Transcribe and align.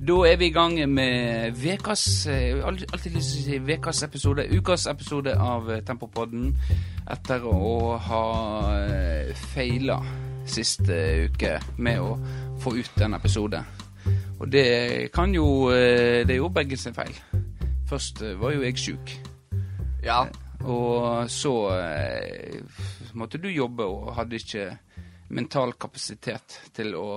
Da 0.00 0.14
er 0.24 0.38
vi 0.40 0.46
i 0.48 0.52
gang 0.52 0.78
med 0.88 1.52
vekas 1.60 2.26
eh, 2.32 2.62
Alltid 2.64 3.12
lyst 3.12 3.34
til 3.34 3.42
å 3.42 3.44
si 3.44 3.58
vekas 3.68 4.00
episode. 4.06 4.46
Ukas 4.56 4.86
episode 4.88 5.34
av 5.36 5.68
eh, 5.68 5.82
Tempopodden. 5.84 6.54
Etter 7.12 7.44
å 7.44 7.98
ha 8.00 8.22
eh, 8.80 9.34
feila 9.52 9.98
siste 10.48 10.96
uke 11.28 11.52
med 11.84 12.00
å 12.00 12.16
få 12.64 12.78
ut 12.78 13.04
en 13.04 13.18
episode. 13.20 13.60
Og 14.40 14.48
det 14.48 15.12
kan 15.12 15.36
jo 15.36 15.68
Det 15.68 16.32
er 16.32 16.38
jo 16.38 16.48
begge 16.48 16.80
sin 16.80 16.96
feil. 16.96 17.12
Først 17.90 18.24
var 18.40 18.56
jo 18.56 18.64
jeg 18.64 18.80
sjuk. 18.80 19.16
Ja. 20.00 20.24
Og 20.64 21.28
så 21.28 21.54
måtte 23.12 23.40
du 23.40 23.52
jobbe 23.52 23.84
og 23.84 24.14
hadde 24.16 24.40
ikke 24.40 24.70
mental 25.28 25.76
kapasitet 25.76 26.62
til 26.72 26.96
å 26.96 27.10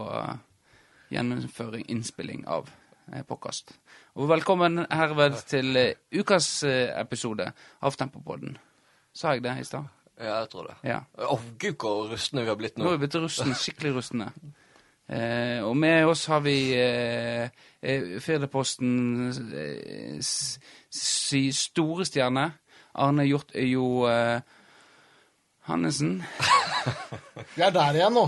eh, 1.13 1.20
gjennomføre 1.20 1.84
innspilling 1.88 2.48
av 2.48 2.70
eh, 3.13 3.23
podkast. 3.27 3.76
Og 4.16 4.30
velkommen 4.30 4.85
herved 4.91 5.38
til 5.49 5.76
eh, 5.77 5.94
ukas 6.13 6.63
eh, 6.63 6.90
episode 6.99 7.52
av 7.81 7.98
Tempopodden. 7.98 8.58
Sa 9.13 9.34
jeg 9.35 9.44
det 9.44 9.59
i 9.59 9.63
stad? 9.68 9.91
ja, 10.18 10.40
jeg 10.40 10.49
tror 10.52 10.68
det. 10.70 10.76
Ja. 10.88 10.99
Å, 11.18 11.40
gud, 11.59 11.76
hvor 11.81 12.09
rustne 12.12 12.44
vi 12.44 12.49
har 12.52 12.57
blitt 12.57 12.77
Nå 12.77 12.85
nå. 12.85 12.90
er 12.91 12.98
vi 12.98 13.05
blitt 13.05 13.16
rustne, 13.21 13.55
skikkelig 13.57 13.95
rustne. 13.99 14.31
Eh, 15.13 15.59
og 15.59 15.76
med 15.76 16.05
oss 16.07 16.21
har 16.31 16.40
vi 16.45 16.71
eh, 16.80 17.49
Firdeposten 18.23 19.34
eh, 19.52 20.16
si 20.23 21.41
store 21.52 22.05
stjerne. 22.07 22.45
Arne 23.04 23.26
Hjort 23.27 23.52
jo 23.59 24.05
eh, 24.07 24.40
Hannessen. 25.63 26.17
Vi 27.55 27.62
er 27.67 27.71
der 27.71 27.95
igjen 27.95 28.17
nå. 28.17 28.24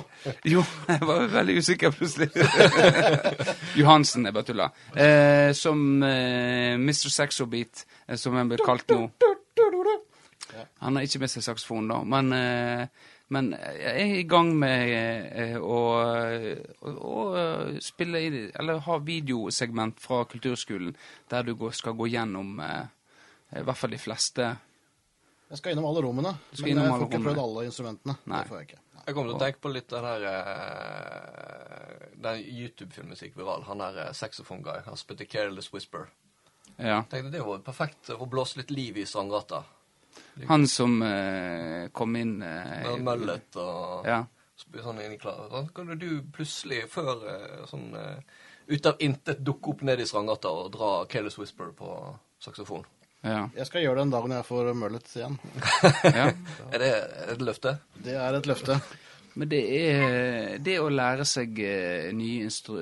Jo, 0.47 0.61
jeg 0.87 1.07
var 1.09 1.25
veldig 1.33 1.57
usikker 1.59 1.91
plutselig. 1.91 2.29
Johansen, 3.79 4.27
jeg 4.27 4.35
bare 4.37 4.47
tulla. 4.47 4.69
Eh, 4.95 5.51
som 5.57 5.81
eh, 6.07 6.77
Mr. 6.79 7.11
Saxobeat, 7.11 7.83
eh, 8.07 8.15
som 8.19 8.37
han 8.39 8.51
blir 8.51 8.63
kalt 8.63 8.87
nå. 8.95 9.09
Han 10.79 10.95
har 10.95 11.03
ikke 11.03 11.19
med 11.25 11.31
seg 11.33 11.43
saksofon, 11.43 11.89
da, 11.91 11.97
men, 12.07 12.31
eh, 12.37 13.11
men 13.35 13.49
jeg 13.57 13.95
er 14.05 14.13
i 14.21 14.27
gang 14.29 14.53
med 14.55 14.93
eh, 14.93 15.57
å, 15.59 15.79
å, 16.85 16.91
å 16.93 17.23
spille 17.83 18.21
i 18.21 18.29
Eller 18.53 18.83
ha 18.85 18.97
videosegment 19.01 19.99
fra 19.99 20.21
kulturskolen 20.29 20.93
der 21.33 21.47
du 21.47 21.55
går, 21.59 21.73
skal 21.75 21.97
gå 21.97 22.07
gjennom 22.13 22.59
eh, 22.63 22.85
i 23.59 23.65
hvert 23.65 23.79
fall 23.79 23.95
de 23.95 23.99
fleste 24.01 24.53
Jeg 25.49 25.59
skal 25.61 25.75
innom 25.75 25.85
alle 25.85 26.01
rommene, 26.01 26.31
skal 26.51 26.65
men 26.65 26.71
innom 26.73 26.85
jeg 26.87 26.93
får 26.95 27.07
ikke 27.07 27.23
prøvd 27.27 27.41
alle 27.43 27.65
instrumentene. 27.69 28.15
Nei. 28.25 28.41
Det 28.41 28.49
får 28.49 28.57
jeg 28.59 28.67
ikke. 28.69 28.81
Nei. 28.95 29.03
Jeg 29.05 29.15
kommer 29.15 29.29
til 29.29 29.35
å 29.35 29.43
tenke 29.43 29.61
på 29.61 29.71
litt 29.75 29.91
den 29.93 30.05
der 30.09 30.23
eh, 30.31 32.05
Den 32.25 32.39
YouTube-filmen 32.41 33.17
som 33.19 33.27
gikk 33.27 33.37
viral. 33.37 33.65
Han 33.67 33.83
der 33.83 33.99
uh, 34.07 34.11
saxophone-guy. 34.17 34.81
Han 34.87 34.97
spilte 34.97 35.27
'Careless 35.29 35.69
Whisper'. 35.73 36.07
Ja. 36.77 37.03
Tenkte 37.09 37.31
Det 37.31 37.43
var 37.45 37.61
perfekt 37.63 38.09
å 38.09 38.25
blåse 38.25 38.57
litt 38.59 38.73
liv 38.73 38.97
i 38.97 39.05
sanggata. 39.05 39.61
Han 40.47 40.67
som 40.67 41.01
eh, 41.03 41.87
kom 41.95 42.15
inn 42.15 42.41
eh, 42.43 42.81
Med 42.95 43.03
møllet 43.03 43.55
og 43.59 44.07
Ja. 44.07 44.23
sånn 44.57 44.99
inni 45.03 45.19
klær. 45.19 45.45
Sånn 45.51 45.69
kan 45.75 45.93
du 45.99 46.09
plutselig, 46.35 46.85
før 46.91 47.23
eh, 47.29 47.63
sånn 47.69 47.93
eh, 47.95 48.19
ut 48.67 48.85
av 48.89 48.99
intet, 48.99 49.43
dukke 49.45 49.75
opp 49.75 49.85
ned 49.85 50.01
i 50.01 50.07
Strandgata 50.09 50.49
og 50.49 50.71
dra 50.73 51.05
'Careless 51.05 51.37
Whisper' 51.37 51.71
på 51.75 51.91
saksofon. 52.39 52.85
Ja. 53.25 53.39
Jeg 53.57 53.67
skal 53.69 53.83
gjøre 53.83 53.99
det 53.99 54.05
en 54.07 54.13
dag 54.13 54.27
når 54.29 54.39
jeg 54.39 54.47
får 54.51 54.69
møllet 54.77 55.15
igjen. 55.17 55.39
ja. 56.05 56.27
Er 56.73 56.83
det 56.83 56.91
et 57.33 57.41
løfte? 57.43 57.75
Det 58.05 58.15
er 58.21 58.37
et 58.37 58.49
løfte. 58.49 58.77
Men 59.35 59.49
det 59.51 59.61
er 59.75 60.57
det 60.63 60.77
å 60.79 60.87
lære 60.93 61.25
seg 61.27 61.57
eh, 61.59 62.11
nye, 62.15 62.45
instru, 62.47 62.77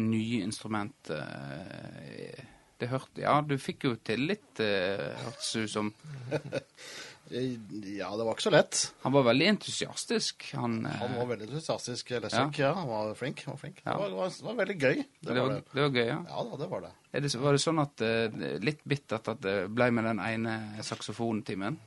nye 0.00 0.38
instrument 0.40 1.10
eh, 1.12 2.38
Det 2.80 2.88
hørte 2.88 3.20
Ja, 3.26 3.34
du 3.44 3.58
fikk 3.60 3.84
jo 3.90 3.92
til 4.00 4.24
litt, 4.30 4.62
eh, 4.64 5.10
hørtes 5.20 5.50
det 5.52 5.66
ut 5.66 5.74
som. 5.74 5.92
Ja, 7.30 8.08
det 8.16 8.24
var 8.26 8.34
ikke 8.34 8.42
så 8.48 8.50
lett. 8.52 8.80
Han 9.04 9.12
var 9.14 9.22
veldig 9.24 9.46
entusiastisk. 9.54 10.48
Han, 10.58 10.86
eh, 10.86 10.96
Han 11.00 11.14
var 11.16 11.26
veldig 11.30 11.46
entusiastisk, 11.48 12.10
Lessek. 12.10 12.58
Ja. 12.58 12.72
han 12.74 12.88
var 12.88 13.14
flink. 13.14 13.44
Han 13.46 13.54
var 13.54 13.58
flink. 13.62 13.78
Ja. 13.84 13.92
Det, 13.92 13.98
var, 14.02 14.10
var, 14.10 14.28
det 14.38 14.44
var 14.48 14.54
veldig 14.58 14.76
gøy. 14.82 14.96
Det 14.96 15.28
det, 15.28 15.34
var 15.38 15.40
var, 15.48 15.54
det. 15.54 15.62
det 15.72 15.82
var 15.86 15.90
gøy, 15.96 16.06
ja. 16.10 16.18
Ja 16.28 16.42
da, 16.50 16.56
det 16.64 16.68
var 16.74 16.80
det. 16.84 16.90
Er 17.12 17.20
det, 17.24 17.34
var 17.40 17.52
det 17.56 17.62
sånn 17.62 17.78
at 17.82 18.00
eh, 18.04 18.58
Litt 18.64 18.82
bittert 18.84 19.28
at 19.32 19.40
det 19.44 19.56
ble 19.72 19.90
med 19.94 20.04
den 20.10 20.20
ene 20.24 20.56
saksofontimen? 20.84 21.78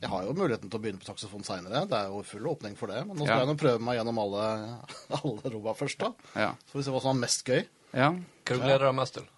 Jeg 0.00 0.10
har 0.12 0.24
jo 0.26 0.34
muligheten 0.36 0.68
til 0.70 0.78
å 0.78 0.82
begynne 0.82 1.00
på 1.00 1.06
saksofon 1.08 1.44
seinere. 1.46 1.84
Det 1.88 1.96
er 1.96 2.10
jo 2.12 2.22
full 2.26 2.48
åpning 2.50 2.74
for 2.76 2.90
det. 2.92 3.04
Men 3.06 3.16
nå 3.16 3.24
Ja. 3.24 3.36
skal 3.36 3.44
jeg 3.46 3.52
nå 3.52 3.58
prøve 3.60 3.80
meg 3.86 3.96
gjennom 4.00 4.18
alle, 4.24 4.48
alle 5.20 5.52
roba 5.54 5.74
først, 5.78 5.98
da. 6.02 6.10
Ja. 6.34 6.50
Så 6.66 6.74
får 6.74 6.80
vi 6.80 6.86
se 6.88 6.96
hva 6.96 7.00
som 7.04 7.14
er 7.16 7.20
mest 7.26 7.44
gøy. 7.48 7.62
ja. 7.94 8.10
Hva 8.44 8.58
du 8.60 8.66
deg 8.84 8.94
mest 8.98 9.14
til? 9.16 9.28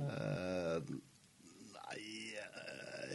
Eh, 0.00 0.06
eh, 0.08 0.78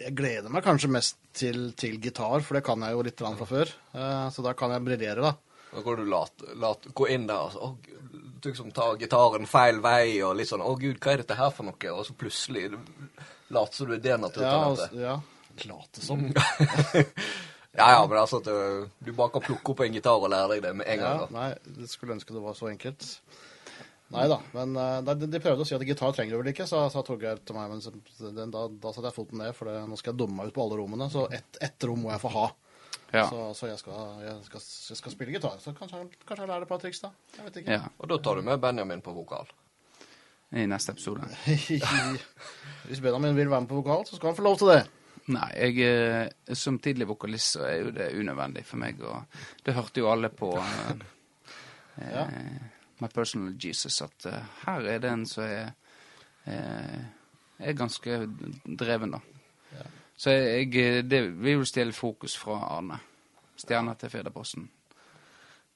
Jeg 0.03 0.13
gleder 0.17 0.49
meg 0.53 0.63
kanskje 0.65 0.89
mest 0.93 1.17
til, 1.37 1.71
til 1.79 1.97
gitar, 2.03 2.41
for 2.45 2.57
det 2.57 2.63
kan 2.67 2.81
jeg 2.85 2.93
jo 2.95 3.03
litt 3.07 3.21
fra 3.23 3.47
før. 3.49 3.71
Eh, 3.93 4.27
så 4.33 4.43
da 4.45 4.53
kan 4.57 4.71
jeg 4.75 4.85
briljere, 4.85 5.21
da. 5.25 5.33
Da 5.73 5.83
går 5.85 5.99
du 6.01 6.05
lat, 6.09 6.43
lat, 6.55 6.85
gå 6.95 7.07
inn 7.13 7.25
der 7.27 7.41
og 7.47 7.51
så, 7.53 7.67
å, 7.67 7.97
du 8.37 8.47
liksom 8.51 8.69
tar 8.71 8.95
gitaren 9.01 9.47
feil 9.49 9.81
vei 9.83 10.21
og 10.23 10.35
litt 10.39 10.47
sånn 10.49 10.61
Å, 10.63 10.71
gud, 10.79 10.99
hva 11.03 11.11
er 11.15 11.23
dette 11.23 11.35
her 11.37 11.49
for 11.51 11.67
noe? 11.67 11.91
Og 11.91 12.05
så 12.07 12.13
plutselig 12.17 12.69
later 13.51 13.73
som 13.75 13.89
du 13.89 13.95
er 13.97 14.01
det 14.03 14.13
Ja, 14.13 14.19
naturtalentet. 14.21 14.95
Ja, 14.95 15.17
ja. 15.17 15.65
Late 15.67 16.05
som. 16.05 16.27
Ja, 17.77 17.91
ja, 17.93 18.07
men 18.09 18.17
altså 18.17 18.39
at 18.41 18.47
du, 18.49 18.87
du 19.05 19.11
bare 19.13 19.29
kan 19.35 19.43
plukke 19.45 19.69
opp 19.75 19.81
en 19.85 19.93
gitar 19.93 20.17
og 20.17 20.31
lære 20.33 20.55
deg 20.55 20.63
det 20.65 20.71
med 20.79 20.87
en 20.89 20.97
Ja, 21.03 21.09
gang. 21.11 21.19
da. 21.27 21.41
nei, 21.43 21.75
det 21.77 21.89
skulle 21.91 22.15
ønske 22.15 22.33
det 22.33 22.41
var 22.41 22.55
så 22.57 22.71
enkelt. 22.71 23.05
Nei 24.13 24.23
da, 24.31 24.37
men 24.53 24.75
eh, 24.79 24.99
nei, 25.03 25.13
de, 25.19 25.27
de 25.33 25.39
prøvde 25.43 25.65
å 25.65 25.67
si 25.67 25.75
at 25.75 25.83
gitar 25.83 26.13
trenger 26.15 26.37
du 26.37 26.39
vel 26.39 26.53
ikke, 26.53 26.67
sa, 26.69 26.85
sa 26.93 27.01
Torgeir 27.03 27.41
til 27.43 27.57
meg. 27.57 27.73
Men 27.73 27.81
så, 27.83 27.91
den, 28.23 28.53
da, 28.53 28.61
da 28.71 28.93
satte 28.95 29.09
jeg 29.09 29.17
foten 29.17 29.41
ned, 29.43 29.51
for 29.57 29.67
det, 29.67 29.81
nå 29.89 29.97
skal 29.99 30.13
jeg 30.13 30.21
dumme 30.21 30.37
meg 30.39 30.47
ut 30.51 30.55
på 30.55 30.63
alle 30.63 30.77
rommene. 30.79 31.09
Så 31.11 31.25
ett 31.35 31.59
et 31.67 31.87
rom 31.89 32.05
må 32.05 32.13
jeg 32.13 32.21
få 32.23 32.31
ha. 32.37 32.45
Ja. 33.11 33.25
Så, 33.27 33.41
så 33.55 33.67
jeg, 33.69 33.79
skal, 33.79 33.99
jeg, 34.23 34.35
skal, 34.47 34.63
jeg 34.91 34.99
skal 35.01 35.13
spille 35.15 35.35
gitar. 35.35 35.59
Så 35.63 35.71
kanskje, 35.75 36.05
kanskje 36.23 36.43
jeg 36.45 36.51
lærer 36.53 36.65
et 36.67 36.71
par 36.71 36.79
triks, 36.83 37.03
da. 37.03 37.11
Jeg 37.37 37.45
vet 37.49 37.59
ikke. 37.61 37.77
ja. 37.81 37.91
Og 37.99 38.09
da 38.11 38.17
tar 38.23 38.39
du 38.39 38.47
med 38.47 38.63
Benjamin 38.63 39.03
på 39.03 39.13
vokal. 39.15 39.47
I 40.55 40.63
neste 40.71 40.93
episode. 40.95 41.27
Hvis 42.87 43.01
Benjamin 43.03 43.35
vil 43.35 43.49
være 43.51 43.65
med 43.65 43.69
på 43.71 43.81
vokal, 43.81 44.05
så 44.07 44.15
skal 44.15 44.31
han 44.31 44.37
få 44.39 44.45
lov 44.47 44.57
til 44.61 44.71
det. 44.71 44.79
Nei, 45.35 45.49
jeg 45.59 45.83
eh, 45.83 46.55
som 46.55 46.77
tidlig 46.79 47.07
vokalist 47.09 47.57
så 47.57 47.65
er 47.67 47.81
jo 47.81 47.91
det 47.95 48.07
unødvendig 48.15 48.63
for 48.67 48.79
meg. 48.79 49.01
Og 49.03 49.41
det 49.67 49.75
hørte 49.75 49.99
jo 50.03 50.07
alle 50.13 50.31
på 50.31 50.53
eh, 50.55 51.05
Ja. 52.07 52.23
eh, 52.23 52.73
My 53.03 53.09
Personal 53.13 53.53
Jesus 53.61 54.01
at 54.01 54.25
uh, 54.25 54.39
her 54.65 54.87
er 54.95 55.01
det 55.03 55.11
en 55.11 55.25
som 55.29 55.43
er, 55.45 55.73
er, 56.45 57.03
er 57.59 57.77
ganske 57.77 58.21
dreven, 58.65 59.17
da. 59.17 59.23
Så 60.17 60.33
jeg, 60.33 60.71
eh, 60.81 61.03
det 61.05 61.21
vil 61.37 61.59
jo 61.59 61.65
stjele 61.67 61.93
fokus 61.93 62.33
fra 62.41 62.57
Arne. 62.73 62.97
Stjerna 63.57 63.93
til 64.01 64.09
Federposten. 64.09 64.65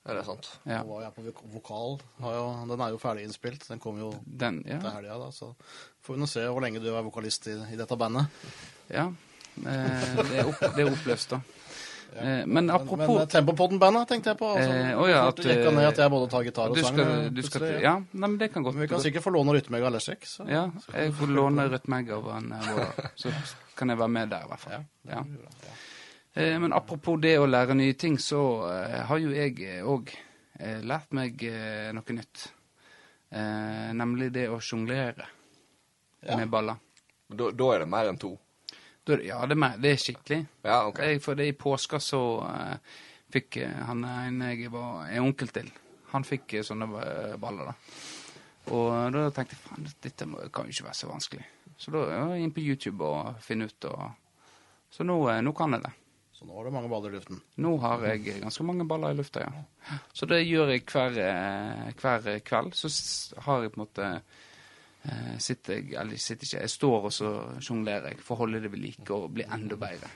Er 0.02 0.18
det 0.18 0.24
sant? 0.26 0.48
Ja. 0.66 0.80
Nå 0.82 0.96
var 0.96 1.04
jeg 1.04 1.14
på 1.14 1.50
vokal. 1.54 2.00
Jo, 2.24 2.46
den 2.66 2.82
er 2.82 2.90
jo 2.90 2.98
ferdig 3.02 3.28
innspilt. 3.28 3.68
Den 3.70 3.80
kommer 3.80 4.02
jo 4.02 4.14
Den, 4.26 4.64
ja. 4.66 4.80
til 4.82 4.90
helga, 4.96 5.20
da. 5.22 5.30
Så 5.32 5.52
får 6.02 6.16
vi 6.16 6.24
nå 6.24 6.30
se 6.30 6.46
hvor 6.48 6.66
lenge 6.66 6.82
du 6.82 6.90
er 6.90 7.06
vokalist 7.06 7.52
i, 7.54 7.58
i 7.70 7.78
dette 7.78 7.98
bandet. 7.98 8.26
ja. 8.90 9.12
Eh, 9.52 10.04
det, 10.16 10.40
er 10.40 10.48
opp, 10.48 10.62
det 10.64 10.86
er 10.86 10.90
oppløst, 10.90 11.36
da. 11.36 11.42
Eh, 12.16 12.46
men 12.46 12.70
apropos 12.70 13.08
men 13.18 13.28
Tempopodden-bandet 13.28 14.08
tenkte 14.10 14.30
jeg 14.34 14.38
på. 14.38 14.48
Altså, 14.56 14.72
Eh, 14.72 15.00
oh 15.00 15.08
ja, 15.10 15.28
at, 15.30 15.38
jekka 15.38 15.72
ned 15.72 15.84
eh, 15.84 15.88
at 15.90 15.98
jeg 15.98 16.12
både 16.12 16.30
tar 16.30 16.44
gitar 16.44 16.70
og 16.70 16.78
sang. 16.78 16.94
skal, 16.98 17.12
eh, 17.26 17.30
du 17.30 17.42
skal, 17.42 17.68
ja, 17.82 17.94
nei, 18.00 18.28
men 18.28 18.38
det 18.38 18.52
kan 18.54 18.64
godt 18.64 18.76
Men 18.76 18.82
vi 18.82 18.88
kan 18.88 19.00
sikkert 19.00 19.24
få 19.24 19.32
låne 19.32 19.54
rytmegg 19.56 19.80
eller 19.82 19.98
Lessek. 20.00 20.26
så- 20.28 20.48
Ja, 20.50 20.72
jeg 20.94 21.14
får 21.14 21.28
låne 21.32 21.70
rytmegg 21.72 22.12
av 22.12 22.32
han 22.32 22.52
eh, 22.52 23.10
så 23.16 23.32
kan 23.76 23.90
jeg 23.90 23.98
være 23.98 24.10
med 24.10 24.30
der 24.30 24.44
i 24.44 24.48
hvert 24.52 24.60
fall. 24.60 24.86
Ja. 25.08 25.24
Eh, 26.36 26.60
Men 26.60 26.74
apropos 26.74 27.18
det 27.22 27.38
å 27.40 27.46
lære 27.48 27.76
nye 27.76 27.94
ting, 27.94 28.18
så 28.18 28.42
eh, 28.72 29.02
har 29.06 29.18
jo 29.18 29.30
jeg 29.32 29.84
òg 29.84 30.10
lært 30.84 31.12
meg 31.12 31.42
eh, 31.44 31.92
noe 31.92 32.14
nytt. 32.14 32.52
Eh, 33.32 33.92
nemlig 33.94 34.32
det 34.34 34.50
å 34.50 34.60
sjonglere 34.60 35.26
Ja. 36.28 36.36
med 36.38 36.50
baller. 36.52 36.76
Da, 37.34 37.50
da 37.52 37.72
er 37.74 37.80
det 37.80 37.88
mer 37.90 38.10
enn 38.10 38.18
to. 38.20 38.38
Ja, 39.10 39.46
det 39.50 39.58
det 39.82 39.92
er 39.92 39.98
skikkelig. 39.98 40.46
Ja, 40.64 40.86
ok. 40.88 41.00
Jeg, 41.00 41.22
for 41.22 41.36
det 41.36 41.48
i 41.50 41.58
påska 41.58 42.00
så 42.00 42.22
uh, 42.46 42.76
fikk 43.32 43.58
eh, 43.58 43.80
han 43.88 44.04
en 44.06 44.42
jeg 44.46 44.72
var 44.72 45.08
en 45.10 45.30
onkel 45.30 45.52
til, 45.54 45.70
han 46.12 46.28
fikk 46.28 46.58
eh, 46.58 46.66
sånne 46.68 46.88
eh, 47.02 47.38
baller, 47.42 47.72
da. 47.72 47.76
Og 48.72 49.16
da 49.16 49.24
tenkte 49.34 49.58
jeg 49.58 49.64
faen, 49.64 49.88
dette 50.06 50.28
må, 50.30 50.44
kan 50.54 50.68
jo 50.68 50.76
ikke 50.76 50.90
være 50.90 51.00
så 51.00 51.10
vanskelig. 51.10 51.48
Så 51.82 51.94
da 51.96 52.04
ja, 52.12 52.28
inn 52.38 52.54
på 52.54 52.62
YouTube 52.62 53.08
og 53.08 53.40
finne 53.42 53.66
ut 53.72 53.90
og 53.90 54.12
Så 54.92 55.06
nå, 55.08 55.16
eh, 55.32 55.42
nå 55.42 55.54
kan 55.56 55.74
jeg 55.74 55.86
det. 55.86 55.94
Så 56.36 56.46
nå 56.46 56.56
har 56.58 56.68
du 56.68 56.74
mange 56.76 56.90
baller 56.92 57.14
i 57.14 57.16
luften. 57.16 57.40
Nå 57.64 57.78
har 57.80 58.02
jeg 58.10 58.42
ganske 58.42 58.64
mange 58.68 58.86
baller 58.90 59.14
i 59.14 59.18
lufta, 59.18 59.46
ja. 59.46 59.98
Så 60.14 60.28
det 60.28 60.42
gjør 60.44 60.74
jeg 60.74 60.84
hver, 60.92 61.18
eh, 61.24 61.92
hver 62.02 62.42
kveld. 62.44 62.76
Så 62.76 62.92
har 63.46 63.64
jeg 63.64 63.72
på 63.72 63.80
en 63.80 63.86
måte 63.86 64.08
eh, 64.08 64.42
Sitter 65.42 65.80
jeg 65.80 65.96
Eller 65.98 66.18
sitter 66.22 66.46
ikke, 66.46 66.60
jeg 66.62 66.70
står 66.70 67.06
og 67.10 67.14
så 67.16 67.30
sjonglerer 67.64 68.12
jeg 68.12 68.20
for 68.22 68.36
å 68.36 68.44
holde 68.44 68.60
det 68.62 68.70
ved 68.72 68.84
like 68.84 69.16
og 69.16 69.32
bli 69.34 69.46
enda 69.50 69.76
bedre. 69.82 70.10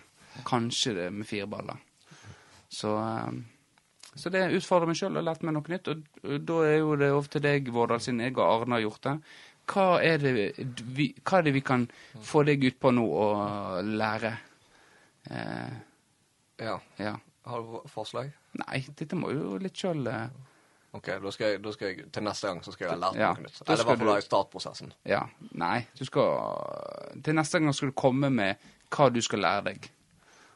Kanskje 0.45 0.93
det 0.99 1.07
med 1.15 1.25
fire 1.25 1.47
baller. 1.49 1.79
Så 2.69 2.91
eh, 2.99 3.31
Så 4.15 4.29
det 4.31 4.43
utfordrer 4.55 4.87
meg 4.87 4.95
sjøl 4.99 5.17
og 5.19 5.25
lært 5.25 5.41
meg 5.43 5.55
noe 5.57 5.73
nytt. 5.73 5.89
Og 5.91 6.05
og 6.23 6.45
da 6.47 6.59
er 6.69 6.77
jo 6.77 6.95
det 7.01 7.09
over 7.11 7.27
til 7.33 7.41
deg, 7.43 7.71
Vårdal, 7.73 7.99
siden 7.99 8.21
jeg 8.23 8.37
og 8.37 8.45
Arne 8.45 8.77
har 8.77 8.85
gjort 8.85 9.01
det. 9.09 9.15
Hva 9.73 9.87
er 10.05 10.17
det 10.21 10.31
vi, 10.37 11.07
hva 11.25 11.39
er 11.39 11.47
det 11.47 11.53
vi 11.55 11.61
kan 11.65 11.87
få 12.21 12.43
deg 12.45 12.63
ut 12.69 12.77
på 12.79 12.91
nå 12.93 13.05
og 13.09 13.83
lære? 13.89 14.35
Eh, 15.31 15.73
Ja. 16.61 16.77
ja. 17.01 17.15
Har 17.45 17.61
du 17.61 17.81
forslag? 17.91 18.29
Nei, 18.61 18.85
dette 18.95 19.17
må 19.19 19.33
jo 19.33 19.57
litt 19.59 19.75
sjøl 19.75 20.07
eh, 20.07 20.29
Ok, 20.95 21.09
da 21.21 21.31
skal, 21.33 21.49
jeg, 21.53 21.59
da 21.63 21.71
skal 21.75 21.89
jeg 21.91 22.05
til 22.15 22.23
neste 22.23 22.47
gang 22.47 22.61
så 22.63 22.71
skal 22.71 22.85
jeg 22.85 22.93
ha 22.93 22.99
lært 23.01 23.17
Ja, 23.19 23.33
noe 23.35 23.43
nytt. 23.43 23.57
Eller 23.65 23.81
i 23.83 23.87
hvert 23.89 23.99
fall 24.05 24.17
i 24.21 24.25
startprosessen. 24.25 24.93
Ja. 25.11 25.21
Nei, 25.59 25.81
du 25.99 26.05
skal 26.07 27.19
Til 27.25 27.35
neste 27.35 27.59
gang 27.59 27.75
skal 27.75 27.91
du 27.91 27.95
komme 27.99 28.29
med 28.31 28.69
hva 28.95 29.09
du 29.11 29.19
skal 29.25 29.43
lære 29.43 29.65
deg. 29.69 29.89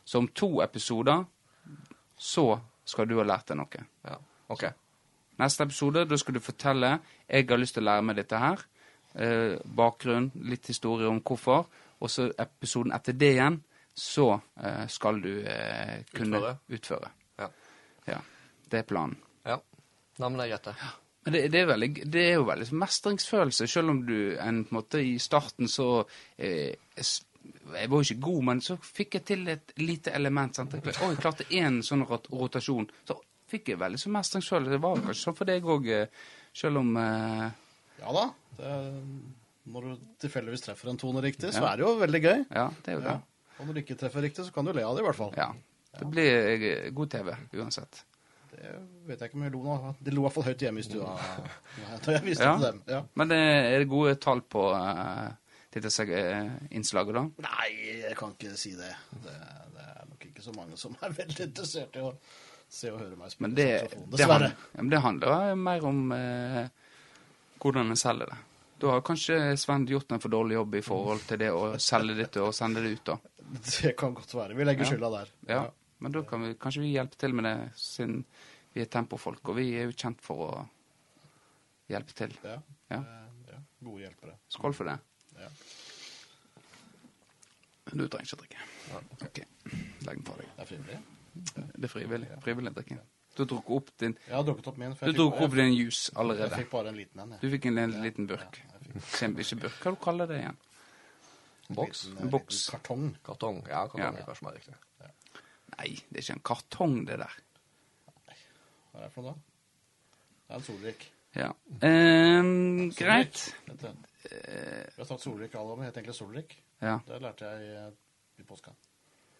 Så 0.08 0.22
om 0.24 0.28
to 0.32 0.62
episoder, 0.64 1.26
så 2.18 2.46
skal 2.88 3.10
du 3.10 3.18
ha 3.20 3.26
lært 3.28 3.52
deg 3.52 3.60
noe. 3.60 3.84
Ja. 4.08 4.16
Ok. 4.50 4.64
Neste 5.40 5.68
episode, 5.68 6.06
da 6.08 6.18
skal 6.18 6.36
du 6.36 6.40
fortelle 6.44 6.96
Jeg 7.28 7.48
har 7.50 7.60
lyst 7.60 7.76
til 7.78 7.84
å 7.84 7.90
lære 7.92 8.08
meg 8.08 8.16
dette 8.22 8.40
her. 8.40 8.64
Eh, 9.16 9.58
bakgrunn, 9.66 10.32
litt 10.50 10.68
historie 10.72 11.08
om 11.10 11.20
hvorfor. 11.22 11.68
Og 12.00 12.10
så 12.12 12.30
episoden 12.40 12.94
etter 12.96 13.14
det 13.14 13.34
igjen, 13.36 13.60
så 13.94 14.32
eh, 14.64 14.86
skal 14.88 15.20
du 15.22 15.34
eh, 15.44 16.00
kunne 16.16 16.40
Utføre. 16.40 16.58
utføre. 16.70 17.12
Ja. 17.44 17.50
Ja. 18.08 18.22
Det 18.70 18.80
er 18.86 18.88
planen. 18.88 19.18
Ja. 20.20 20.26
Nei, 20.26 20.30
men 20.30 20.38
det 20.42 20.46
er 20.46 20.52
greit, 20.54 20.68
det. 20.70 20.90
Men 21.26 21.34
det, 21.36 21.42
det, 21.52 21.60
er 21.62 21.68
veldig, 21.68 21.90
det 22.12 22.22
er 22.30 22.38
jo 22.38 22.46
veldig 22.48 22.68
mestringsfølelse, 22.80 23.68
selv 23.68 23.92
om 23.94 24.04
du 24.08 24.16
en, 24.40 24.62
på 24.66 24.74
en 24.74 24.78
måte 24.80 25.02
i 25.04 25.18
starten 25.20 25.68
så 25.72 25.88
eh, 26.38 26.76
Jeg 26.96 27.90
var 27.92 27.98
jo 27.98 28.06
ikke 28.08 28.24
god, 28.28 28.44
men 28.52 28.62
så 28.64 28.78
fikk 28.84 29.18
jeg 29.20 29.26
til 29.32 29.48
et 29.52 29.74
lite 29.80 30.12
element. 30.16 30.56
Sant? 30.60 30.74
Jeg, 30.76 30.84
og 31.00 31.14
jeg 31.14 31.20
klarte 31.22 31.48
én 31.56 31.82
sånn 31.86 32.04
rot 32.08 32.28
rotasjon. 32.32 32.88
Så 33.08 33.18
fikk 33.50 33.72
jeg 33.74 33.80
veldig 33.82 34.00
sånn 34.02 34.16
mestringsfølelse. 34.16 34.76
Det 34.76 34.82
var 34.84 35.02
kanskje 35.04 35.24
sånn 35.26 35.38
for 35.40 35.50
deg 35.50 35.68
òg, 35.76 35.88
selv 36.64 36.82
om 36.84 36.92
eh, 37.00 37.48
Ja 38.02 38.16
da. 38.16 38.26
Det, 38.60 38.76
når 39.70 39.86
du 39.86 40.06
tilfeldigvis 40.24 40.66
treffer 40.66 40.90
en 40.92 40.98
tone 41.00 41.22
riktig, 41.24 41.52
så 41.54 41.62
Ja. 41.64 41.72
er 41.74 41.78
det 41.80 41.86
jo 41.86 41.96
veldig 42.00 42.22
gøy. 42.26 42.46
Ja, 42.50 42.68
det 42.84 42.92
er 42.94 42.98
jo 42.98 43.04
det. 43.06 43.16
Ja. 43.16 43.56
Og 43.60 43.68
når 43.68 43.76
du 43.76 43.82
ikke 43.84 43.98
treffer 44.00 44.24
riktig, 44.24 44.46
så 44.48 44.56
kan 44.56 44.66
du 44.66 44.72
le 44.74 44.84
av 44.88 44.96
det 44.98 45.04
i 45.04 45.08
hvert 45.08 45.20
fall. 45.20 45.34
Ja. 45.38 45.52
Det 46.00 46.08
blir 46.10 46.32
eh, 46.56 46.90
god 46.96 47.12
TV 47.12 47.34
uansett. 47.60 48.04
Det 48.52 48.72
vet 49.08 49.20
jeg 49.22 49.30
ikke 49.30 49.38
om 49.40 49.44
jeg 49.46 49.54
lo 49.54 49.62
nå. 49.64 49.94
Det 50.00 50.14
lo 50.14 50.22
i 50.22 50.26
hvert 50.28 50.36
fall 50.38 50.48
høyt 50.50 50.64
hjemme 50.66 50.82
i 50.82 50.88
stua 50.88 51.14
Ja. 52.40 52.56
dem. 52.64 52.82
Ja. 52.90 53.04
Men 53.20 53.32
det 53.32 53.38
er 53.40 53.78
det 53.84 53.90
gode 53.92 54.16
tall 54.22 54.42
på 54.42 54.66
uh, 54.74 55.30
dette 55.74 55.92
eh, 56.18 56.52
innslaget, 56.76 57.14
da? 57.16 57.24
Nei, 57.46 57.70
jeg 58.08 58.16
kan 58.18 58.34
ikke 58.36 58.56
si 58.58 58.74
det. 58.78 58.92
det. 59.24 59.38
Det 59.76 59.86
er 59.86 60.06
nok 60.10 60.26
ikke 60.32 60.46
så 60.48 60.54
mange 60.58 60.78
som 60.82 60.98
er 61.06 61.14
veldig 61.22 61.46
interessert 61.52 61.96
i 62.00 62.06
å 62.08 62.14
se 62.70 62.92
og 62.94 63.00
høre 63.02 63.16
meg 63.18 63.32
spille 63.34 63.48
Men 63.48 63.56
det, 63.58 63.70
saksofon. 63.86 64.10
det, 64.10 64.18
Dessverre. 64.18 64.52
men 64.78 64.92
det 64.94 65.02
handler 65.06 65.56
mer 65.70 65.86
om 65.90 66.02
uh, 66.14 66.64
hvordan 67.62 67.94
en 67.94 68.00
selger 68.00 68.30
det. 68.34 68.40
Da 68.80 68.94
har 68.94 69.02
kanskje 69.04 69.38
Sven 69.60 69.84
gjort 69.90 70.14
en 70.16 70.22
for 70.24 70.32
dårlig 70.32 70.56
jobb 70.56 70.76
i 70.80 70.82
forhold 70.86 71.26
til 71.28 71.42
det 71.42 71.50
å 71.52 71.74
selge 71.84 72.14
dette 72.16 72.40
og 72.46 72.54
sende 72.56 72.80
det 72.86 72.94
ut, 72.96 73.06
da. 73.12 73.18
Det 73.82 73.96
kan 74.00 74.14
godt 74.16 74.34
være. 74.38 74.56
Vi 74.56 74.68
legger 74.68 74.88
skylda 74.88 75.10
der. 75.18 75.32
Ja. 75.50 75.64
Men 76.00 76.12
da 76.16 76.22
kan 76.24 76.42
vi, 76.46 76.54
kanskje 76.56 76.82
vi 76.86 76.94
hjelpe 76.94 77.18
til 77.20 77.34
med 77.36 77.44
det, 77.50 77.56
siden 77.76 78.22
vi 78.74 78.82
er 78.82 78.86
tempofolk, 78.94 79.42
og 79.52 79.58
vi 79.58 79.74
er 79.76 79.90
jo 79.90 79.96
kjent 80.00 80.22
for 80.24 80.46
å 80.46 80.52
hjelpe 81.92 82.14
til. 82.16 82.36
Ja. 82.46 82.58
Ja. 82.94 83.00
Eh, 83.02 83.52
ja. 83.52 83.60
Gode 83.84 84.06
hjelpere. 84.06 84.36
Skål 84.54 84.74
for 84.78 84.90
det. 84.92 84.98
Ja. 85.40 85.50
Du 87.90 88.04
trenger 88.08 88.28
ikke 88.28 88.38
å 88.38 88.42
drikke. 88.44 88.66
Ok, 89.26 89.40
legg 90.06 90.20
den 90.20 90.26
fra 90.28 90.36
deg. 90.38 90.50
Det 90.56 90.64
er 90.66 90.70
frivillig. 90.70 91.00
Det 91.80 91.88
er 91.88 91.92
frivillig. 91.94 92.28
Frivillig 92.46 92.74
drikke. 92.78 93.00
Du 93.38 93.44
drukket 93.48 93.72
opp 93.78 93.90
din 94.02 94.16
Jeg 94.28 94.36
har 94.36 94.44
drukket 94.44 94.68
opp 94.68 94.78
min. 94.82 94.94
Du 95.00 95.12
drukket 95.16 95.46
opp 95.46 95.54
din 95.56 95.74
juice 95.78 96.10
Jeg 96.12 96.52
fikk 96.58 96.72
bare 96.74 96.92
en 96.92 96.98
liten 96.98 97.22
en. 97.24 97.36
Du 97.42 97.48
fikk 97.54 97.68
en 97.70 97.78
liten, 97.78 98.02
liten 98.04 98.28
burk. 98.28 98.60
Ja, 98.60 98.82
fikk 99.16 99.40
ikke 99.46 99.60
burk, 99.64 99.78
hva 99.86 99.94
du 99.96 100.00
kaller 100.04 100.28
det 100.30 100.40
igjen? 100.42 100.58
en 101.70 101.76
Boks? 101.78 102.04
eh, 102.10 102.22
En 102.26 102.30
boks. 102.34 102.60
liten 102.60 102.72
Kartong. 102.74 103.06
Kartong. 103.24 103.60
Ja, 103.70 103.84
kartong 103.88 104.02
Ja. 104.02 104.12
er 104.24 104.26
kanskje 104.28 104.44
mer 104.48 104.58
riktig. 104.58 104.76
Nei, 105.78 105.92
det 106.10 106.18
er 106.20 106.26
ikke 106.26 106.36
en 106.38 106.46
kartong, 106.50 106.98
det 107.08 107.20
der. 107.22 107.38
Hva 108.90 109.00
er 109.00 109.06
det 109.06 109.12
for 109.14 109.24
noe 109.26 109.34
da? 109.34 109.40
Det 110.50 110.56
er 110.56 110.60
en 110.60 110.66
Solrik. 110.66 111.08
Ja. 111.38 111.50
Um, 111.86 112.90
greit. 112.98 113.44
Vent, 113.68 113.84
vent. 113.86 114.06
Vi 114.26 114.98
har 114.98 115.06
tatt 115.10 115.22
Solrik 115.24 115.54
alle 115.56 115.76
om. 115.76 115.80
Det 115.84 115.90
heter 115.92 116.02
egentlig 116.02 116.18
Solrik. 116.18 116.56
Ja. 116.82 116.96
Det 117.06 117.20
lærte 117.22 117.46
jeg 117.52 117.68
i, 117.68 117.76
eh, 117.84 118.42
i 118.42 118.46
påska. 118.50 118.74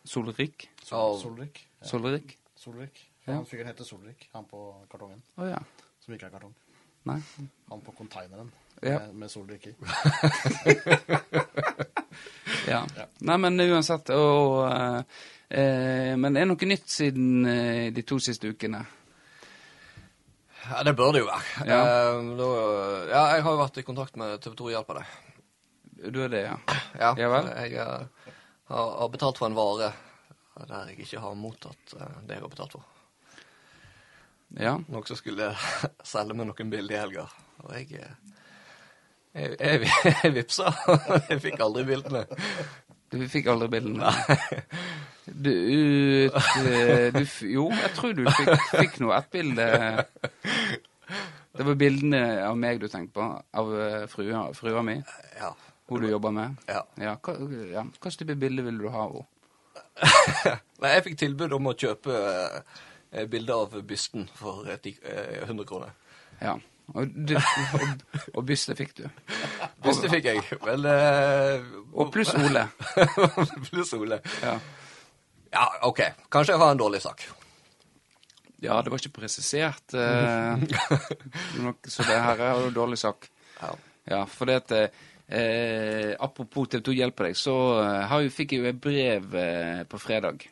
Solrik. 0.06 0.68
Sol. 0.84 1.18
Solrik. 1.22 1.64
Ja. 1.82 1.88
Solrik. 1.90 2.38
Solrik. 2.60 3.02
Ja. 3.26 3.34
Han 3.40 3.46
fyren 3.50 3.68
heter 3.70 3.84
Solrik, 3.88 4.30
han 4.34 4.46
på 4.50 4.62
kartongen. 4.92 5.22
Oh, 5.38 5.46
ja. 5.50 5.60
Som 6.04 6.14
ikke 6.16 6.30
er 6.30 6.34
kartong. 6.38 6.54
Nei. 7.10 7.20
Han 7.70 7.82
på 7.86 7.92
konteineren 7.98 8.52
Ja. 8.84 9.00
med, 9.00 9.16
med 9.16 9.32
Solrik 9.32 9.68
i. 9.68 9.76
Ja. 12.68 12.84
Nei, 13.26 13.38
men 13.42 13.60
uansett 13.60 14.10
og, 14.14 14.72
eh, 14.72 15.02
eh, 15.50 16.16
Men 16.18 16.38
er 16.38 16.46
det 16.46 16.52
noe 16.52 16.70
nytt 16.70 16.90
siden 16.90 17.46
eh, 17.50 17.88
de 17.94 18.04
to 18.08 18.20
siste 18.24 18.50
ukene? 18.50 18.84
Ja, 20.70 20.84
det 20.86 20.94
bør 20.94 21.16
det 21.16 21.24
jo 21.24 21.30
være. 21.30 21.66
Ja. 21.70 21.80
Eh, 21.80 22.30
da, 22.40 22.50
ja, 23.10 23.24
jeg 23.36 23.46
har 23.46 23.56
jo 23.56 23.62
vært 23.64 23.82
i 23.82 23.86
kontakt 23.88 24.20
med 24.20 24.38
TV 24.44 24.56
2 24.60 24.70
Hjelper 24.76 25.02
deg. 25.02 25.18
Du 26.14 26.22
er 26.24 26.32
det, 26.32 26.44
ja? 26.46 26.56
Ja, 27.00 27.14
Ja 27.20 27.30
vel. 27.34 27.50
Jeg 27.66 27.82
uh, 27.84 28.32
har, 28.72 29.10
betalt 29.12 29.40
for 29.40 29.50
en 29.50 29.58
vare 29.58 29.92
der 30.60 30.92
jeg 30.92 31.06
ikke 31.06 31.22
har 31.24 31.36
mottatt 31.40 31.94
uh, 31.96 32.20
det 32.28 32.38
jeg 32.38 32.44
har 32.44 32.52
betalt 32.52 32.76
for. 32.78 32.86
Ja. 34.60 34.78
Noen 34.88 35.08
som 35.08 35.20
skulle 35.20 35.52
selge 36.14 36.36
meg 36.38 36.50
noen 36.50 36.72
bilder 36.72 36.96
i 36.96 37.02
helga. 37.04 37.26
Og 37.66 37.74
jeg 37.76 38.00
jeg, 39.34 39.56
jeg, 39.60 39.90
jeg 40.24 40.34
vipsa. 40.34 40.72
Jeg 41.30 41.42
fikk 41.44 41.62
aldri 41.62 41.86
bildene. 41.86 42.24
Du 43.10 43.22
fikk 43.30 43.50
aldri 43.52 43.70
bildene? 43.76 44.10
Du, 45.34 45.50
ut, 45.52 46.34
du 47.16 47.22
Jo, 47.50 47.68
jeg 47.72 47.92
tror 47.98 48.14
du 48.18 48.24
fikk, 48.30 48.52
fikk 48.76 49.00
noe. 49.04 49.18
ett 49.20 49.30
bilde. 49.34 49.66
Det 51.60 51.66
var 51.66 51.76
bildene 51.80 52.22
av 52.48 52.56
meg 52.58 52.80
du 52.80 52.88
tenkte 52.88 53.16
på, 53.18 53.26
av 53.62 53.72
eh, 53.82 54.06
frua, 54.12 54.46
frua 54.56 54.84
mi, 54.86 55.00
Ja. 55.40 55.50
hun 55.90 56.02
du 56.04 56.10
jobber 56.12 56.32
med. 56.32 56.56
ja. 56.70 56.84
Ja, 57.02 57.16
hva, 57.26 57.36
ja. 57.74 57.84
Hva 58.00 58.12
type 58.14 58.36
bilde 58.40 58.64
vil 58.68 58.78
du 58.80 58.88
ha 58.94 59.06
av 59.08 59.18
henne? 59.18 59.28
Nei, 60.80 60.92
jeg 60.96 61.04
fikk 61.10 61.18
tilbud 61.20 61.54
om 61.58 61.68
å 61.68 61.76
kjøpe 61.76 62.14
eh, 63.12 63.26
bilde 63.28 63.56
av 63.56 63.74
bysten 63.90 64.30
for 64.38 64.70
eh, 64.70 64.78
eh, 65.04 65.42
100 65.48 65.66
kroner. 65.68 65.92
Ja. 66.40 66.54
Og, 66.96 67.06
du, 67.14 67.36
og, 67.38 68.06
og 68.34 68.46
byste 68.50 68.74
fikk 68.80 68.96
du. 68.98 69.04
Byste 69.86 70.10
fikk 70.10 70.26
jeg. 70.32 70.42
Vel 70.66 70.88
eh, 70.90 71.68
Og 71.94 72.10
pluss 72.14 72.32
Ole. 72.38 72.64
pluss 73.70 73.92
Ole. 73.98 74.22
Ja. 74.42 74.56
Ja, 75.52 75.66
OK. 75.88 76.02
Kanskje 76.30 76.54
jeg 76.54 76.62
har 76.62 76.72
en 76.72 76.82
dårlig 76.82 77.02
sak. 77.02 77.28
ja, 78.60 78.82
det 78.82 78.92
var 78.92 79.00
ikke 79.00 79.22
presisert. 79.22 79.94
Eh, 79.94 80.58
nok, 81.66 81.88
så 81.88 82.04
det 82.04 82.20
her 82.24 82.42
er 82.44 82.60
jo 82.60 82.74
dårlig 82.76 83.00
sak. 83.00 83.30
Ja. 83.62 83.72
Ja, 84.10 84.24
for 84.26 84.50
det 84.50 84.56
at 84.64 84.72
eh, 84.76 86.16
Apropos 86.20 86.68
TV 86.68 86.82
2 86.82 86.96
hjelper 86.98 87.30
deg, 87.30 87.38
så 87.38 87.56
eh, 87.84 88.30
fikk 88.34 88.54
jeg 88.56 88.64
jo 88.64 88.70
et 88.70 88.82
brev 88.82 89.36
eh, 89.38 89.84
på 89.90 90.00
fredag 90.02 90.48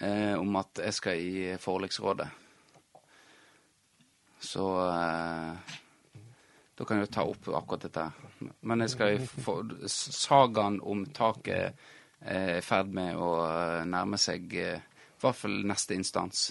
eh, 0.00 0.34
om 0.38 0.56
at 0.60 0.82
jeg 0.84 0.96
skal 0.96 1.20
i 1.20 1.56
forliksrådet. 1.60 2.28
Så 4.40 4.66
eh, 4.88 5.78
da 6.74 6.88
kan 6.88 6.98
jeg 6.98 7.06
jo 7.08 7.14
ta 7.14 7.26
opp 7.28 7.48
akkurat 7.60 7.86
dette. 7.86 8.06
Men 8.64 8.84
jeg 8.84 8.94
skal 8.94 9.16
i 9.18 9.24
for, 9.28 9.68
Sagaen 9.86 10.80
om 10.80 11.04
taket 11.14 11.76
er 12.20 12.58
i 12.58 12.64
ferd 12.64 12.92
med 12.94 13.18
å 13.18 13.30
eh, 13.46 13.84
nærme 13.88 14.18
seg 14.20 14.56
eh, 14.60 14.80
i 14.80 15.22
hvert 15.22 15.36
fall 15.36 15.60
neste 15.68 15.96
instans. 15.96 16.50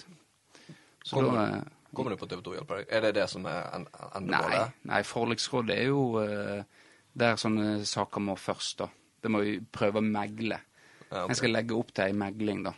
Så 1.02 1.16
Kommer 1.16 1.36
da 1.36 1.44
du, 1.46 1.56
eh, 1.56 1.94
kommer 1.94 2.14
du 2.14 2.20
på 2.20 2.28
TV 2.30 2.42
2 2.46 2.56
Hjelper 2.58 2.80
deg? 2.80 2.92
Er 2.96 3.06
det 3.06 3.12
det 3.18 3.26
som 3.32 3.46
er 3.50 3.66
endemålet? 3.74 4.56
Nei, 4.56 4.92
nei 4.92 5.02
forliksrådet 5.06 5.76
er 5.76 5.90
jo 5.90 6.04
eh, 6.22 6.80
der 7.12 7.38
sånne 7.40 7.80
saker 7.88 8.22
må 8.22 8.36
først, 8.38 8.84
da. 8.84 8.90
Det 9.20 9.30
må 9.32 9.42
vi 9.44 9.58
prøve 9.60 10.00
å 10.00 10.06
megle. 10.06 10.60
Ja, 11.10 11.24
okay. 11.24 11.32
Jeg 11.32 11.40
skal 11.40 11.54
legge 11.56 11.76
opp 11.76 11.90
til 11.94 12.06
ei 12.06 12.16
megling, 12.16 12.62
da. 12.68 12.74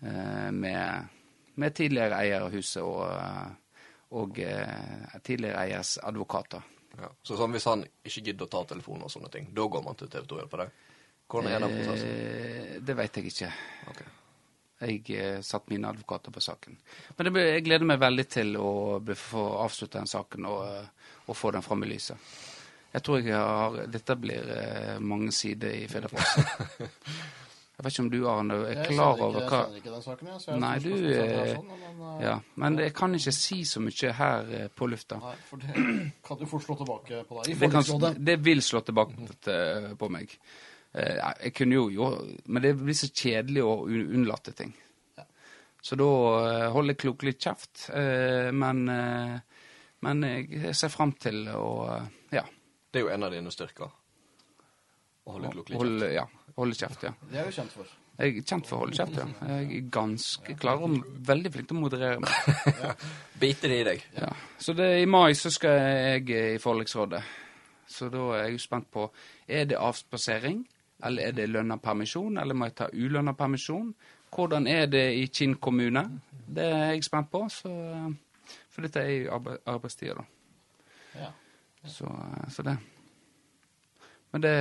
Eh, 0.00 0.50
med, 0.54 1.08
med 1.58 1.74
tidligere 1.74 2.20
eier 2.22 2.46
av 2.46 2.54
huset 2.54 2.84
og, 2.84 3.02
eh, 3.10 3.86
og 4.18 4.38
eh, 4.44 5.16
tidligere 5.26 5.64
eiers 5.64 5.96
advokater. 5.98 6.62
Ja. 6.98 7.10
Så 7.22 7.38
sånn, 7.38 7.54
hvis 7.54 7.66
han 7.68 7.82
ikke 8.06 8.22
gidder 8.30 8.46
å 8.46 8.52
ta 8.52 8.62
telefonen 8.70 9.06
og 9.06 9.12
sånne 9.12 9.30
ting, 9.34 9.50
da 9.54 9.66
går 9.70 9.84
man 9.84 9.98
til 9.98 10.10
TV 10.12 10.30
2 10.30 10.40
Hjelper 10.42 10.64
deg? 10.64 10.86
Hvordan 11.28 11.52
er 11.52 11.64
den 11.64 11.74
prosessen? 11.76 12.08
Eh, 12.08 12.76
det 12.88 12.96
vet 12.96 13.16
jeg 13.20 13.32
ikke. 13.32 13.50
Okay. 13.92 14.12
Jeg 14.80 15.00
eh, 15.18 15.40
satt 15.42 15.66
mine 15.72 15.90
advokater 15.90 16.32
på 16.32 16.40
saken. 16.40 16.78
Men 17.16 17.26
det, 17.28 17.32
blir- 17.34 17.50
jeg 17.52 17.64
gleder 17.66 17.88
meg 17.90 17.98
veldig 18.00 18.28
til 18.30 18.54
å 18.56 18.70
få 19.18 19.42
avslutte 19.64 19.98
den 19.98 20.06
saken 20.10 20.46
og, 20.48 20.62
eh, 20.68 21.10
og 21.26 21.36
få 21.36 21.50
den 21.56 21.66
fram 21.66 21.82
i 21.84 21.90
lyset. 21.90 22.30
Jeg 22.94 23.04
tror 23.04 23.20
jeg 23.20 23.36
har 23.36 23.82
Dette 23.92 24.16
blir 24.16 24.48
eh, 24.54 24.94
mange 25.00 25.32
sider 25.32 25.74
i 25.76 25.84
Firdaposten. 25.90 26.88
Jeg 27.78 27.84
vet 27.84 27.92
ikke 27.94 28.02
om 28.02 28.06
du, 28.10 28.16
Arne, 28.26 28.54
er 28.66 28.72
Jeg 28.72 28.86
klar 28.88 29.20
over 29.22 29.44
hva 29.46 29.58
jeg 29.60 29.66
kjenner 29.68 29.76
ikke 29.78 29.90
den 29.92 30.02
saken, 30.02 30.28
jeg. 30.32 30.40
Så 30.42 30.48
jeg 30.50 30.62
Nei, 30.64 30.70
du, 30.82 30.88
sånn, 31.54 31.68
men, 31.68 32.00
uh, 32.02 32.14
Ja, 32.24 32.32
men 32.58 32.78
jeg 32.82 32.94
kan 32.98 33.12
ikke 33.14 33.34
si 33.36 33.58
så 33.70 33.82
mye 33.84 34.14
her 34.18 34.48
eh, 34.56 34.64
på 34.74 34.88
lufta. 34.90 35.20
Nei, 35.22 35.34
for 35.46 35.62
det 35.62 35.84
kan 36.26 36.40
du 36.40 36.42
fort 36.50 36.64
slå 36.64 36.74
tilbake 36.80 37.20
på 37.28 37.38
deg. 37.38 37.60
Det, 37.60 37.68
kan, 37.70 38.18
det 38.18 38.36
vil 38.48 38.64
slå 38.66 38.82
tilbake 38.82 39.28
til, 39.46 39.86
på 40.02 40.08
meg. 40.10 40.34
Eh, 40.94 41.18
jeg 41.44 41.52
kunne 41.54 41.74
jo 41.76 41.88
jo 41.92 42.06
Men 42.46 42.62
det 42.64 42.70
blir 42.80 42.94
så 42.96 43.10
kjedelig 43.12 43.62
å 43.62 43.74
un- 43.86 44.08
unnlate 44.16 44.54
ting. 44.56 44.72
Ja. 45.18 45.24
Så 45.82 45.96
da 46.00 46.06
eh, 46.06 46.70
holder 46.72 46.94
jeg 46.94 47.02
klokelig 47.04 47.34
kjeft. 47.38 47.88
eh, 47.94 48.50
men, 48.52 48.88
eh, 48.88 49.38
men 50.00 50.22
jeg 50.22 50.74
ser 50.74 50.88
fram 50.88 51.12
til 51.12 51.44
å 51.52 51.68
ja, 52.32 52.44
Det 52.90 53.00
er 53.02 53.04
jo 53.06 53.12
en 53.14 53.22
av 53.28 53.32
dine 53.32 53.50
styrker. 53.52 53.90
Å 55.28 55.32
holde 55.36 55.50
klokelig 55.52 55.76
kjeft. 55.76 55.82
holde, 55.84 56.12
ja, 56.14 56.26
holde 56.56 56.74
kjeft. 56.78 57.02
ja. 57.04 57.12
Det 57.30 57.38
er 57.42 57.44
jo 57.50 57.56
kjent 57.60 57.72
for. 57.76 57.84
Jeg 58.18 58.36
er 58.40 58.42
kjent 58.48 58.66
for 58.66 58.76
å 58.76 58.80
holde 58.80 58.96
kjeft, 58.96 59.14
ja. 59.20 59.26
Jeg 59.46 59.76
er 59.76 59.90
ganske 59.94 60.54
klar 60.58 60.80
og 60.82 60.96
veldig 61.28 61.52
flink 61.54 61.68
til 61.68 61.76
å 61.76 61.82
moderere 61.84 62.18
meg. 62.18 62.96
Bite 63.40 63.68
det 63.70 63.76
i 63.82 63.84
deg. 63.86 64.02
Ja. 64.16 64.30
Så 64.58 64.74
det, 64.74 64.88
i 65.02 65.06
mai 65.06 65.34
så 65.38 65.52
skal 65.54 65.76
jeg 65.78 66.32
i 66.32 66.58
forliksrådet. 66.58 67.20
Så 67.86 68.08
da 68.10 68.24
er 68.34 68.42
jeg 68.48 68.56
jo 68.56 68.64
spent 68.64 68.88
på 68.92 69.04
Er 69.46 69.68
det 69.70 69.78
avspasering, 69.78 70.64
eller 71.04 71.28
er 71.28 71.32
det 71.32 71.48
lønna 71.48 71.76
permisjon, 71.78 72.38
eller 72.38 72.54
må 72.54 72.64
jeg 72.68 72.74
ta 72.80 72.88
ulønna 72.92 73.32
permisjon? 73.38 73.92
Hvordan 74.34 74.66
er 74.66 74.86
det 74.86 75.04
i 75.16 75.26
Kinn 75.26 75.54
kommune? 75.62 76.02
Det 76.48 76.64
er 76.64 76.92
jeg 76.92 77.04
spent 77.04 77.30
på. 77.30 77.44
Så, 77.52 77.70
for 78.70 78.82
dette 78.84 79.00
er 79.00 79.12
jo 79.24 79.32
arbe 79.36 79.58
arbeidstida, 79.66 80.14
da. 80.18 80.24
Ja. 81.20 81.30
Så, 81.88 82.08
så 82.50 82.62
det. 82.66 82.76
Men 84.32 84.42
det 84.42 84.56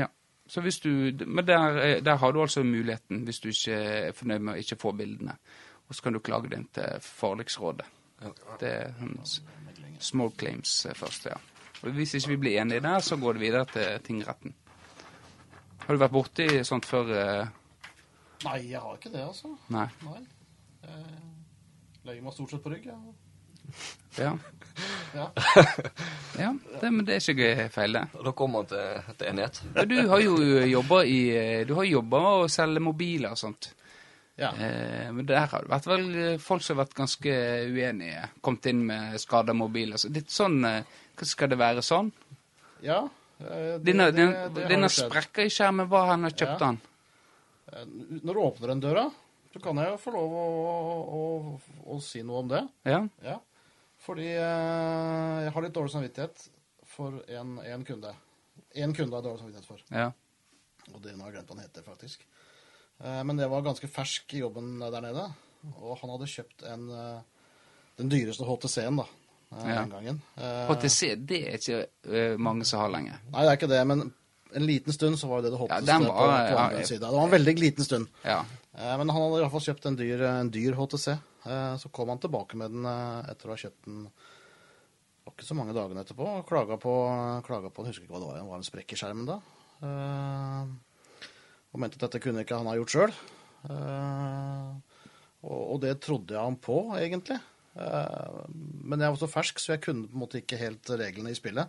Ja. 0.00 0.06
Så 0.50 0.60
hvis 0.60 0.80
du, 0.82 0.88
men 1.26 1.46
der, 1.46 1.58
er- 1.78 2.00
der 2.00 2.16
har 2.16 2.32
du 2.32 2.40
altså 2.42 2.62
muligheten, 2.62 3.20
hvis 3.24 3.38
du 3.40 3.48
ikke 3.48 3.72
er 3.74 4.12
fornøyd 4.12 4.38
med 4.42 4.54
å 4.54 4.58
ikke 4.58 4.76
få 4.80 4.90
bildene. 4.98 5.36
Og 5.88 5.94
så 5.94 6.02
kan 6.02 6.12
du 6.12 6.18
klage 6.18 6.48
den 6.50 6.64
til 6.74 6.96
forliksrådet. 7.00 7.86
Det 8.60 8.68
er 8.72 8.90
sånn 8.98 9.14
small 10.02 10.32
claims 10.38 10.72
eh, 10.86 10.94
først, 10.98 11.26
ja. 11.30 11.36
Og 11.84 11.92
hvis 11.94 12.14
ikke 12.18 12.28
vi 12.32 12.36
blir 12.42 12.58
enige 12.60 12.80
der, 12.82 12.98
så 12.98 13.16
går 13.16 13.32
det 13.38 13.40
videre 13.44 13.64
til 13.70 14.00
tingretten. 14.08 14.54
Har 15.86 15.96
du 15.96 16.00
vært 16.00 16.14
borti 16.14 16.46
sånt 16.66 16.86
før? 16.88 17.10
eh? 17.16 17.48
Nei, 18.44 18.58
jeg 18.70 18.80
har 18.80 18.96
ikke 18.96 19.12
det, 19.12 19.24
altså. 19.26 19.50
Nei. 19.74 19.86
Nei. 20.06 20.20
Jeg 20.86 22.06
legger 22.08 22.22
meg 22.24 22.32
stort 22.36 22.54
sett 22.54 22.62
på 22.64 22.72
rygg, 22.72 22.86
ja. 22.90 23.00
Ja. 24.18 24.30
ja. 25.14 25.26
ja 26.42 26.48
det, 26.80 26.88
men 26.90 27.04
det 27.06 27.14
er 27.20 27.28
ikke 27.30 27.68
feil, 27.70 27.94
det. 27.94 28.00
Da 28.24 28.32
kommer 28.34 28.64
man 28.64 28.70
til, 28.72 29.12
til 29.20 29.28
enighet. 29.30 29.60
Ja, 29.76 29.84
Du 29.86 29.94
har 30.10 30.22
jo 30.24 30.32
jobba 30.66 31.02
i 31.06 31.18
Du 31.68 31.76
har 31.78 31.86
jobba 31.86 32.22
med 32.24 32.40
å 32.46 32.48
selge 32.50 32.82
mobiler 32.82 33.36
og 33.36 33.38
sånt. 33.38 33.68
Ja. 34.40 34.50
Eh, 34.56 35.12
men 35.12 35.26
der 35.28 35.46
har 35.52 35.62
det 35.66 35.70
vært 35.70 35.86
vel 35.90 36.04
eh, 36.16 36.36
folk 36.42 36.64
som 36.64 36.78
har 36.78 36.86
vært 36.86 36.96
ganske 36.98 37.36
uenige. 37.70 38.24
Kommet 38.40 38.66
inn 38.72 38.82
med 38.88 39.14
skada 39.20 39.54
mobiler. 39.54 40.00
Så 40.00 40.08
litt 40.10 40.32
sånn 40.32 40.58
eh, 40.64 40.82
Skal 41.28 41.52
det 41.52 41.60
være 41.60 41.84
sånn? 41.84 42.10
ja. 42.82 43.02
Eh, 43.40 43.74
Denne, 43.84 44.10
den, 44.14 44.32
det 44.54 44.68
denne 44.70 44.88
sprekka 44.92 45.44
i 45.46 45.50
skjermen, 45.52 45.88
hva 45.90 46.04
han 46.12 46.26
har 46.28 46.34
kjøpt 46.36 46.54
Ja. 46.54 46.58
den? 46.66 46.80
Eh, 47.72 47.84
Når 48.24 48.34
du 48.34 48.40
åpner 48.44 48.72
den 48.74 48.80
døra, 48.84 49.04
så 49.52 49.60
kan 49.62 49.76
jeg 49.82 49.90
jo 49.92 49.98
få 49.98 50.12
lov 50.14 50.34
å, 50.38 50.46
å, 51.18 51.22
å 51.94 52.00
si 52.04 52.22
noe 52.22 52.42
om 52.44 52.48
det. 52.52 52.62
Ja? 52.86 53.00
Ja. 53.24 53.38
Fordi 54.00 54.28
eh, 54.32 55.36
jeg 55.46 55.52
har 55.56 55.66
litt 55.66 55.76
dårlig 55.76 55.92
samvittighet 55.94 56.46
for 56.90 57.20
en, 57.28 57.56
en 57.64 57.84
kunde. 57.86 58.14
En 58.74 58.94
kunde 58.96 59.14
har 59.16 59.22
jeg 59.22 59.28
dårlig 59.30 59.42
samvittighet 59.44 59.68
for. 59.68 59.82
Ja. 59.94 60.10
Og 60.94 61.00
det 61.04 61.12
nå 61.16 61.22
har 61.24 61.30
jeg 61.32 61.40
glemt 61.40 61.50
hva 61.52 61.56
han 61.58 61.64
heter, 61.66 61.84
faktisk. 61.86 62.22
Men 63.00 63.38
det 63.38 63.46
var 63.48 63.62
ganske 63.64 63.88
fersk 63.88 64.32
i 64.36 64.40
jobben 64.42 64.74
der 64.82 65.00
nede. 65.04 65.22
Og 65.80 65.94
han 66.02 66.10
hadde 66.12 66.26
kjøpt 66.28 66.64
en, 66.68 66.82
den 67.96 68.10
dyreste 68.12 68.44
HTC-en 68.44 68.98
da, 69.00 69.06
Ja. 69.50 69.80
den 69.80 69.90
gangen. 69.90 70.20
Eh, 70.38 70.66
HTC, 70.70 71.16
det 71.26 71.40
er 71.48 71.56
ikke 71.58 71.78
eh, 72.06 72.36
mange 72.38 72.64
som 72.64 72.80
har 72.84 72.90
lenger. 72.92 73.16
Nei, 73.32 73.42
det 73.42 73.50
er 73.50 73.56
ikke 73.58 73.68
det, 73.72 73.80
men 73.90 74.04
en 74.54 74.66
liten 74.66 74.92
stund 74.94 75.18
så 75.18 75.26
var 75.30 75.42
det 75.42 75.50
det 75.50 75.58
Ja, 75.58 75.62
hotteste 75.64 75.86
den 75.86 76.06
var- 76.06 76.14
på 76.14 76.54
på 76.54 76.58
andre 76.64 76.80
ja, 76.80 76.86
sida. 76.86 77.06
Det 77.10 77.16
var 77.16 77.24
en 77.26 77.34
veldig 77.34 77.54
liten 77.58 77.84
stund. 77.84 78.08
Ja. 78.24 78.40
Eh, 78.78 78.96
Men 78.98 79.08
han 79.08 79.22
hadde 79.22 79.40
iallfall 79.42 79.60
kjøpt 79.66 79.86
en 79.86 79.96
dyr, 79.96 80.22
en 80.22 80.50
dyr 80.50 80.74
HTC. 80.78 81.08
Eh, 81.46 81.76
Så 81.82 81.88
kom 81.90 82.08
han 82.08 82.18
tilbake 82.18 82.54
med 82.56 82.70
den 82.70 82.84
eh, 82.86 83.30
etter 83.30 83.46
å 83.50 83.54
ha 83.54 83.56
kjøpt 83.56 83.84
den 83.86 84.04
det 85.20 85.26
var 85.26 85.34
ikke 85.36 85.46
så 85.50 85.54
mange 85.54 85.74
dagene 85.76 86.00
etterpå. 86.02 86.46
Klaga 86.48 86.76
på, 86.80 86.92
klaga 87.46 87.68
på 87.70 87.84
Jeg 87.84 87.92
husker 87.92 88.04
ikke 88.06 88.14
hva 88.16 88.20
det 88.20 88.28
var. 88.30 88.38
Det 88.40 88.48
var 88.48 88.56
en 88.56 88.70
sprekk 88.70 88.92
i 88.92 88.96
skjermen 88.96 89.26
da. 89.28 89.36
Eh, 89.82 90.66
Og 91.74 91.78
mente 91.80 91.94
at 92.00 92.06
dette 92.10 92.22
kunne 92.22 92.40
ikke 92.42 92.56
han 92.56 92.66
ha 92.66 92.74
gjort 92.74 92.90
sjøl. 92.94 93.12
Og 95.42 95.80
det 95.80 95.94
trodde 96.04 96.34
jeg 96.34 96.42
han 96.42 96.56
på, 96.56 96.80
egentlig. 96.98 97.38
Eh, 97.76 98.46
Men 98.84 99.00
jeg 99.00 99.12
var 99.14 99.20
så 99.20 99.28
fersk, 99.30 99.58
så 99.62 99.74
jeg 99.76 99.82
kunne 99.84 100.08
på 100.08 100.16
en 100.16 100.22
måte 100.24 100.40
ikke 100.42 100.58
helt 100.58 100.90
reglene 100.90 101.30
i 101.30 101.38
spillet. 101.38 101.68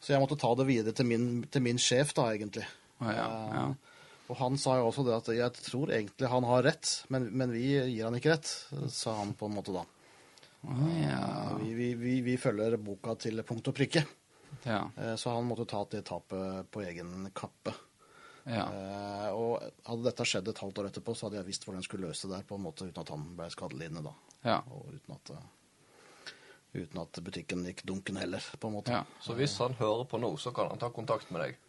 Så 0.00 0.12
jeg 0.12 0.20
måtte 0.20 0.36
ta 0.40 0.50
det 0.56 0.66
videre 0.68 0.92
til 0.96 1.06
min, 1.08 1.44
til 1.50 1.62
min 1.64 1.78
sjef, 1.80 2.12
da, 2.16 2.28
egentlig. 2.34 2.64
Ja, 3.00 3.12
ja. 3.18 3.66
Eh, 3.68 3.74
Og 4.30 4.36
han 4.40 4.56
sa 4.56 4.78
jo 4.78 4.86
også 4.88 5.02
det 5.04 5.12
at 5.18 5.26
jeg 5.36 5.52
tror 5.66 5.90
egentlig 5.92 6.28
han 6.32 6.44
har 6.48 6.62
rett, 6.64 7.04
men, 7.12 7.26
men 7.36 7.50
vi 7.52 7.66
gir 7.76 8.04
han 8.06 8.14
ikke 8.16 8.32
rett, 8.32 8.48
sa 8.88 9.18
han 9.18 9.34
på 9.36 9.50
en 9.50 9.56
måte 9.58 9.74
da. 9.76 9.82
Ja. 10.64 11.58
Vi, 11.60 11.74
vi, 11.76 11.90
vi, 11.94 12.20
vi 12.24 12.36
følger 12.40 12.78
boka 12.80 13.14
til 13.20 13.42
punkt 13.44 13.68
og 13.68 13.76
prikke. 13.76 14.04
Ja. 14.64 14.86
Eh, 14.96 15.12
Så 15.20 15.34
han 15.34 15.44
måtte 15.44 15.66
ta 15.68 15.82
det 15.92 16.06
tapet 16.08 16.70
på 16.72 16.80
egen 16.88 17.28
kappe. 17.36 17.74
ja. 18.48 18.64
Og 19.36 19.60
hadde 19.84 20.04
dette 20.08 20.24
skjedd 20.28 20.48
et 20.48 20.58
halvt 20.64 20.78
år 20.80 20.88
etterpå, 20.88 21.14
så 21.16 21.26
hadde 21.28 21.42
jeg 21.42 21.46
visst 21.50 21.64
hvordan 21.66 21.82
jeg 21.82 21.88
skulle 21.90 22.08
løse 22.08 22.28
det 22.28 22.38
der, 22.38 22.48
på 22.48 22.56
en 22.56 22.64
måte 22.64 22.88
uten 22.88 23.00
at 23.04 23.12
han 23.12 23.28
ble 23.36 23.50
skadelidende 23.52 24.04
da. 24.08 24.14
Ja. 24.44 24.60
Og 24.70 24.92
uten 24.92 25.16
at, 25.16 25.34
eh, 25.34 26.32
uten 26.80 27.02
at 27.02 27.20
butikken 27.24 27.64
gikk 27.68 27.84
dunken 27.88 28.18
heller, 28.20 28.44
på 28.60 28.70
en 28.70 28.78
måte. 28.78 28.92
ja. 28.92 29.04
Så 29.20 29.36
hvis 29.38 29.56
han 29.58 29.76
hører 29.80 30.04
på 30.10 30.20
nå, 30.20 30.36
så 30.38 30.52
kan 30.54 30.68
han 30.72 30.78
ta 30.78 30.92
kontakt 30.94 31.30
med 31.30 31.46
deg. 31.46 31.60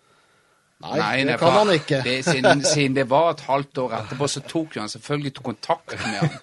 Nei, 0.84 1.24
det 1.24 1.26
nei, 1.30 1.36
kan 1.40 1.54
han 1.56 1.70
ikke. 1.72 2.02
Det, 2.04 2.16
siden, 2.28 2.62
siden 2.68 2.96
det 2.98 3.06
var 3.08 3.30
et 3.32 3.46
halvt 3.48 3.80
år 3.86 3.94
etterpå, 4.02 4.28
så 4.28 4.42
tok 4.44 4.76
jo 4.76 4.82
han 4.84 4.92
selvfølgelig 4.92 5.32
kontakt 5.40 5.96
med 5.96 6.18
han. 6.20 6.34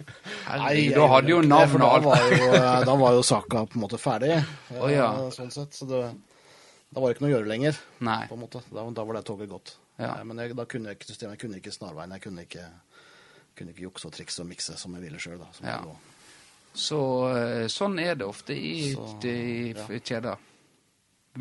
Herregud, 0.47 0.95
da 0.97 1.09
hadde 1.13 1.33
jo 1.35 1.41
navnet 1.45 1.85
og 1.85 1.91
alt. 1.91 2.07
var 2.07 2.25
jo, 2.31 2.47
eh, 2.57 2.77
da 2.89 2.95
var 3.03 3.19
jo 3.19 3.27
saka 3.29 3.65
på 3.69 3.77
en 3.77 3.85
måte 3.85 4.01
ferdig, 4.01 4.39
oh, 4.79 4.89
ja. 4.89 5.11
sånn 5.37 5.53
sett. 5.53 5.77
Så 5.77 5.89
det, 5.91 6.01
da 6.89 7.01
var 7.01 7.13
det 7.13 7.19
ikke 7.19 7.27
noe 7.27 7.33
å 7.33 7.35
gjøre 7.35 7.51
lenger, 7.51 7.83
Nei. 8.09 8.23
på 8.31 8.39
en 8.39 8.43
måte. 8.47 8.65
Da, 8.73 8.87
da 8.97 9.05
var 9.09 9.21
det 9.21 9.25
toget 9.29 9.53
gått. 9.53 9.75
Ja. 10.01 10.15
Men 10.25 10.41
jeg, 10.41 10.57
da 10.57 10.65
kunne 10.69 10.91
jeg 10.91 10.99
ikke 10.99 11.11
systemet, 11.13 11.37
jeg 11.37 11.45
kunne 11.45 11.61
ikke 11.61 11.75
snarveien, 11.77 12.17
jeg 12.17 12.25
kunne 12.25 12.47
ikke, 12.49 12.65
kunne 13.59 13.77
ikke 13.77 13.85
jukse 13.85 14.09
og 14.09 14.17
trikse 14.17 14.41
og 14.41 14.49
mikse 14.49 14.81
som 14.81 14.97
jeg 14.97 15.05
ville 15.05 15.21
sjøl. 15.21 15.45
Ja. 15.61 15.83
Så 16.73 17.01
eh, 17.37 17.67
sånn 17.73 17.99
er 18.01 18.17
det 18.17 18.27
ofte 18.29 18.57
i, 18.57 18.93
Så, 18.95 19.07
i, 19.29 19.73
i 19.73 20.01
kjeder. 20.01 20.49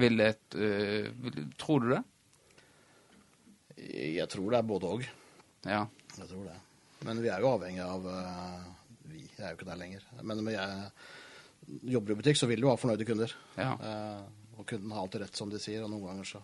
Vil 0.02 0.24
et 0.24 0.56
uh, 0.56 1.08
vil, 1.20 1.40
Tror 1.60 1.84
du 1.84 1.90
det? 1.92 2.02
Jeg 3.92 4.28
tror 4.32 4.54
det 4.54 4.60
er 4.60 4.68
både 4.68 4.92
òg. 4.92 5.08
Ja. 5.68 5.82
Jeg 6.16 6.30
tror 6.30 6.46
det. 6.48 6.60
Men 7.08 7.20
vi 7.24 7.32
er 7.34 7.44
jo 7.44 7.50
avhengig 7.58 7.82
av 7.84 8.06
uh, 8.08 8.70
Vi 9.10 9.26
er 9.40 9.50
jo 9.50 9.58
ikke 9.58 9.68
der 9.68 9.82
lenger. 9.82 10.06
Men 10.22 10.44
når 10.46 10.56
jeg 10.56 11.92
jobber 11.96 12.14
i 12.16 12.20
butikk, 12.22 12.40
så 12.40 12.48
vil 12.48 12.64
du 12.64 12.70
ha 12.70 12.78
fornøyde 12.80 13.08
kunder. 13.08 13.36
Ja. 13.60 13.74
Uh, 13.84 14.58
og 14.62 14.68
kunden 14.70 14.96
har 14.96 15.04
alltid 15.04 15.26
rett, 15.26 15.38
som 15.38 15.52
de 15.52 15.60
sier, 15.60 15.84
og 15.84 15.92
noen 15.92 16.08
ganger 16.12 16.34
så 16.36 16.44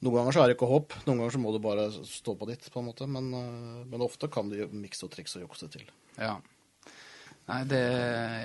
Noen 0.00 0.16
ganger 0.16 0.32
så 0.32 0.40
er 0.40 0.48
det 0.48 0.54
ikke 0.56 0.68
håp. 0.70 0.94
Noen 1.04 1.18
ganger 1.20 1.34
så 1.34 1.38
må 1.42 1.50
du 1.52 1.58
bare 1.60 1.82
stå 1.92 2.32
på 2.40 2.46
ditt, 2.48 2.70
på 2.72 2.80
en 2.80 2.86
måte. 2.86 3.04
Men, 3.04 3.26
eh, 3.36 3.82
men 3.84 4.00
ofte 4.00 4.30
kan 4.32 4.48
du 4.48 4.56
mikse 4.72 5.04
og 5.04 5.12
trikse 5.12 5.36
og 5.36 5.44
jukse 5.44 5.68
til. 5.74 5.84
ja. 6.16 6.38
Nei, 7.50 7.60
det 7.66 7.80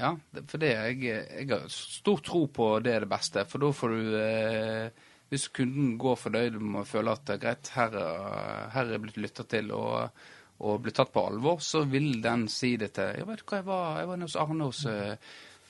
Ja, 0.01 0.11
for 0.49 0.61
det 0.61 0.71
jeg, 0.73 1.01
jeg 1.05 1.49
har 1.51 1.65
stor 1.71 2.21
tro 2.25 2.45
på 2.49 2.69
det 2.83 2.93
er 2.95 3.05
det 3.05 3.09
beste. 3.11 3.43
For 3.49 3.61
da 3.61 3.69
får 3.75 3.93
du 3.93 4.15
eh, 4.19 5.03
Hvis 5.29 5.47
kunden 5.53 5.95
går 6.01 6.17
fornøyd 6.21 6.57
med 6.61 6.81
å 6.83 6.87
føle 6.89 7.13
at 7.13 7.23
det 7.27 7.35
er 7.37 7.43
greit, 7.47 7.69
her, 7.75 7.95
er- 8.01 8.69
her 8.75 8.85
er 8.85 8.95
jeg 8.97 9.03
blitt 9.07 9.17
lytta 9.23 9.45
til 9.49 9.71
og, 9.77 10.21
og 10.61 10.79
blitt 10.85 10.95
tatt 10.99 11.11
på 11.13 11.23
alvor, 11.31 11.59
så 11.65 11.81
vil 11.89 12.21
den 12.23 12.47
si 12.51 12.75
det 12.81 12.91
til 12.97 13.11
Jeg 13.21 13.27
vet 13.29 13.41
du 13.41 13.45
hva, 13.49 13.57
jeg 13.61 13.65
var, 13.69 13.99
jeg 14.03 14.09
var 14.11 14.19
nede 14.21 14.29
hos 14.29 14.37
Arne 14.43 14.69
hos 14.69 14.83
eh, 14.91 15.17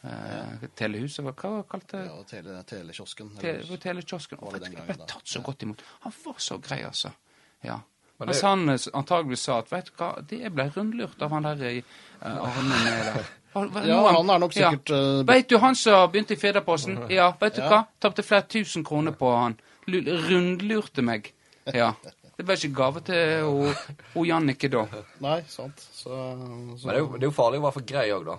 ja. 0.06 0.70
Telehuset, 0.78 1.24
hva 1.26 1.34
hva 1.40 1.64
kalte 1.72 1.98
det? 1.98 2.06
Ja, 2.12 2.20
tele, 2.30 2.60
telekiosken. 2.70 3.32
Tele, 3.42 3.78
telekiosken. 3.82 4.38
Var 4.44 4.60
det 4.60 4.70
du, 4.70 4.78
Jeg 4.78 4.92
ble 5.00 5.08
tatt 5.10 5.32
så 5.32 5.42
godt 5.48 5.64
imot. 5.66 5.82
Han 6.04 6.14
var 6.28 6.36
så 6.46 6.60
grei, 6.62 6.84
altså. 6.86 7.10
Ja. 7.66 7.80
Men 8.20 8.28
Mens 8.30 8.40
det- 8.42 8.48
han 8.48 8.70
eh, 8.70 8.86
antagelig 8.94 9.38
sa 9.42 9.58
at 9.60 9.72
vet 9.72 9.86
du 9.86 9.92
hva, 10.00 10.12
det 10.30 10.52
ble 10.56 10.70
rundlurt 10.76 11.22
av 11.22 11.32
han 11.36 11.44
der 11.44 11.64
i 11.68 11.80
uh, 11.82 12.28
Arne 12.48 12.84
med 12.84 13.10
der. 13.10 13.26
Ja, 13.56 14.02
han 14.12 14.30
er 14.30 14.40
nok 14.44 14.52
sikkert, 14.52 14.90
eh, 14.92 15.22
Vet 15.28 15.48
du 15.50 15.58
han 15.64 15.76
som 15.80 16.10
begynte 16.12 16.34
i 16.36 16.40
Federposten? 16.40 16.98
Ja, 17.10 17.30
vet 17.40 17.56
du 17.56 17.62
Ja. 17.62 17.70
hva? 17.72 17.80
Tapte 18.04 18.24
flere 18.24 18.44
tusen 18.52 18.84
kroner 18.84 19.12
på 19.16 19.30
han. 19.36 19.56
Rundlurte 19.88 21.02
meg. 21.02 21.34
Ja. 21.74 21.94
Det 22.36 22.44
ble 22.44 22.56
ikke 22.60 22.74
gave 22.76 23.02
til 23.08 23.44
hun- 23.48 23.76
hun 24.14 24.26
Jannicke 24.28 24.68
da. 24.70 24.86
Nei, 25.24 25.42
sant. 25.48 25.80
Så, 25.94 26.10
så 26.10 26.88
Men 26.88 26.96
det 26.96 26.96
er 26.96 27.00
jo, 27.00 27.12
det 27.16 27.24
er 27.24 27.32
jo 27.32 27.36
farlig 27.38 27.60
å 27.62 27.66
være 27.68 27.78
for 27.78 27.88
grei 27.88 28.10
òg, 28.12 28.26
da. 28.28 28.38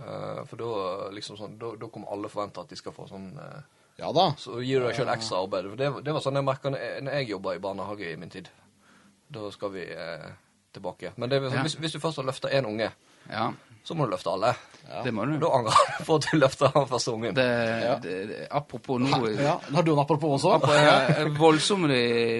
Uh, 0.00 0.44
for 0.48 0.56
da 0.56 1.10
liksom 1.14 1.36
sånn, 1.38 1.58
da, 1.60 1.74
da 1.76 1.86
kommer 1.92 2.10
alle 2.14 2.28
forvente 2.32 2.60
at 2.62 2.70
de 2.72 2.76
skal 2.80 2.92
få 2.96 3.06
sånn 3.10 3.30
uh, 3.36 3.60
Ja 4.00 4.10
da. 4.16 4.30
Så 4.40 4.58
gir 4.64 4.80
du 4.80 4.86
deg 4.88 4.96
sjøl 4.96 5.10
ekstra 5.12 5.42
arbeid. 5.44 5.68
For 5.70 5.76
det, 5.76 5.90
det 6.06 6.14
var 6.16 6.24
sånn 6.24 6.38
jeg 6.40 6.46
merka 6.46 6.70
når 6.72 7.12
jeg 7.20 7.28
jobba 7.34 7.54
i 7.54 7.60
barnehage 7.62 8.06
i 8.12 8.16
min 8.16 8.30
tid. 8.32 8.48
Da 9.30 9.50
skal 9.54 9.70
vi 9.76 9.84
eh, 9.94 10.30
tilbake. 10.74 11.12
Men 11.16 11.30
det, 11.30 11.40
sånn, 11.44 11.58
Ja. 11.60 11.62
hvis, 11.66 11.76
hvis 11.78 11.92
du 11.94 12.00
først 12.02 12.18
har 12.22 12.26
løfta 12.30 12.50
én 12.50 12.66
unge, 12.66 12.90
Ja, 13.30 13.50
så 13.84 13.94
må 13.94 14.06
du 14.06 14.10
løfte 14.14 14.30
alle. 14.32 14.54
det 15.04 15.12
må 15.14 15.24
du. 15.28 15.36
Da 15.38 15.50
angrer 15.54 15.76
du 15.98 16.04
på 16.08 16.14
at 16.18 16.26
du 16.30 16.38
løfta 16.40 16.70
den 16.74 16.86
første 16.88 17.12
ungen. 17.12 17.34
Det, 17.36 17.46
det, 18.02 18.14
det, 18.30 18.38
apropos 18.50 18.98
nå 18.98 19.28
Ja, 19.38 19.58
Har 19.74 19.82
du 19.86 19.92
en 19.92 19.98
apropos 20.02 20.38
også? 20.40 20.54
Apropos, 20.56 21.38
Voldsomme 21.38 21.88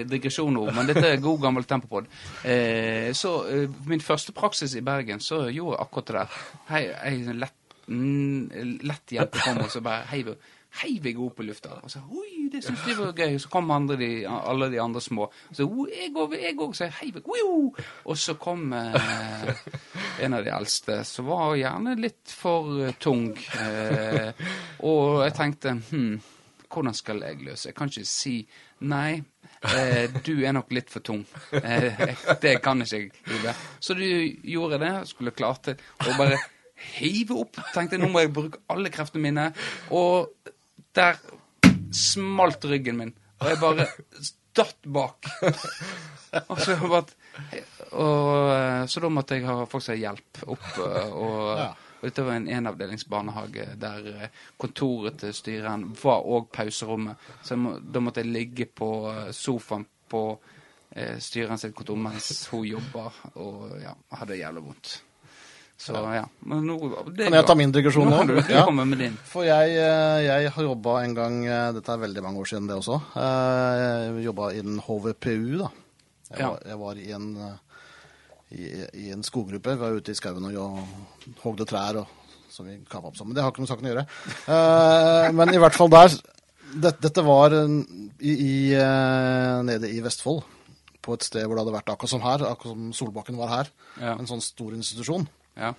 digresjoner, 0.09 0.71
men 0.75 0.87
dette 0.89 1.05
er 1.13 1.21
god 1.23 1.39
gammel 1.45 1.63
tempopod. 1.69 2.09
Eh, 2.43 3.11
så 3.13 3.35
eh, 3.47 3.69
min 3.87 4.01
første 4.03 4.33
praksis 4.35 4.75
i 4.75 4.81
Bergen, 4.81 5.19
så 5.23 5.45
gjorde 5.49 5.77
jeg 5.77 5.85
akkurat 5.85 6.07
det 6.11 6.17
der. 6.17 6.39
Hei, 6.73 6.83
ei 7.11 7.37
lett, 7.39 7.77
mm, 7.87 8.81
lett 8.83 9.15
jente 9.15 9.39
kom, 9.45 9.61
og 9.63 9.71
så 9.71 9.81
bare 9.85 10.03
heiv, 10.11 10.33
heiv 10.79 11.05
jeg 11.05 11.19
opp 11.19 11.41
i 11.41 11.45
lufta. 11.47 11.75
Og 11.83 11.91
så 11.91 12.01
oi, 12.07 12.47
det 12.51 12.63
syntes 12.63 12.85
de 12.87 12.95
var 12.97 13.13
gøy. 13.17 13.37
Så 13.41 13.51
kom 13.51 13.71
andre 13.75 13.97
de, 13.99 14.09
alle 14.27 14.69
de 14.71 14.79
andre 14.81 15.01
små. 15.03 15.27
Og 15.27 15.57
så 15.57 15.67
«Oi, 15.67 15.87
jeg 15.91 16.13
òg, 16.15 16.35
jeg 16.39 16.57
òg. 16.57 16.75
Så 16.77 16.87
jeg 16.87 16.97
heiv 17.01 17.19
jeg. 17.19 17.25
«Oi!» 17.27 17.85
Og 18.05 18.17
så 18.17 18.35
kom 18.41 18.71
eh, 18.77 19.63
en 20.25 20.37
av 20.37 20.45
de 20.45 20.53
eldste, 20.55 21.01
som 21.07 21.27
var 21.29 21.55
gjerne 21.59 21.95
litt 21.99 22.35
for 22.35 22.85
eh, 22.85 22.95
tung. 23.01 23.31
Eh, 23.59 24.31
og 24.87 25.25
jeg 25.25 25.35
tenkte 25.37 25.75
hm, 25.91 26.15
hvordan 26.71 26.95
skal 26.95 27.21
jeg 27.25 27.43
løse? 27.43 27.69
Jeg 27.69 27.77
kan 27.77 27.91
ikke 27.91 28.07
si 28.07 28.37
nei. 28.87 29.19
Eh, 29.61 30.07
du 30.25 30.33
er 30.41 30.55
nok 30.55 30.71
litt 30.73 30.89
for 30.93 31.03
tung. 31.05 31.25
Eh, 31.51 32.15
det 32.41 32.55
kan 32.63 32.81
ikke 32.81 32.97
jeg 32.97 33.11
gjøre. 33.27 33.55
Så 33.83 33.97
du 33.99 34.07
gjorde 34.07 34.79
det. 34.81 34.95
Skulle 35.11 35.35
klart 35.35 35.67
det. 35.67 35.77
Og 36.07 36.15
bare 36.17 36.39
hive 36.95 37.37
opp. 37.43 37.59
Tenkte 37.75 37.99
nå 38.01 38.09
må 38.11 38.23
jeg 38.23 38.33
bruke 38.33 38.63
alle 38.71 38.91
kreftene 38.93 39.27
mine. 39.27 39.51
Og 39.93 40.31
der 40.97 41.19
smalt 41.95 42.63
ryggen 42.65 42.97
min. 42.97 43.13
Og 43.41 43.49
jeg 43.49 43.59
bare 43.61 43.87
datt 44.55 44.81
bak. 44.85 45.27
Og 46.47 46.59
så, 46.63 46.75
bare, 46.87 47.05
og, 47.91 48.51
eh, 48.55 48.85
så 48.87 49.01
da 49.03 49.09
måtte 49.11 49.35
jeg 49.35 49.47
ha 49.49 49.65
folk 49.67 49.83
som 49.83 49.97
hjelp 49.99 50.43
opp. 50.47 50.67
eh, 50.79 51.09
Og, 51.11 51.57
Ja. 51.59 51.65
og 52.01 52.05
dette 52.07 52.23
var 52.25 52.37
en 52.39 52.47
enavdelingsbarnehage 52.49 53.65
der 53.81 54.07
eh, 54.13 54.29
kontoret 54.57 55.19
til 55.19 55.33
styreren 55.35 55.89
var 56.03 56.23
òg 56.23 56.47
pauserommet. 56.55 57.17
Så 57.43 57.57
må, 57.59 57.75
da 57.83 57.99
måtte 57.99 58.23
jeg 58.23 58.31
ligge 58.31 58.65
på 58.65 58.91
sofaen 59.35 59.85
på 60.09 60.23
eh, 60.95 61.17
styreren 61.19 61.59
sitt 61.59 61.75
kontor 61.75 61.99
mens 61.99 62.47
hun 62.51 62.65
jobba 62.67 63.09
og 63.35 63.77
ja, 63.83 63.93
hadde 64.21 64.39
jævlig 64.39 64.63
vondt. 64.69 64.95
Så 65.81 65.95
ja. 65.97 66.25
Men 66.45 66.65
nå 66.69 66.75
Kan 67.17 67.33
jeg 67.33 67.45
ta 67.49 67.55
min 67.57 67.71
digresjon 67.73 68.05
nå? 68.11 68.19
Nå 68.29 68.41
Ja. 68.51 68.65
komme 68.67 68.83
med 68.85 68.99
din. 69.01 69.15
For 69.25 69.41
jeg, 69.47 69.71
eh, 69.73 70.19
jeg 70.27 70.51
har 70.53 70.63
jobba 70.67 70.99
en 71.03 71.15
gang 71.17 71.39
eh, 71.47 71.71
Dette 71.73 71.89
er 71.95 72.03
veldig 72.03 72.21
mange 72.21 72.37
år 72.43 72.45
siden, 72.51 72.67
det 72.69 72.75
også. 72.77 72.99
Eh, 73.17 74.13
Jeg 74.13 74.25
jobba 74.27 74.51
innen 74.53 74.77
HVPU, 74.85 75.57
da. 75.63 75.71
Jeg 76.29 76.39
Ja. 76.39 76.49
var, 76.51 76.59
jeg 76.69 76.77
var 76.79 76.93
i, 77.01 77.11
en, 77.11 77.59
i, 78.51 78.67
i 78.93 79.09
en 79.11 79.23
skoggruppe. 79.23 79.73
Vi 79.73 79.81
var 79.81 79.97
ute 79.97 80.11
i 80.13 80.15
skauen 80.15 80.45
og 80.55 80.79
hogde 81.43 81.65
trær 81.65 81.97
og, 82.03 82.07
som 82.51 82.65
vi 82.69 82.77
kava 82.87 83.07
opp 83.09 83.17
sammen. 83.17 83.33
Det 83.33 83.41
har 83.43 83.49
ikke 83.51 83.65
noe 83.65 83.71
saken 83.73 83.89
å 83.89 83.93
gjøre. 83.95 85.33
Men 85.33 85.53
i 85.55 85.59
hvert 85.59 85.75
fall 85.75 85.89
der 85.91 86.13
det, 86.71 86.93
Dette 87.03 87.23
var 87.25 87.51
i, 87.51 88.31
i, 88.31 88.53
nede 89.67 89.89
i 89.91 89.99
Vestfold. 90.05 90.43
På 91.01 91.15
et 91.17 91.23
sted 91.25 91.43
hvor 91.47 91.57
det 91.57 91.65
hadde 91.65 91.73
vært 91.79 91.89
akkurat 91.89 92.11
som 92.13 92.21
her. 92.21 92.45
Akkurat 92.47 92.75
som 92.77 92.91
Solbakken 92.93 93.35
var 93.39 93.49
her. 93.57 93.71
Ja. 93.99 94.13
En 94.19 94.27
sånn 94.29 94.43
stor 94.45 94.71
institusjon. 94.77 95.25
Ja. 95.59 95.73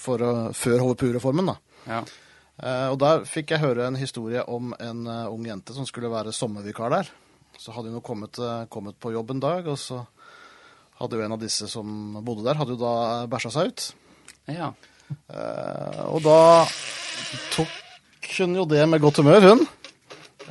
For, 0.00 0.18
å- 0.18 0.52
før 0.56 0.80
HVPU-reformen, 0.82 1.46
da. 1.52 1.56
ja. 1.86 2.02
Eh, 2.62 2.86
og 2.92 2.98
der 3.02 3.24
fikk 3.26 3.50
jeg 3.50 3.58
høre 3.64 3.86
en 3.88 3.96
historie 3.98 4.42
om 4.46 4.68
en 4.78 5.06
eh, 5.10 5.24
ung 5.26 5.42
jente 5.46 5.74
som 5.74 5.86
skulle 5.88 6.06
være 6.12 6.30
sommervikar 6.32 6.92
der. 6.94 7.08
Så 7.58 7.72
hadde 7.74 7.90
hun 7.90 7.96
jo 7.98 8.02
kommet, 8.06 8.38
eh, 8.38 8.64
kommet 8.70 8.94
på 9.02 9.10
jobb 9.14 9.32
en 9.34 9.40
dag, 9.42 9.66
og 9.66 9.78
så 9.78 10.04
hadde 11.00 11.18
jo 11.18 11.24
en 11.26 11.34
av 11.34 11.40
disse 11.42 11.66
som 11.70 12.14
bodde 12.22 12.44
der, 12.46 12.54
hadde 12.60 12.76
jo 12.76 12.78
da 12.78 13.26
bæsja 13.26 13.50
seg 13.56 13.72
ut. 13.72 13.86
ja. 14.54 14.72
Eh, 15.28 15.98
og 16.08 16.22
da 16.24 16.36
tok 17.52 18.30
hun 18.38 18.54
jo 18.56 18.64
det 18.70 18.86
med 18.88 19.02
godt 19.02 19.18
humør, 19.20 19.48
hun. 19.50 19.66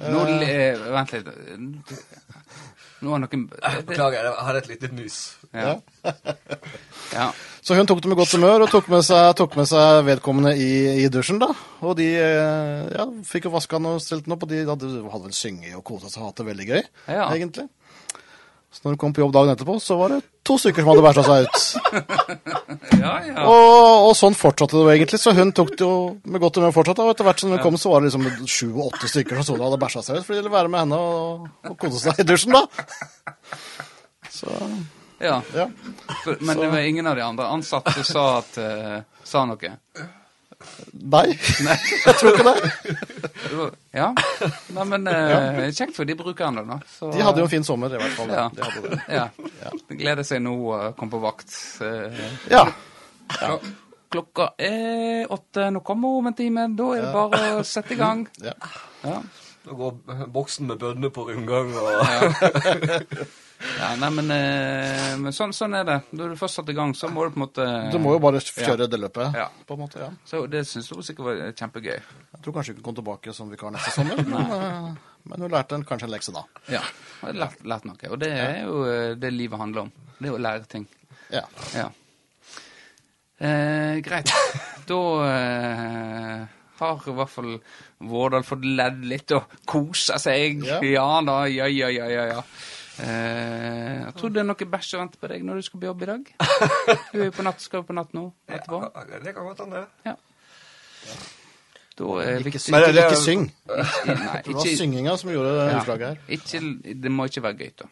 Nå 0.03 0.25
le, 0.27 0.51
Vent 0.93 1.11
litt. 1.15 1.31
Nå 3.03 3.11
har 3.15 3.19
noen 3.23 3.47
Beklager, 3.87 4.27
jeg 4.27 4.45
hadde 4.47 4.61
et 4.61 4.69
lite 4.75 4.91
mus. 4.95 5.17
Ja. 5.55 5.73
ja. 7.15 7.31
Så 7.63 7.77
hun 7.77 7.87
tok 7.87 8.01
det 8.03 8.09
med 8.11 8.17
godt 8.19 8.33
humør 8.35 8.65
og 8.65 8.71
tok 8.73 8.89
med 8.91 9.05
seg, 9.07 9.29
tok 9.39 9.53
med 9.55 9.67
seg 9.69 10.01
vedkommende 10.09 10.51
i, 10.59 10.71
i 11.05 11.07
dusjen, 11.11 11.37
da. 11.39 11.47
Og 11.79 11.93
de 11.95 12.09
eh, 12.19 12.81
ja, 12.91 13.05
fikk 13.27 13.47
jo 13.47 13.53
vaska 13.53 13.79
den 13.79 13.87
og 13.93 14.01
stelt 14.03 14.25
den 14.27 14.35
opp, 14.35 14.43
og 14.43 14.51
de 14.51 14.65
hadde, 14.67 14.89
hadde 15.13 15.29
vel 15.29 15.37
synget 15.37 15.77
og 15.79 15.85
kosa 15.87 16.11
seg 16.11 16.25
og 16.25 16.27
hatt 16.33 16.41
det 16.41 16.49
veldig 16.49 16.67
gøy, 16.73 16.83
Ja. 17.07 17.29
egentlig. 17.31 17.69
Så 18.73 18.81
når 18.81 18.95
hun 18.95 18.99
kom 19.03 19.11
på 19.13 19.21
jobb 19.21 19.33
dagen 19.35 19.51
etterpå, 19.53 19.75
så 19.79 19.95
var 19.99 20.09
det 20.15 20.17
to 20.49 20.55
stykker 20.57 20.81
som 20.81 20.89
hadde 20.89 21.03
bæsja 21.05 21.23
seg 21.27 21.43
ut. 21.45 21.57
ja, 23.03 23.11
ja. 23.29 23.43
Og, 23.45 24.07
og 24.09 24.13
sånn 24.17 24.33
fortsatte 24.35 24.73
det 24.73 24.81
jo 24.81 24.89
egentlig, 24.95 25.19
så 25.21 25.33
hun 25.37 25.51
tok 25.53 25.75
det 25.77 25.85
jo 25.85 25.91
med 26.25 26.41
godt 26.41 26.57
humør 26.57 26.73
fortsatt. 26.73 26.99
Og 27.05 27.11
etter 27.13 27.27
hvert 27.27 27.43
som 27.43 27.53
hun 27.53 27.61
kom, 27.61 27.77
så 27.77 27.91
var 27.93 28.01
det 28.01 28.09
liksom 28.09 28.49
sju-åtte 28.49 29.11
stykker 29.13 29.37
som 29.37 29.45
så 29.45 29.59
det 29.61 29.67
hadde 29.69 29.79
bæsja 29.85 30.01
seg 30.07 30.17
ut, 30.19 30.25
for 30.25 30.33
de 30.33 30.41
ville 30.41 30.55
være 30.57 30.73
med 30.73 30.83
henne 30.87 30.99
og, 31.05 31.45
og 31.69 31.77
kose 31.85 32.01
seg 32.01 32.23
i 32.25 32.27
dusjen, 32.33 32.57
da. 32.57 32.65
Så 34.41 34.49
ja. 35.23 35.39
ja. 35.55 35.69
For, 36.23 36.37
Men 36.41 36.59
det 36.59 36.69
var 36.73 36.83
ingen 36.89 37.07
av 37.07 37.15
de 37.15 37.23
andre 37.25 37.47
ansatte 37.55 38.03
sa, 38.07 38.25
at, 38.41 38.57
uh, 38.59 39.23
sa 39.23 39.45
noe? 39.49 39.73
Nei, 40.93 41.25
jeg 42.05 42.15
tror 42.19 42.29
ikke 42.31 42.45
det. 42.47 42.71
Det 43.51 43.67
Ja. 43.97 44.09
Nei, 44.75 44.85
men 44.93 45.07
uh, 45.11 45.59
kjekt 45.75 45.95
for 45.97 46.07
de 46.07 46.15
brukerne, 46.19 46.63
da. 46.69 46.79
Så, 46.87 47.11
De 47.11 47.23
hadde 47.25 47.43
jo 47.43 47.47
en 47.49 47.51
fin 47.51 47.67
sommer, 47.67 47.91
i 47.93 47.99
hvert 47.99 48.17
fall. 48.17 48.31
Ja. 48.31 48.47
De 48.55 48.63
hadde 48.67 48.93
det. 48.93 49.01
Ja. 49.11 49.27
De 49.89 49.99
gleder 49.99 50.27
seg 50.27 50.43
nå 50.45 50.55
å 50.71 50.81
komme 50.97 51.17
på 51.17 51.23
vakt. 51.23 51.55
Ja. 52.51 52.65
Ja. 53.41 53.57
Klokka 54.13 54.51
er 54.61 55.31
åtte. 55.33 55.71
Nå 55.73 55.81
kommer 55.85 56.13
hun 56.13 56.23
om 56.23 56.27
en 56.31 56.35
time. 56.37 56.67
Da 56.77 56.89
er 56.95 57.07
det 57.07 57.13
bare 57.15 57.55
å 57.57 57.63
sette 57.67 57.97
i 57.97 57.99
gang. 57.99 58.27
ja. 58.43 58.55
Ja. 59.03 59.21
Da 59.63 59.71
går 59.71 60.27
boksen 60.27 60.67
med 60.67 60.79
bønner 60.79 61.11
på 61.15 61.23
rundgang 61.29 61.69
og 61.71 61.87
Ja, 63.79 63.93
nei, 63.95 64.09
men, 64.11 64.31
eh, 64.31 65.13
men 65.21 65.31
sånn, 65.35 65.53
sånn 65.55 65.75
er 65.79 65.85
det. 65.87 65.97
Når 66.17 66.33
du 66.33 66.35
først 66.39 66.59
satt 66.59 66.69
i 66.69 66.75
gang, 66.77 66.91
så 66.97 67.07
må 67.11 67.23
du 67.25 67.31
på 67.33 67.39
en 67.39 67.45
måte 67.45 67.67
Du 67.93 67.97
må 68.03 68.13
jo 68.15 68.19
bare 68.23 68.41
kjøre 68.43 68.87
det 68.91 68.99
løpet, 68.99 69.33
Ja. 69.39 69.47
på 69.67 69.73
en 69.77 69.79
måte. 69.85 69.99
ja. 70.03 70.09
Så 70.25 70.45
det 70.49 70.65
syns 70.67 70.89
hun 70.91 71.03
sikkert 71.03 71.25
var 71.25 71.41
kjempegøy. 71.53 71.95
Jeg 71.97 72.43
tror 72.43 72.53
kanskje 72.53 72.73
hun 72.73 72.81
kan 72.81 72.83
komme 72.89 72.99
tilbake 73.01 73.33
som 73.33 73.49
vikar 73.49 73.71
neste 73.71 73.91
sommer, 73.95 74.17
men, 74.23 74.51
eh, 74.51 74.93
men 75.31 75.41
hun 75.45 75.51
lærte 75.51 75.75
en, 75.75 75.85
kanskje 75.85 76.09
en 76.09 76.11
lekse 76.15 76.33
da. 76.35 76.43
Ja. 76.67 76.81
Jeg 77.21 77.29
har 77.29 77.33
lært, 77.45 77.63
lært 77.63 77.85
noe. 77.85 78.11
Og 78.11 78.19
det 78.19 78.31
er 78.31 78.63
jo 78.65 78.83
eh, 78.85 79.15
det 79.15 79.31
livet 79.33 79.59
handler 79.59 79.81
om. 79.87 79.91
Det 80.19 80.29
er 80.29 80.35
å 80.37 80.41
lære 80.43 80.67
ting. 80.67 80.87
Ja. 81.31 81.45
Ja. 81.75 81.89
Eh, 83.39 83.99
greit. 84.03 84.31
Da 84.83 84.97
eh, 85.23 86.41
har 86.81 87.05
i 87.07 87.13
hvert 87.15 87.31
fall 87.31 87.53
Vårdal 88.03 88.43
fått 88.43 88.65
ledd 88.67 89.05
litt 89.07 89.31
og 89.31 89.45
kosa 89.65 90.17
seg. 90.19 90.59
Ja. 90.67 90.81
Ja, 90.83 91.05
da, 91.23 91.37
ja, 91.47 91.69
ja, 91.71 91.87
ja, 91.87 92.25
ja. 92.33 92.41
Ja. 92.99 93.03
Eh, 93.03 93.99
jeg 94.05 94.13
tror 94.19 94.29
det 94.35 94.41
er 94.43 94.47
noe 94.49 94.67
bæsj 94.75 94.91
å 94.95 94.99
vente 95.01 95.17
på 95.21 95.29
deg 95.31 95.43
når 95.47 95.55
du 95.61 95.65
skal 95.65 95.79
på 95.81 95.87
jobb 95.89 96.03
i 96.05 96.09
dag. 96.11 96.27
Du 97.13 97.21
er 97.21 97.25
jo 97.29 97.33
på 97.35 97.45
natt, 97.47 97.61
skal 97.63 97.81
jo 97.81 97.87
på 97.87 97.95
natt 97.97 98.13
nå 98.13 98.27
etterpå. 98.47 98.81
Det 99.23 99.33
kan 99.33 99.47
godt 99.49 99.63
hende. 99.65 99.85
Ja. 100.05 100.15
Da 101.93 102.05
er 102.23 102.39
det 102.39 102.47
Ikke, 102.47 102.57
viktig 102.57 102.73
det- 102.73 102.95
er 102.97 103.09
ikke 103.09 103.21
syng. 103.21 103.43
Nei, 103.69 103.83
Det 104.05 104.15
var 104.17 104.39
ikke, 104.65 104.77
synginga 104.77 105.17
som 105.17 105.29
gjorde 105.29 105.51
ja, 105.57 105.79
utslaget 105.79 106.07
her. 106.07 106.17
ikke, 106.37 106.61
det 107.03 107.11
må 107.11 107.25
ikke 107.29 107.43
være 107.43 107.57
gøy, 107.59 107.71
da. 107.77 107.89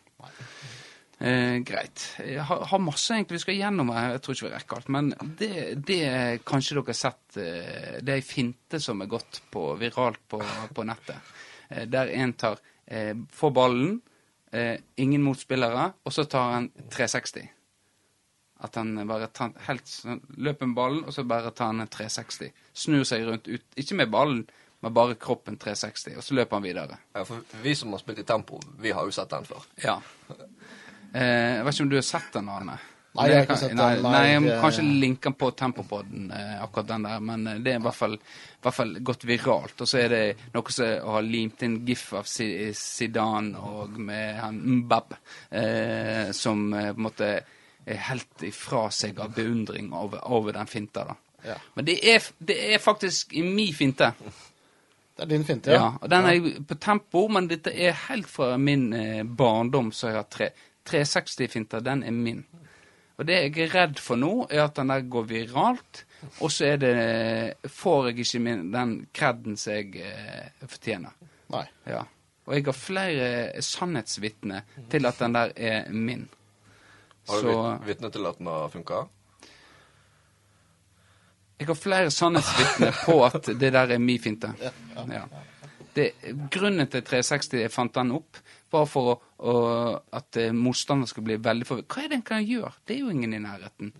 Eh, 1.22 1.60
greit. 1.62 2.06
Jeg 2.18 2.42
har, 2.50 2.64
har 2.66 2.80
masse 2.82 3.14
egentlig 3.14 3.38
vi 3.38 3.42
skal 3.44 3.56
gjennom. 3.60 3.92
her. 3.94 4.12
Jeg 4.16 4.22
tror 4.26 4.34
ikke 4.34 4.48
vi 4.48 4.54
rekker 4.56 4.78
alt. 4.80 4.90
Men 4.90 5.12
det, 5.38 5.52
det 5.86 6.00
kanskje 6.50 6.80
dere 6.80 6.88
har 6.88 6.98
sett 6.98 7.38
eh, 7.38 8.00
Det 8.02 8.10
er 8.10 8.16
ei 8.18 8.26
finte 8.26 8.80
som 8.82 9.02
er 9.06 9.06
gått 9.12 9.42
på, 9.54 9.68
viralt 9.78 10.18
på, 10.28 10.42
på 10.74 10.84
nettet. 10.90 11.22
Eh, 11.70 11.86
der 11.86 12.10
en 12.18 12.34
tar 12.34 12.58
eh, 12.88 13.14
får 13.38 13.54
ballen, 13.54 14.00
eh, 14.52 14.78
ingen 14.96 15.24
motspillere, 15.24 15.92
og 16.04 16.14
så 16.14 16.26
tar 16.30 16.56
han 16.56 16.70
360. 16.92 17.50
At 18.62 18.78
han 18.78 18.94
bare 19.10 19.32
tar, 19.34 19.56
helt, 19.66 19.90
løper 20.38 20.70
med 20.70 20.78
ballen, 20.78 21.06
og 21.06 21.16
så 21.16 21.26
bare 21.26 21.54
tar 21.56 21.72
han 21.72 21.82
en 21.82 21.90
360. 21.90 22.52
Snur 22.78 23.08
seg 23.08 23.26
rundt 23.26 23.50
ut. 23.50 23.66
Ikke 23.82 23.98
med 23.98 24.12
ballen, 24.14 24.44
men 24.82 24.94
bare 24.94 25.18
kroppen 25.22 25.58
360. 25.58 26.18
Og 26.18 26.26
så 26.26 26.38
løper 26.38 26.60
han 26.60 26.66
videre. 26.66 27.00
Ja, 27.16 27.26
for 27.26 27.42
vi 27.64 27.74
som 27.78 27.94
har 27.96 28.04
spilt 28.04 28.22
i 28.22 28.28
tempo, 28.28 28.62
vi 28.82 28.94
har 28.94 29.08
jo 29.08 29.16
sett 29.16 29.34
den 29.34 29.50
før. 29.50 29.66
Ja. 29.82 29.98
Eh, 31.12 31.58
jeg 31.58 31.66
vet 31.66 31.76
ikke 31.76 31.84
om 31.84 31.90
du 31.92 31.98
har 31.98 32.06
sett 32.08 32.30
den, 32.38 32.48
Arne? 32.48 32.78
Nei, 33.12 33.26
jeg 33.28 33.42
har 33.42 33.44
ikke 33.44 33.56
sett 33.60 33.74
den, 33.76 34.06
nei, 34.06 34.20
jeg 34.30 34.42
må 34.46 34.52
kanskje 34.62 34.84
linke 34.88 35.28
den 35.28 35.34
på 35.36 35.50
Tempopodden, 35.60 36.30
eh, 36.32 36.52
akkurat 36.64 36.88
den 36.94 37.08
der. 37.10 37.24
Men 37.28 37.48
eh, 37.52 37.58
det 37.60 37.74
er 37.74 37.82
i 37.82 37.84
hvert 37.84 37.98
fall, 37.98 38.14
i 38.16 38.62
hvert 38.64 38.78
fall 38.78 38.94
gått 39.04 39.26
viralt. 39.28 39.84
Og 39.84 39.90
så 39.92 40.00
er 40.00 40.14
det 40.14 40.22
noe 40.54 40.72
som 40.72 41.10
har 41.16 41.26
limt 41.28 41.66
inn 41.68 41.82
gif 41.88 42.06
av 42.16 42.30
Zidane 42.30 43.66
og 43.68 43.98
med 44.00 44.40
han 44.40 44.62
Mbab, 44.78 45.18
eh, 45.50 46.32
som 46.32 46.64
eh, 46.72 46.94
på 46.94 47.02
en 47.02 47.10
måte 47.10 47.34
er 47.82 48.00
helt 48.08 48.46
ifra 48.48 48.86
seg 48.94 49.20
av 49.20 49.36
beundring 49.36 49.92
over, 49.98 50.24
over 50.32 50.56
den 50.56 50.72
finta, 50.72 51.04
da. 51.12 51.18
Ja. 51.44 51.58
Men 51.74 51.86
det 51.90 51.98
er, 52.08 52.24
det 52.38 52.58
er 52.74 52.80
faktisk 52.80 53.34
i 53.34 53.44
min 53.44 53.74
finte. 53.74 54.12
Det 55.18 55.26
er 55.26 55.30
din 55.34 55.44
finte, 55.46 55.72
Ja, 55.72 55.76
ja. 55.76 55.92
og 56.02 56.10
den 56.10 56.26
er 56.26 56.64
på 56.68 56.80
tempo, 56.80 57.28
men 57.28 57.50
dette 57.50 57.74
er 57.76 57.98
helt 58.08 58.30
fra 58.30 58.56
min 58.58 58.94
eh, 58.94 59.24
barndom, 59.26 59.92
så 59.92 60.14
jeg 60.14 60.22
har 60.22 60.30
tre, 60.32 60.52
360-finta, 60.88 61.82
den 61.84 62.04
er 62.08 62.16
min. 62.16 62.46
Og 63.22 63.28
det 63.30 63.38
jeg 63.38 63.68
er 63.68 63.76
redd 63.76 64.00
for 64.02 64.18
nå, 64.18 64.48
er 64.50 64.64
at 64.64 64.80
den 64.80 64.90
der 64.90 65.04
går 65.14 65.28
viralt, 65.30 66.04
og 66.42 66.50
så 66.50 66.72
er 66.72 66.82
det 66.82 67.70
får 67.70 68.08
jeg 68.10 68.24
ikke 68.26 68.42
min, 68.42 68.64
den 68.74 68.96
kreden 69.14 69.58
som 69.62 69.78
jeg 69.78 70.02
eh, 70.02 70.66
fortjener. 70.66 71.14
Nei. 71.54 71.64
Ja. 71.86 72.02
Og 72.50 72.56
jeg 72.58 72.66
har 72.66 72.78
flere 72.78 73.62
sannhetsvitner 73.62 74.66
til 74.90 75.06
at 75.06 75.22
den 75.22 75.38
der 75.38 75.54
er 75.54 75.92
min. 75.94 76.26
Har 77.30 77.46
du 77.46 77.52
Så 77.52 77.58
vitne 77.86 78.10
til 78.10 78.26
at 78.26 78.40
den 78.42 78.50
har 78.50 78.70
funka? 78.74 79.04
jeg 81.62 81.68
har 81.70 81.78
flere 81.78 82.12
sannhetsvitner 82.12 82.96
på 83.06 83.20
at 83.26 83.52
det 83.62 83.70
der 83.74 83.94
er 83.94 84.02
min 84.02 84.20
finte. 84.22 84.50
Ja. 84.98 85.26
Det, 85.94 86.08
grunnen 86.50 86.88
til 86.90 87.04
360 87.04 87.54
jeg 87.60 87.72
fant 87.72 87.94
den 87.94 88.16
opp, 88.18 88.40
var 88.74 88.88
for 88.90 89.12
å, 89.12 89.16
å, 89.48 89.56
at 90.18 90.40
eh, 90.42 90.54
motstander 90.56 91.10
skal 91.10 91.26
bli 91.28 91.38
veldig 91.42 91.68
forvirret. 91.68 91.90
Hva 91.92 92.06
er 92.06 92.12
det 92.12 92.20
en 92.20 92.28
kan 92.28 92.46
gjøre? 92.46 92.74
Det 92.88 92.96
er 92.96 93.04
jo 93.04 93.12
ingen 93.14 93.36
i 93.38 93.42
nærheten. 93.44 93.92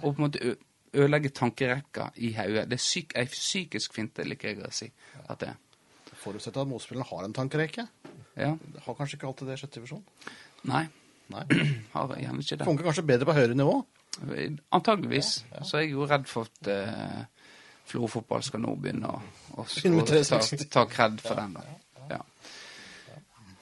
Og 0.00 0.06
på 0.06 0.14
en 0.16 0.24
måte 0.26 0.54
ødelegge 0.90 1.32
tankerekka 1.34 2.10
i 2.22 2.32
hodet. 2.34 2.66
Det 2.70 2.78
er 2.78 2.84
syk, 2.84 3.16
ei 3.18 3.26
psykisk 3.30 3.94
finte, 3.94 4.26
liker 4.26 4.52
jeg 4.52 4.62
å 4.66 4.72
si 4.74 4.90
at 5.26 5.42
det 5.42 5.52
er. 5.52 5.58
Forutsetter 6.20 6.62
at 6.62 6.68
motspilleren 6.68 7.08
har 7.08 7.26
en 7.26 7.34
tankerekke. 7.36 7.86
Ja. 8.36 8.54
Har 8.84 8.96
kanskje 8.98 9.16
ikke 9.16 9.30
alltid 9.30 9.48
det 9.48 9.56
i 9.56 9.62
sjette 9.62 9.78
divisjon. 9.78 10.02
Nei, 10.68 10.84
Nei. 11.32 11.44
har 11.94 12.14
gjerne 12.18 12.44
ikke 12.44 12.58
det. 12.58 12.66
Funker 12.68 12.88
kanskje 12.90 13.06
bedre 13.08 13.28
på 13.28 13.36
høyere 13.38 13.56
nivå. 13.56 13.76
Antageligvis. 14.76 15.32
Så 15.62 15.78
er 15.78 15.86
jeg 15.86 15.94
jo 15.94 16.08
redd 16.10 16.26
for 16.28 16.50
at 16.50 16.70
uh, 16.70 17.52
Florø 17.88 18.10
fotball 18.10 18.44
skal 18.46 18.62
nå 18.64 18.74
begynne 18.82 19.10
å, 19.10 19.20
ta, 19.64 19.64
360. 19.70 20.66
ta 20.70 20.84
kred 20.90 21.22
for 21.22 21.38
den. 21.38 21.56
da. 21.56 21.64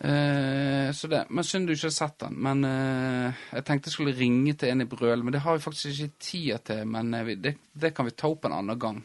Eh, 0.00 0.92
så 0.92 1.08
det, 1.11 1.24
men 1.30 1.44
Synd 1.44 1.66
du 1.66 1.72
ikke 1.74 1.88
har 1.88 1.94
sett 1.96 2.18
den. 2.22 2.37
Men 2.42 2.64
eh, 2.64 3.40
Jeg 3.52 3.64
tenkte 3.66 3.90
jeg 3.90 3.96
skulle 3.96 4.14
ringe 4.18 4.54
til 4.54 4.70
en 4.70 4.84
i 4.84 4.88
Brøl, 4.88 5.24
men 5.26 5.34
det 5.34 5.42
har 5.42 5.56
vi 5.58 5.64
faktisk 5.64 5.90
ikke 5.90 6.22
tid 6.22 6.64
til. 6.70 6.84
Men 6.87 7.14
eh, 7.18 7.32
det, 7.37 7.56
det 7.72 7.94
kan 7.96 8.06
vi 8.06 8.14
ta 8.14 8.30
opp 8.30 8.46
en 8.46 8.54
annen 8.61 8.78
gang. 8.78 9.00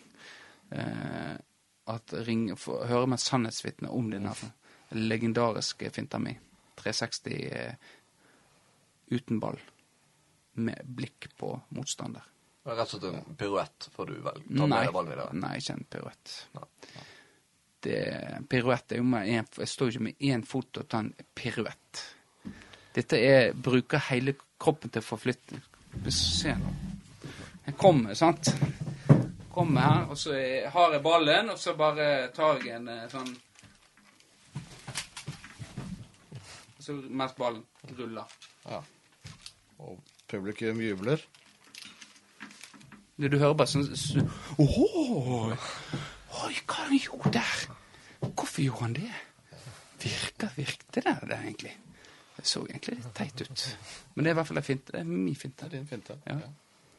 Eh, 0.71 1.34
at 1.93 2.13
ring, 2.27 2.45
for, 2.58 2.86
høre 2.88 3.08
med 3.10 3.19
et 3.19 3.25
sannhetsvitne 3.25 3.89
om 3.91 4.12
denne 4.13 4.32
legendariske 4.93 5.89
finta 5.91 6.19
mi. 6.21 6.36
360 6.79 7.34
eh, 7.49 7.73
uten 9.17 9.41
ball. 9.41 9.58
Med 10.62 10.86
blikk 10.86 11.32
på 11.38 11.56
motstander. 11.73 12.21
Er 12.63 12.77
rett 12.77 12.93
og 12.93 13.01
slett 13.01 13.10
en 13.10 13.36
piruett 13.36 13.89
får 13.91 14.08
du 14.08 14.13
vel 14.23 14.38
Ta 14.45 14.67
Nei, 14.69 14.86
med 14.86 14.93
ballen 14.95 15.10
videre. 15.12 15.34
nei, 15.36 15.58
ikke 15.60 15.73
en 15.75 15.82
piruett. 15.91 16.36
Nei. 16.56 16.67
Det, 17.84 18.00
piruett 18.50 18.93
en, 18.96 19.13
Jeg 19.58 19.67
står 19.67 19.91
ikke 19.91 20.04
med 20.08 20.22
én 20.24 20.46
fot 20.48 20.78
og 20.80 20.88
tar 20.88 21.04
en 21.04 21.13
piruett. 21.36 22.04
Dette 22.96 23.17
er 23.19 23.54
bruker 23.54 24.00
hele 24.10 24.36
kroppen 24.60 24.93
til 24.93 25.02
forflytning. 25.04 25.62
Se 26.10 26.54
nå. 26.56 26.74
Jeg 27.65 27.76
kommer, 27.80 28.13
sant? 28.13 28.54
Kommer 29.54 29.82
her, 29.82 30.06
og 30.10 30.17
så 30.17 30.34
har 30.74 30.93
jeg 30.93 31.04
ballen, 31.04 31.50
og 31.54 31.60
så 31.60 31.76
bare 31.78 32.30
tar 32.36 32.60
jeg 32.63 32.76
en 32.80 32.88
eh, 32.89 33.10
sånn 33.12 33.36
så 36.84 36.98
Mens 37.08 37.32
ballen 37.38 37.63
ruller. 37.96 38.28
Ja. 38.65 38.82
Og 39.80 40.02
publikum 40.28 40.82
jubler. 40.84 41.22
Du, 43.15 43.30
du 43.30 43.38
hører 43.38 43.56
bare 43.56 43.72
sånn 43.72 43.86
så! 43.96 44.26
Oi, 44.60 45.56
hva 46.65 46.76
har 46.76 46.89
han 46.89 47.00
gjort 47.00 47.30
der? 47.38 47.63
Hvorfor 48.54 48.66
gjorde 48.68 48.82
han 48.84 48.94
det? 48.94 49.13
Virka, 50.04 50.48
virkte 50.56 51.02
det 51.02 51.13
det 51.26 51.38
egentlig? 51.42 51.72
Det 52.36 52.44
så 52.46 52.62
egentlig 52.68 53.00
litt 53.00 53.13
teit 53.18 53.42
ut. 53.42 53.62
Men 54.13 54.24
det 54.24 54.30
er 54.30 54.36
i 54.36 54.38
hvert 54.38 54.48
fall 54.48 54.60
en 54.60 54.66
finte. 54.68 54.92
Det 54.94 55.00
er 55.00 55.06
min 55.10 55.34
Det 55.34 55.63
er 55.63 55.70
din 55.70 55.88
finte. 55.88 56.18
Ja. 56.28 56.36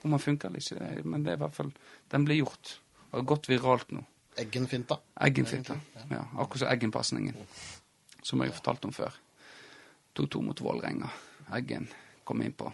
Om 0.03 0.11
han 0.11 0.21
funker 0.21 0.49
eller 0.49 0.59
ikke, 0.59 1.05
men 1.05 1.23
det 1.23 1.31
er 1.31 1.37
i 1.37 1.43
hvert 1.45 1.55
fall 1.55 1.71
Den 2.11 2.25
blir 2.25 2.37
gjort. 2.37 2.81
Og 3.13 3.21
har 3.21 3.23
gått 3.23 3.49
viralt 3.49 3.93
nå. 3.93 4.03
Eggenfinta. 4.37 4.99
Eggenfinta. 5.21 5.77
Ja, 6.11 6.25
akkurat 6.35 6.59
som 6.59 6.69
Eggen-pasningen. 6.69 7.37
Som 8.23 8.41
jeg 8.41 8.51
har 8.51 8.57
fortalt 8.57 8.85
om 8.85 8.93
før. 8.93 9.15
2-2 10.19 10.43
mot 10.43 10.61
Vålerenga. 10.61 11.11
Eggen 11.55 11.87
kom 12.25 12.43
innpå. 12.43 12.73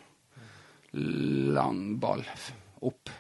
Lang 0.93 1.99
ball 2.01 2.25
opp. 2.81 3.11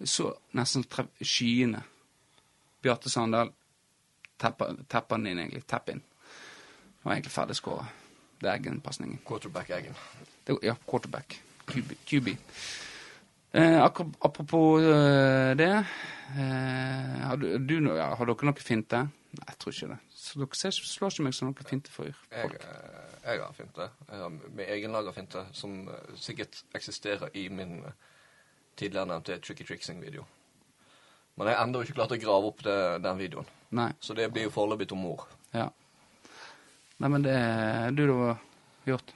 Så 0.00 0.32
nesten 0.52 0.88
skyene. 1.20 1.82
Bjarte 2.80 3.10
Sandal 3.10 3.52
tapper 4.38 5.16
den 5.16 5.26
inn, 5.30 5.42
egentlig. 5.44 5.64
Tapp 5.70 5.90
inn. 5.92 6.02
Og 7.04 7.12
egentlig 7.12 7.32
ferdig 7.34 7.56
skåra. 7.58 7.86
Det 8.40 8.48
er 8.50 8.58
Eggen-pasningen. 8.58 9.20
Quarterback-eggen. 9.26 9.96
Det, 10.46 10.58
ja, 10.62 10.74
quarterback. 10.88 11.38
QB. 11.66 11.94
QB. 12.04 12.28
Eh, 13.54 13.84
apropos 13.84 14.80
eh, 14.82 15.56
det 15.56 15.70
eh, 15.70 17.20
har, 17.22 17.36
du, 17.36 17.58
du, 17.58 17.94
ja, 17.94 18.08
har 18.18 18.26
dere 18.26 18.48
noe 18.48 18.58
finte? 18.58 19.04
Nei, 19.34 19.46
jeg 19.46 19.58
tror 19.62 19.76
ikke 19.76 19.90
det. 19.92 19.98
Så 20.10 20.40
dere 20.40 20.58
ser, 20.58 20.74
slår 20.74 21.14
ikke 21.14 21.26
meg 21.28 21.36
som 21.36 21.50
noe 21.50 21.66
finte 21.68 21.92
for 21.94 22.10
folk. 22.32 22.58
Jeg, 22.58 23.04
jeg 23.24 23.40
har 23.40 23.52
finte. 23.56 23.88
Jeg 24.10 24.20
har 24.24 24.32
min 24.34 24.66
egen 24.66 24.96
laga 24.96 25.12
finte, 25.14 25.44
som 25.52 25.88
eh, 25.88 26.16
sikkert 26.18 26.64
eksisterer 26.74 27.30
i 27.38 27.46
min 27.48 27.78
eh, 27.84 27.94
tidligere 28.76 29.06
nevnte 29.12 29.38
Tricky 29.38 29.64
Trixing-video. 29.64 30.26
Men 31.34 31.50
jeg 31.50 31.56
har 31.58 31.66
ennå 31.66 31.82
ikke 31.82 31.96
klart 31.98 32.14
å 32.14 32.20
grave 32.20 32.50
opp 32.52 32.62
det, 32.66 32.78
den 33.04 33.18
videoen. 33.18 33.48
Nei. 33.74 33.90
Så 34.00 34.14
det 34.14 34.28
blir 34.30 34.46
jo 34.46 34.54
foreløpig 34.54 34.86
tom 34.92 35.02
ord. 35.10 35.26
Ja. 35.54 35.66
Nei, 37.02 37.10
men 37.10 37.24
det 37.26 37.36
du 37.98 38.04
da 38.06 38.34
gjort? 38.86 39.14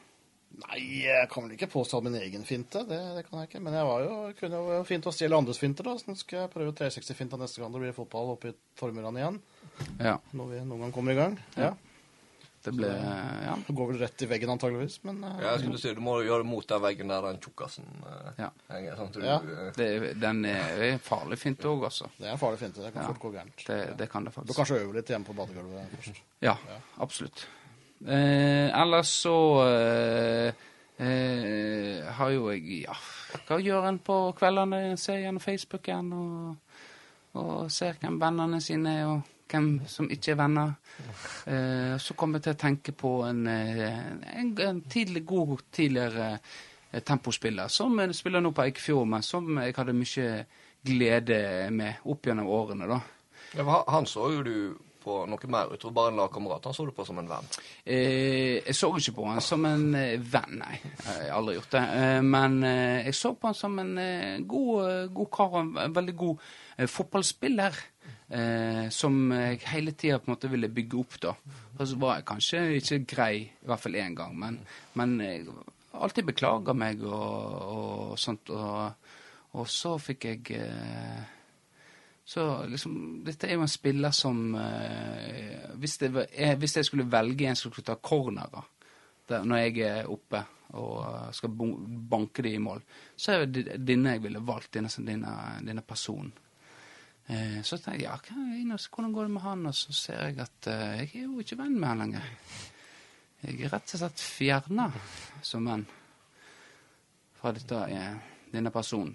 Nei, 0.59 0.79
jeg 1.05 1.29
kan 1.31 1.45
vel 1.45 1.55
ikke 1.55 1.69
påstå 1.71 2.01
min 2.03 2.17
egen 2.19 2.43
finte. 2.47 2.83
Det, 2.89 2.99
det 3.15 3.23
kan 3.29 3.39
jeg 3.39 3.51
ikke. 3.53 3.61
Men 3.63 3.77
jeg 3.79 3.87
var 3.87 4.03
jo, 4.03 4.15
kunne 4.41 4.63
jo 4.65 4.81
fint 4.89 5.07
å 5.07 5.13
stjele 5.15 5.39
andres 5.39 5.61
finter, 5.63 5.87
da. 5.87 5.95
Så 6.01 6.11
nå 6.11 6.19
skal 6.19 6.43
jeg 6.43 6.53
prøve 6.55 6.75
360-finta 6.81 7.39
neste 7.39 7.63
gang 7.63 7.71
det 7.75 7.83
blir 7.85 7.95
fotball 7.95 8.33
oppe 8.35 8.51
i 8.51 8.57
Tormyrane 8.79 9.23
igjen. 9.23 9.39
Ja. 10.03 10.17
Når 10.35 10.51
vi 10.51 10.65
noen 10.65 10.89
gang 10.89 10.97
kommer 10.97 11.15
i 11.15 11.21
gang. 11.21 11.39
Ja. 11.55 11.71
Ja. 11.71 11.77
Det 12.69 12.77
ble 12.77 12.91
Ja. 12.93 13.55
Det 13.67 13.75
går 13.77 13.89
vel 13.93 13.99
rett 14.03 14.23
i 14.23 14.29
veggen 14.31 14.51
antageligvis, 14.55 14.99
men 15.09 15.23
uh, 15.25 15.35
Ja, 15.41 15.53
jeg 15.57 15.61
skulle 15.65 15.79
si, 15.83 15.95
Du 15.95 16.01
må 16.05 16.19
gjøre 16.23 16.43
det 16.45 16.51
mot 16.51 16.67
den 16.69 16.83
veggen 16.85 17.09
der 17.13 17.23
den 17.29 17.41
tjukkasen 17.41 17.85
uh, 18.05 18.31
Ja. 18.39 18.51
henger. 18.71 18.97
Sånn 19.01 19.13
du, 19.17 19.21
Ja. 19.25 19.37
eh, 19.41 19.73
Det, 19.77 19.89
den 20.21 20.45
er, 20.45 20.99
farlig 20.99 21.39
fint 21.39 21.65
òg, 21.65 21.85
altså. 21.91 22.11
det 22.19 22.27
er 22.29 22.33
en 22.37 22.39
farlig 22.39 22.59
finte. 22.63 22.83
Det 22.85 22.93
kan 22.93 23.03
Ja. 23.03 23.09
fort 23.09 23.21
gå 23.21 23.33
gærent. 23.33 23.67
Det, 23.67 23.97
det 23.99 24.11
kan 24.11 24.25
det 24.25 24.33
faktisk. 24.35 24.55
Du 24.55 24.61
kanskje 24.63 24.81
øve 24.85 24.95
litt 25.01 25.07
hjemme 25.09 25.25
på 25.27 25.35
badegulvet 25.35 25.91
først. 25.97 26.23
Ja, 26.43 26.57
absolutt. 26.99 27.47
Eh, 28.07 28.71
ellers 28.81 29.09
så 29.25 29.35
eh, 29.67 30.53
eh, 31.03 32.05
har 32.15 32.31
jo 32.31 32.51
jeg 32.53 32.83
Ja, 32.85 32.95
hva 33.49 33.59
gjør 33.63 33.89
en 33.89 33.99
på 33.99 34.19
kveldene? 34.39 34.97
Ser 35.01 35.19
gjennom 35.23 35.41
Facebooken 35.43 36.13
og, 36.13 36.57
og 37.35 37.71
ser 37.71 37.99
hvem 38.01 38.19
vennene 38.21 38.61
sine 38.63 38.95
er, 39.01 39.07
og 39.07 39.23
hvem 39.49 39.69
som 39.89 40.09
ikke 40.13 40.33
er 40.35 40.39
venner. 40.41 40.75
Eh, 41.47 41.95
så 42.03 42.15
kommer 42.19 42.39
jeg 42.39 42.49
til 42.49 42.57
å 42.57 42.61
tenke 42.63 42.93
på 42.97 43.13
en, 43.29 43.47
eh, 43.47 43.85
en, 44.39 44.51
en 44.67 44.81
tidlig, 44.91 45.25
god 45.27 45.59
tidligere 45.73 46.33
eh, 46.93 47.01
tempospiller 47.01 47.69
som 47.73 47.97
spiller 48.17 48.41
nå 48.45 48.53
på 48.57 48.67
Eikefjord, 48.67 49.07
men 49.09 49.23
som 49.23 49.49
jeg 49.63 49.75
hadde 49.77 49.95
mye 49.97 50.29
glede 50.89 51.39
med 51.75 52.05
opp 52.09 52.27
gjennom 52.29 52.47
årene, 52.55 52.87
da. 52.89 53.01
ja, 53.57 53.85
han- 53.89 54.07
så 54.07 54.29
jo 54.37 54.43
du 54.43 54.55
på 55.03 55.23
noe 55.31 55.49
mer 55.49 55.71
utover 55.73 55.95
bare 55.95 56.11
en 56.11 56.17
lagkamerat. 56.19 56.65
Han 56.69 56.75
så 56.75 56.85
du 56.85 56.91
på 56.93 57.05
som 57.07 57.19
en 57.19 57.29
venn. 57.31 57.47
Eh, 57.87 58.59
jeg 58.67 58.75
så 58.77 58.91
ikke 58.99 59.15
på 59.17 59.27
han 59.31 59.41
som 59.41 59.65
en 59.65 59.95
eh, 59.95 60.19
venn, 60.21 60.59
nei. 60.59 60.81
Jeg 61.07 61.31
har 61.31 61.37
aldri 61.39 61.55
gjort 61.57 61.71
det. 61.71 61.85
Men 62.27 62.59
jeg 63.07 63.15
så 63.15 63.31
på 63.39 63.49
han 63.49 63.55
som 63.57 63.79
en 63.79 63.95
god, 64.51 65.09
god 65.15 65.31
kar 65.33 65.55
og 65.55 65.79
en 65.81 65.95
veldig 65.97 66.17
god 66.19 66.43
fotballspiller. 66.93 67.79
Eh, 68.29 68.88
som 68.93 69.33
jeg 69.33 69.62
hele 69.71 69.95
tida 69.97 70.19
på 70.21 70.29
en 70.29 70.35
måte 70.35 70.51
ville 70.53 70.69
bygge 70.69 71.01
opp, 71.01 71.17
da. 71.23 71.33
Og 71.79 71.87
så 71.88 71.97
var 72.01 72.19
jeg 72.19 72.29
kanskje 72.29 72.62
ikke 72.77 73.01
grei, 73.09 73.33
i 73.49 73.69
hvert 73.71 73.81
fall 73.81 73.97
én 73.97 74.17
gang, 74.19 74.35
men, 74.37 74.59
men 75.01 75.17
jeg 75.25 75.47
alltid 75.97 76.29
beklaga 76.29 76.75
meg 76.77 77.01
og, 77.09 77.57
og 77.73 78.19
sånt. 78.21 78.53
Og, 78.53 79.14
og 79.57 79.69
så 79.73 79.95
fikk 80.03 80.29
jeg 80.29 80.59
eh, 80.61 81.35
så 82.29 82.43
liksom, 82.69 83.23
dette 83.25 83.49
er 83.49 83.57
jo 83.57 83.64
en 83.64 83.71
spiller 83.73 84.12
som 84.12 84.53
eh, 84.61 85.71
hvis, 85.81 85.97
det 86.03 86.11
var, 86.12 86.27
jeg, 86.29 86.59
hvis 86.61 86.77
jeg 86.77 86.88
skulle 86.91 87.09
velge 87.09 87.49
en 87.49 87.57
som 87.57 87.73
skulle 87.73 87.88
ta 87.88 87.97
cornerer 87.97 88.67
når 89.29 89.62
jeg 89.62 89.81
er 89.85 90.11
oppe 90.12 90.43
og 90.77 90.99
eh, 91.07 91.31
skal 91.37 91.55
banke 92.12 92.45
de 92.45 92.53
i 92.53 92.61
mål, 92.61 92.83
så 93.17 93.33
er 93.33 93.49
det 93.49 93.79
denne 93.81 94.17
jeg 94.17 94.27
ville 94.27 94.45
valgt, 94.45 94.75
denne, 94.77 94.93
denne, 95.05 95.33
denne 95.64 95.85
personen. 95.85 96.35
Eh, 97.29 97.61
så 97.62 97.77
tenkte 97.77 97.99
jeg 97.99 98.07
ja, 98.07 98.17
hva 98.17 98.79
hvordan 98.88 99.12
går 99.12 99.29
det 99.29 99.33
med 99.35 99.45
han? 99.45 99.67
Og 99.69 99.77
så 99.77 99.93
ser 99.93 100.23
jeg 100.31 100.38
at 100.45 100.69
eh, 100.73 101.01
jeg 101.03 101.11
er 101.12 101.27
jo 101.27 101.43
ikke 101.43 101.59
venn 101.61 101.77
med 101.77 101.88
han 101.91 102.05
lenger. 102.05 102.29
Jeg 103.45 103.59
er 103.61 103.73
rett 103.75 103.95
og 103.95 104.01
slett 104.01 104.23
fjerna 104.25 104.87
som 105.45 105.69
venn 105.69 105.85
fra 107.38 107.53
dette, 107.55 107.83
eh, 107.93 108.14
denne 108.55 108.73
personen. 108.75 109.12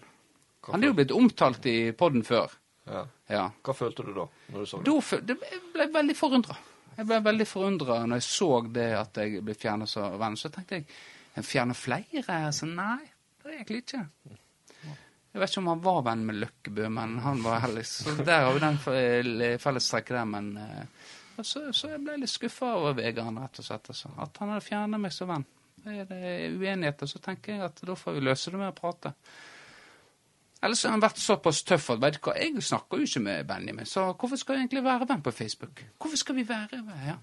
Han 0.70 0.84
er 0.84 0.94
jo 0.94 1.00
blitt 1.00 1.12
omtalt 1.12 1.66
i 1.68 1.92
podden 1.98 2.24
før. 2.24 2.54
Ja. 2.88 3.02
Ja. 3.32 3.48
Hva 3.64 3.76
følte 3.76 4.06
du 4.06 4.14
da? 4.16 4.28
når 4.54 4.62
du 4.62 4.70
så 4.70 4.80
det? 4.84 4.94
Da 5.34 5.50
jeg 5.50 5.66
ble 5.74 5.90
veldig 5.98 6.16
forundra. 6.16 6.56
Jeg 6.94 7.10
ble 7.10 7.20
veldig 7.26 7.48
forundra 7.50 7.98
når 8.06 8.22
jeg 8.22 8.28
så 8.30 8.52
det 8.78 8.88
at 9.00 9.20
jeg 9.24 9.42
ble 9.44 9.58
fjernet 9.58 9.90
som 9.90 10.16
venn. 10.22 10.38
Så 10.40 10.54
tenkte 10.54 10.80
jeg 10.80 10.88
jeg 11.34 11.50
fjerner 11.50 11.78
flere? 11.78 12.40
Så 12.54 12.70
nei, 12.70 13.02
det 13.42 13.50
er 13.50 13.56
egentlig 13.58 13.84
ikke. 13.88 14.04
Jeg 15.34 15.42
vet 15.42 15.50
ikke 15.50 15.62
om 15.64 15.70
han 15.72 15.82
var 15.82 16.02
venn 16.06 16.26
med 16.28 16.38
Løkkebø, 16.44 16.90
men 16.94 17.16
han 17.24 17.40
var 17.42 17.64
heller 17.64 17.86
Så 17.90 18.14
der 18.22 18.44
har 18.46 18.54
vi 18.54 18.60
den 18.62 18.76
fe- 18.78 19.58
fellestrekket 19.64 20.14
der, 20.20 20.26
men 20.30 20.52
eh, 20.62 20.84
så, 21.42 21.64
så 21.74 21.90
jeg 21.90 22.04
ble 22.06 22.20
litt 22.22 22.30
skuffa 22.30 22.76
over 22.78 22.94
Vegard, 23.00 23.34
rett 23.42 23.58
og 23.64 23.66
slett. 23.66 23.90
Altså. 23.90 24.12
At 24.22 24.38
han 24.38 24.52
hadde 24.54 24.66
fjernet 24.68 25.02
meg 25.02 25.16
som 25.16 25.32
venn. 25.34 25.46
Er 25.90 26.06
det 26.08 26.20
uenigheter, 26.54 27.10
så 27.10 27.20
tenker 27.20 27.56
jeg 27.56 27.64
at 27.66 27.82
da 27.84 27.96
får 27.98 28.14
vi 28.20 28.22
løse 28.28 28.54
det 28.54 28.62
med 28.62 28.70
å 28.70 28.78
prate. 28.78 29.16
Ellers 30.64 30.84
har 30.86 30.94
han 30.94 31.02
vært 31.04 31.18
såpass 31.20 31.64
tøff 31.68 31.90
at 31.92 32.00
vet 32.06 32.16
du 32.16 32.22
hva, 32.24 32.38
jeg 32.40 32.62
snakker 32.64 33.02
jo 33.02 33.10
ikke 33.10 33.24
med 33.26 33.48
Benjamin, 33.50 33.90
så 33.90 34.06
hvorfor 34.14 34.40
skal 34.40 34.56
jeg 34.56 34.68
egentlig 34.68 34.84
være 34.86 35.10
venn 35.10 35.26
på 35.26 35.34
Facebook? 35.36 35.82
Hvorfor 36.00 36.22
skal 36.22 36.38
vi 36.38 36.46
være 36.48 36.80
ja. 37.10 37.18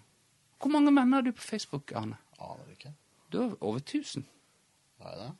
Hvor 0.61 0.75
mange 0.75 0.93
venner 0.93 1.23
har 1.23 1.25
du 1.25 1.33
på 1.33 1.47
Facebook, 1.47 1.95
Arne? 1.97 2.19
Aner 2.43 2.75
ikke. 2.75 2.93
Du 3.33 3.39
har 3.41 3.55
over 3.65 3.79
1000. 3.81 4.27
Nei, 5.01 5.15
det? 5.23 5.31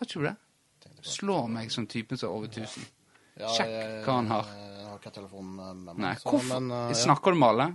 Har 0.00 0.08
ikke 0.08 0.18
du 0.18 0.26
det? 0.26 0.34
Slår 1.02 1.48
meg 1.48 1.70
som 1.70 1.86
typen 1.86 2.18
som 2.18 2.30
er 2.30 2.34
over 2.34 2.48
1000. 2.48 2.86
Ja, 3.38 3.48
Sjekk 3.54 3.68
jeg- 3.70 4.04
hva 4.04 4.14
han 4.18 4.26
har. 4.26 4.44
Jeg 4.44 4.86
har 4.86 4.98
ikke 4.98 5.12
telefonen 5.14 5.54
med 5.56 5.84
meg. 5.94 5.96
Nei, 5.98 6.14
så- 6.14 6.30
hvorfor? 6.32 6.60
men, 6.60 6.70
uh. 6.72 6.92
Snakker 6.94 7.32
du 7.32 7.38
med 7.38 7.48
alle? 7.48 7.68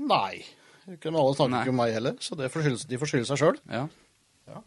Nei. 0.00 0.44
Ikke 0.90 1.12
med 1.12 1.20
alle 1.20 1.34
snakker 1.36 1.50
Nei. 1.52 1.60
ikke 1.64 1.72
med 1.74 1.80
meg 1.84 1.92
heller, 1.94 2.16
så 2.24 2.36
de 2.36 2.48
får 2.48 2.64
skylde 3.12 3.26
seg 3.28 3.38
sjøl. 3.38 3.58
Ja. 3.70 3.84
Ja. 4.48 4.62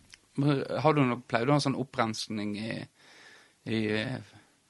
Har 0.81 0.93
du 0.93 1.01
noe, 1.03 1.21
pleier 1.27 1.45
du 1.45 1.51
å 1.51 1.57
ha 1.57 1.59
sånn 1.59 1.75
opprensning 1.79 2.55
i, 2.57 2.87
i 3.69 3.79
eh, 3.97 4.19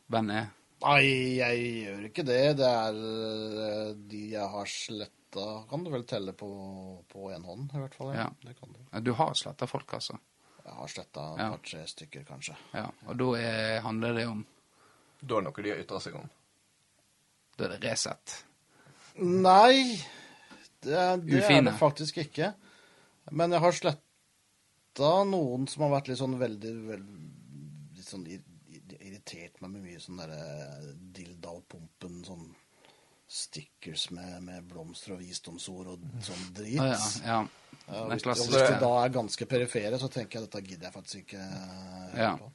venner? 0.09 0.49
Nei, 0.83 1.03
jeg 1.39 1.59
gjør 1.85 2.07
ikke 2.09 2.25
det. 2.27 2.39
Det 2.59 2.67
er 2.67 2.97
eh, 3.67 3.93
de 4.09 4.23
jeg 4.33 4.49
har 4.55 4.65
sletta 4.65 5.67
Kan 5.69 5.83
du 5.83 5.89
vel 5.89 6.03
telle 6.05 6.29
på, 6.37 6.47
én 7.33 7.43
hånd, 7.47 7.71
i 7.73 7.79
hvert 7.81 7.95
fall. 7.97 8.11
Ja. 8.13 8.27
Det 8.43 8.53
kan 8.59 8.69
du. 8.73 8.79
Ja, 8.91 8.99
Du 8.99 9.13
har 9.17 9.31
sletta 9.33 9.65
folk, 9.67 9.93
altså? 9.97 10.17
Jeg 10.63 10.73
har 10.77 10.87
sletta 10.87 11.23
Ja. 11.37 11.49
par-tre 11.51 11.83
stykker, 11.87 12.23
kanskje. 12.27 12.55
Ja. 12.73 12.85
Og 13.07 13.17
da 13.19 13.25
er, 13.39 13.81
handler 13.83 14.13
det 14.15 14.27
om 14.27 14.45
Da 15.23 15.37
er 15.37 15.41
det 15.41 15.45
noe 15.49 15.63
de 15.63 15.69
har 15.71 15.81
ytra 15.83 15.99
seg 16.03 16.15
om. 16.19 16.29
Da 17.57 17.65
er 17.65 17.69
det 17.77 17.83
Resett. 17.83 18.37
Nei, 19.19 19.99
det, 20.81 20.97
det 21.25 21.43
er 21.45 21.61
det 21.67 21.73
faktisk 21.79 22.17
ikke. 22.23 22.53
Men 23.31 23.51
jeg 23.55 23.61
har 23.63 23.71
sletta 23.77 25.11
noen 25.29 25.67
som 25.71 25.83
har 25.85 25.93
vært 25.99 26.09
litt 26.11 26.19
sånn 26.19 26.35
veldig, 26.41 26.73
veldig 26.89 27.19
litt 27.95 28.07
sånn 28.09 28.25
ir- 28.27 28.43
ir- 28.73 28.97
irritert 28.99 29.61
meg 29.61 29.71
med 29.77 29.85
mye 29.85 29.99
sånn 30.03 30.17
derre 30.19 30.95
dilldall-pumpen, 31.15 32.23
sånn 32.27 32.49
stickers 33.33 34.07
med, 34.13 34.35
med 34.45 34.65
blomster 34.69 35.15
og 35.15 35.21
visdomsord 35.23 35.87
og 35.95 36.03
sånn 36.25 36.43
drit. 36.55 36.77
Ja. 36.77 36.97
ja. 37.25 37.39
Ja, 37.87 38.03
Den 38.07 38.13
hvis, 38.13 38.23
hvis 38.45 38.47
du 38.53 38.75
da 38.79 38.91
er 39.01 39.11
ganske 39.11 39.45
perifere, 39.49 39.97
så 39.99 40.07
tenker 40.13 40.37
jeg 40.39 40.45
at 40.47 40.53
dette 40.53 40.67
gidder 40.69 40.87
jeg 40.87 40.93
faktisk 40.95 41.23
ikke 41.25 41.47
Ja. 42.15 42.29
på. 42.39 42.51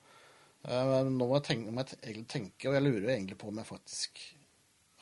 Eh, 0.69 0.93
nå 1.11 1.27
må 1.27 1.35
jeg, 1.37 1.45
tenke, 1.51 1.75
må 1.75 1.85
jeg 1.85 2.25
tenke, 2.31 2.71
og 2.71 2.79
jeg 2.79 2.85
lurer 2.87 3.03
jo 3.05 3.11
egentlig 3.13 3.39
på 3.43 3.51
om 3.51 3.61
jeg 3.61 3.69
faktisk 3.69 4.23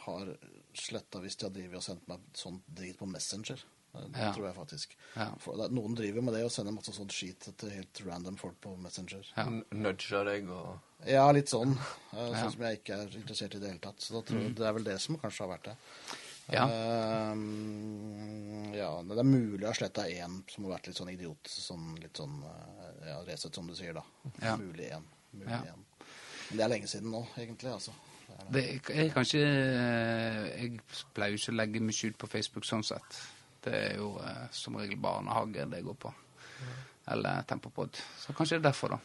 har 0.07 0.33
sletta 0.77 1.21
hvis 1.23 1.37
de 1.39 1.47
har 1.47 1.55
drevet 1.55 1.79
og 1.79 1.85
sendt 1.87 2.09
meg 2.11 2.27
sånn 2.37 2.59
drit 2.67 2.99
på 2.99 3.07
Messenger. 3.11 3.63
Det 3.97 4.21
Ja. 4.23 4.33
tror 4.33 4.47
jeg 4.47 4.55
faktisk. 4.57 4.97
Ja. 5.17 5.29
For 5.43 5.57
det, 5.57 5.71
noen 5.73 5.95
driver 5.97 6.23
med 6.23 6.35
det 6.35 6.45
og 6.45 6.51
sender 6.53 6.73
masse 6.77 6.93
sånn 6.93 7.11
skit 7.11 7.49
til 7.57 7.71
helt 7.71 8.03
random 8.07 8.37
folk 8.41 8.61
på 8.61 8.75
Messenger. 8.79 9.25
Ja. 9.37 9.47
Nudger 9.73 10.25
deg 10.25 10.49
og 10.51 10.79
Ja, 11.07 11.31
litt 11.33 11.49
sånn. 11.53 11.75
Eh, 12.17 12.33
Sånn 12.41 12.53
som 12.53 12.63
jeg 12.63 12.79
ikke 12.81 12.95
er 13.03 13.07
interessert 13.19 13.55
i 13.55 13.59
det 13.61 13.69
hele 13.69 13.79
tatt. 13.85 14.01
Så 14.01 14.15
da 14.17 14.23
tror 14.23 14.41
jeg 14.43 14.55
det 14.57 14.67
er 14.67 14.73
vel 14.73 14.85
det 14.85 15.01
som 15.01 15.19
kanskje 15.19 15.45
har 15.47 15.53
vært 15.59 15.65
det. 15.71 15.77
Ja. 16.49 16.65
Uh, 17.37 18.71
ja, 18.77 18.91
det 19.03 19.19
er 19.19 19.27
mulig 19.27 19.61
jeg 19.65 19.69
har 19.71 19.75
sletta 19.81 20.05
én 20.09 20.37
som 20.51 20.65
har 20.67 20.77
vært 20.77 20.87
litt 20.91 20.99
sånn 21.01 21.11
idiot. 21.13 21.51
Sånn 21.51 21.95
litt 22.01 22.17
sånn 22.21 22.37
eh, 22.47 23.09
ja, 23.11 23.19
Resett, 23.27 23.55
som 23.57 23.67
du 23.69 23.75
sier, 23.75 23.97
da. 23.97 24.03
Ja. 24.43 24.57
Mulig 24.61 24.91
én. 24.95 25.05
Mulig 25.37 25.53
én. 25.73 25.85
Men 26.49 26.61
det 26.61 26.65
er 26.67 26.73
lenge 26.73 26.91
siden 26.91 27.11
nå, 27.11 27.25
egentlig. 27.37 27.73
altså. 27.73 27.93
Det 28.27 28.37
er 28.37 28.53
det. 28.53 28.65
Det 28.87 28.97
er 29.05 29.11
kanskje 29.15 29.41
Jeg 29.43 30.81
pleier 31.15 31.37
ikke 31.39 31.53
å 31.55 31.59
legge 31.61 31.83
mye 31.83 32.11
ut 32.11 32.19
på 32.23 32.31
Facebook 32.31 32.67
sånn 32.69 32.85
sett. 32.87 33.21
Det 33.67 33.75
er 33.75 33.97
jo 33.99 34.13
eh, 34.23 34.47
som 34.55 34.79
regel 34.79 34.99
barnehage 35.03 35.67
det 35.73 35.83
går 35.83 35.99
på. 36.07 36.13
Eller 37.11 37.43
Tempopod. 37.47 37.99
Så 38.19 38.33
kanskje 38.35 38.57
det 38.59 38.63
er 38.65 38.69
derfor, 38.71 38.97
da. 38.97 38.99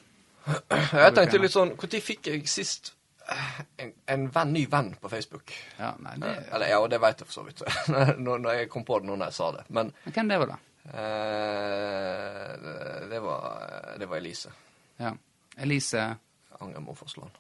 Jeg 0.72 1.14
tenkte 1.14 1.38
litt 1.38 1.54
sånn 1.54 1.76
Når 1.78 2.00
fikk 2.02 2.32
jeg 2.32 2.48
sist 2.50 2.96
eh, 3.30 3.60
en, 3.84 3.92
en 4.10 4.24
venn, 4.34 4.54
ny 4.56 4.64
venn 4.70 4.94
på 5.02 5.10
Facebook? 5.12 5.54
Ja, 5.78 5.92
nei, 6.02 6.16
det 6.22 6.32
Eller 6.50 6.72
ja, 6.74 6.80
det 6.90 6.98
vet 7.04 7.22
jeg 7.22 7.30
for 7.30 7.40
så 7.42 7.46
vidt. 7.46 7.62
når, 8.26 8.42
når 8.42 8.60
jeg 8.62 8.72
kom 8.74 8.86
på 8.88 9.00
det 9.02 9.10
nå 9.10 9.18
når 9.20 9.30
jeg 9.30 9.38
sa 9.38 9.52
det. 9.60 9.66
Men 9.70 9.94
Hvem 10.08 10.34
det 10.34 10.40
var, 10.42 10.54
da? 10.56 10.58
eh, 10.98 12.56
det, 13.12 13.22
var, 13.22 13.62
det 14.02 14.10
var 14.10 14.18
Elise. 14.18 14.54
Ja. 15.02 15.14
Elise 15.62 16.08
Angermo 16.62 16.96
Forsland. 16.98 17.38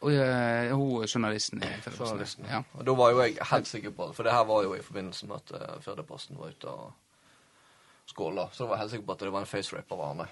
Og, 0.00 0.12
eh, 0.12 0.76
hun 0.76 1.06
journalisten 1.06 1.62
i 1.62 1.70
Fedreposten. 1.82 2.46
Ja. 2.50 2.62
Og 2.78 2.86
da 2.86 2.94
var 2.94 3.10
jo 3.10 3.22
jeg 3.22 3.36
helt 3.50 3.68
sikker 3.68 3.90
på 3.90 4.08
det, 4.08 4.16
for 4.16 4.26
det 4.26 4.32
her 4.32 4.44
var 4.44 4.62
jo 4.62 4.74
i 4.74 4.82
forbindelse 4.82 5.26
med 5.26 5.36
at 5.36 5.52
uh, 5.54 5.80
Førdeposten 5.82 6.38
var 6.38 6.52
ute 6.54 6.70
og 6.70 6.92
skåla. 8.06 8.48
Så 8.52 8.64
da 8.64 8.68
var 8.68 8.76
jeg 8.76 8.84
helt 8.84 8.94
sikker 8.96 9.06
på 9.06 9.16
at 9.16 9.24
det 9.26 9.32
var 9.32 9.46
en 9.46 9.50
facerape 9.50 9.94
av 9.94 10.04
Arne. 10.10 10.28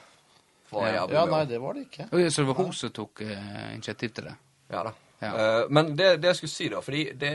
Ja. 0.72 1.06
Ja, 1.12 1.24
nei, 1.28 1.44
det 1.44 1.60
var 1.60 1.76
det 1.76 1.86
ikke. 1.86 2.06
Og, 2.12 2.32
så 2.32 2.42
det 2.42 2.48
var 2.48 2.60
hun 2.62 2.72
som 2.72 2.92
tok 2.96 3.24
uh, 3.26 3.74
initiativ 3.74 4.14
til 4.16 4.30
det? 4.30 4.36
Ja 4.72 4.84
da. 4.88 4.92
Ja. 5.22 5.32
Uh, 5.32 5.70
men 5.70 5.92
det, 5.96 6.16
det 6.22 6.32
jeg 6.32 6.40
skulle 6.40 6.54
si, 6.54 6.68
da, 6.72 6.80
fordi 6.80 7.02
det, 7.20 7.32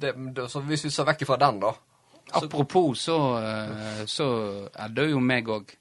det, 0.00 0.12
det 0.36 0.50
så 0.50 0.60
Hvis 0.60 0.84
vi 0.84 0.90
ser 0.94 1.08
vekk 1.08 1.24
fra 1.26 1.38
den, 1.40 1.60
da 1.64 1.72
så, 2.28 2.44
Apropos, 2.44 3.00
så, 3.00 3.16
uh, 3.40 4.04
så 4.06 4.28
er 4.72 4.92
det 4.96 5.10
jo 5.10 5.20
meg 5.20 5.48
òg. 5.48 5.72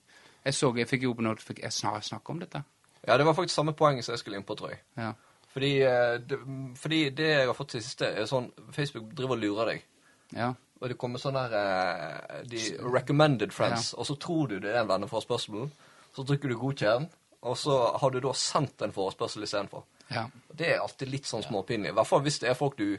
Jeg 0.43 0.56
så, 0.56 0.73
jeg 0.76 0.88
fikk 0.88 1.06
jo 1.06 1.13
opp 1.13 1.21
notifik... 1.23 1.62
Jeg 1.63 1.71
snakker 1.71 2.34
om 2.34 2.39
dette. 2.43 2.63
Ja, 3.08 3.18
det 3.18 3.26
var 3.28 3.36
faktisk 3.36 3.56
samme 3.56 3.74
poeng 3.76 4.02
som 4.04 4.13
jeg 4.13 4.20
skulle 4.24 4.38
inn 4.39 4.46
på, 4.48 4.56
tror 4.56 4.74
jeg. 4.74 4.80
Ja. 4.98 5.13
Fordi, 5.54 5.72
eh, 5.86 6.18
det, 6.26 6.38
fordi 6.80 7.00
det 7.13 7.28
jeg 7.30 7.48
har 7.50 7.54
fått 7.58 7.74
til 7.76 7.84
siste, 7.86 8.08
er 8.10 8.26
sånn 8.30 8.48
Facebook 8.74 9.12
driver 9.13 9.36
og 9.38 9.44
lurer 9.44 9.74
deg. 9.74 9.89
ja. 10.36 10.54
Og 10.84 10.89
det 10.92 10.98
kommer 11.00 11.22
sånn 11.22 11.38
her 11.39 11.54
eh, 11.56 12.42
de 12.52 12.60
recommended 12.84 13.54
friends, 13.56 13.94
og 13.96 14.04
så 14.10 14.18
tror 14.20 14.50
du 14.52 14.58
det 14.60 14.74
er 14.74 14.82
en 14.82 14.89
venneforespørsel. 14.89 15.70
Så 16.12 16.26
trykker 16.28 16.52
du 16.52 16.58
godkjenn, 16.60 17.06
og 17.48 17.56
så 17.58 17.78
har 18.02 18.12
du 18.12 18.18
da 18.20 18.34
sendt 18.36 18.82
en 18.84 18.92
forespørsel 18.92 19.46
istedenfor. 19.48 19.86
ja. 20.12 20.26
Det 20.52 20.68
er 20.74 20.82
alltid 20.84 21.08
litt 21.08 21.26
sånn 21.26 21.46
småpinlig. 21.46 21.94
I 21.94 21.96
hvert 21.96 22.10
fall 22.10 22.22
hvis 22.26 22.39
det 22.44 22.50
er 22.52 22.58
folk 22.60 22.76
du 22.78 22.98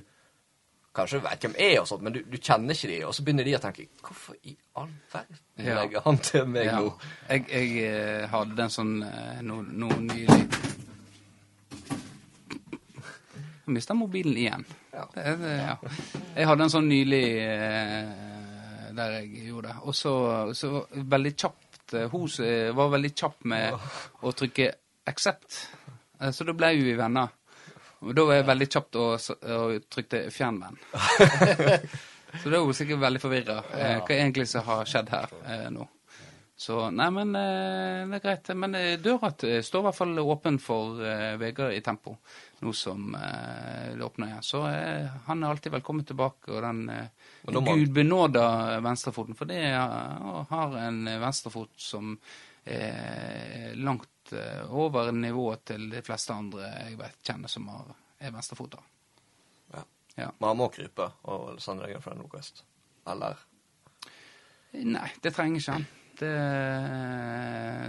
kanskje 0.95 1.19
vet 1.25 1.43
hvem 1.45 1.55
er, 1.59 1.81
og 1.81 1.89
sånt, 1.91 2.03
men 2.07 2.15
du, 2.15 2.21
du 2.31 2.37
kjenner 2.39 2.75
ikke 2.77 2.91
de, 2.93 2.99
og 3.09 3.15
så 3.17 3.25
begynner 3.27 3.45
de 3.49 3.57
å 3.57 3.63
tenke 3.63 3.89
Hvorfor 4.05 4.37
i 4.47 4.55
all 4.79 4.93
verden 5.13 5.41
Ja. 5.59 5.75
legger 5.81 6.05
han 6.05 6.19
til 6.23 6.47
meg 6.51 6.67
ja. 6.69 6.79
nå? 6.81 6.93
Jeg, 7.29 7.45
jeg 7.51 7.89
eh, 7.89 8.29
hadde 8.31 8.57
den 8.59 8.71
sånn 8.75 8.95
nå, 9.01 9.59
noe 9.63 9.63
no 9.85 10.01
nylig 10.07 10.47
Jeg 13.65 13.73
mista 13.79 13.95
mobilen 13.97 14.37
igjen. 14.37 14.65
Ja. 14.93 15.07
Det, 15.15 15.23
det, 15.41 15.53
ja. 15.57 15.77
Jeg 16.37 16.49
hadde 16.51 16.67
en 16.67 16.73
sånn 16.75 16.89
nylig 16.91 17.23
eh, 17.41 18.11
der 18.95 19.15
jeg 19.19 19.47
gjorde 19.49 19.71
det. 19.71 19.77
Og 19.89 19.97
så, 19.97 20.13
så 20.59 20.83
veldig 20.93 21.33
kjapt 21.41 21.95
eh, 21.97 22.11
Hun 22.13 22.27
eh, 22.45 22.69
var 22.77 22.93
veldig 22.93 23.13
kjapp 23.17 23.47
med 23.55 23.87
å 24.21 24.35
trykke 24.37 24.69
'accept'. 25.09 25.57
Eh, 26.21 26.31
Så 26.31 26.45
da 26.45 26.53
ble 26.53 26.75
vi 26.77 26.93
venner. 26.99 27.33
Og 28.05 28.15
da 28.17 28.25
var 28.29 28.39
jeg 28.39 28.47
veldig 28.51 28.69
kjapt 28.77 28.97
og, 29.01 29.29
og 29.57 29.89
trykte 29.91 30.25
'fjern 30.31 30.61
venn'. 30.61 30.79
så 32.43 32.51
da 32.51 32.57
er 32.59 32.65
hun 32.65 32.75
sikkert 32.77 33.01
veldig 33.03 33.21
forvirra. 33.23 33.59
Eh, 33.73 33.99
hva 34.05 34.15
egentlig 34.17 34.49
som 34.51 34.65
har 34.67 34.85
skjedd 34.89 35.13
her 35.15 35.33
eh, 35.47 35.69
nå? 35.73 35.87
Så 36.57 36.77
nei, 36.95 37.09
men 37.11 37.35
eh, 37.35 38.05
det 38.07 38.21
er 38.21 38.23
greit. 38.23 38.51
Men 38.55 38.75
eh, 38.79 38.93
døra 39.03 39.33
står 39.35 39.81
i 39.81 39.87
hvert 39.89 39.97
fall 39.99 40.19
åpen 40.23 40.61
for 40.63 41.01
eh, 41.03 41.35
Vegard 41.41 41.75
i 41.75 41.81
Tempo, 41.83 42.15
nå 42.63 42.73
som 42.79 43.09
eh, 43.19 43.91
det 43.97 44.05
åpner 44.07 44.31
igjen. 44.31 44.47
Så 44.47 44.61
han 45.27 45.43
er 45.43 45.51
alltid 45.51 45.75
velkommen 45.75 46.07
tilbake. 46.07 46.53
Og 46.55 46.63
den 46.63 46.85
må- 47.51 47.65
Gud 47.75 47.91
benåda 47.97 48.81
venstrefoten, 48.87 49.35
for 49.35 49.51
det 49.51 49.65
har 49.75 50.79
en 50.87 51.05
venstrefot 51.25 51.73
som 51.77 52.15
er 52.65 53.75
langt 53.77 54.09
eh, 54.33 54.75
over 54.75 55.11
nivået 55.13 55.65
til 55.65 55.91
de 55.93 56.03
fleste 56.03 56.33
andre 56.33 56.71
jeg 56.89 56.99
vet, 56.99 57.19
kjenner 57.27 57.51
som 57.53 57.69
har, 57.69 57.91
er 58.19 58.33
venstrefota. 58.35 58.81
Ja. 59.75 59.83
Ja. 60.17 60.31
Man 60.41 60.57
må 60.57 60.71
krype 60.73 61.11
og 61.31 61.61
sende 61.63 61.91
fra 62.01 62.17
request. 62.19 62.65
Eller 63.11 63.37
Nei, 64.75 65.07
det 65.23 65.31
trenger 65.35 65.61
ikke 65.61 65.75
han. 65.77 65.85
Det, 66.19 66.31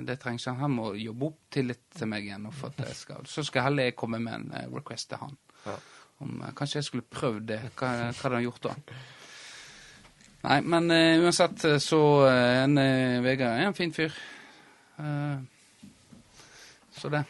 det 0.06 0.16
trenger 0.22 0.40
ikke 0.42 0.52
han. 0.52 0.62
Han 0.62 0.76
må 0.76 0.92
jobbe 1.00 1.30
opp 1.32 1.40
tillit 1.54 1.82
til 1.98 2.10
meg 2.12 2.28
igjen. 2.28 2.46
For 2.54 2.70
at 2.70 2.84
jeg 2.90 3.00
skal, 3.00 3.26
så 3.30 3.42
skal 3.46 3.66
heller 3.66 3.90
jeg 3.90 3.96
komme 3.98 4.20
med 4.22 4.38
en 4.38 4.52
eh, 4.54 4.68
request 4.74 5.10
til 5.10 5.24
han. 5.24 5.34
Ja. 5.66 5.76
Om, 6.22 6.36
eh, 6.44 6.54
kanskje 6.58 6.78
jeg 6.82 6.90
skulle 6.92 7.08
prøvd 7.10 7.48
det. 7.50 7.60
Hva, 7.74 7.90
hva 8.12 8.12
hadde 8.20 8.38
han 8.38 8.46
gjort 8.46 8.68
da? 8.68 8.76
Nei, 10.46 10.60
men 10.62 10.92
uh, 10.94 11.26
uansett 11.26 11.64
eh, 11.66 11.80
så 11.82 12.00
uh, 12.28 12.62
en 12.62 12.78
uh, 12.78 13.24
Vegard 13.26 13.58
er 13.58 13.66
en 13.66 13.78
fin 13.78 13.94
fyr. 13.94 14.14
Eh, 15.00 15.38
så 16.98 17.12
det. 17.14 17.24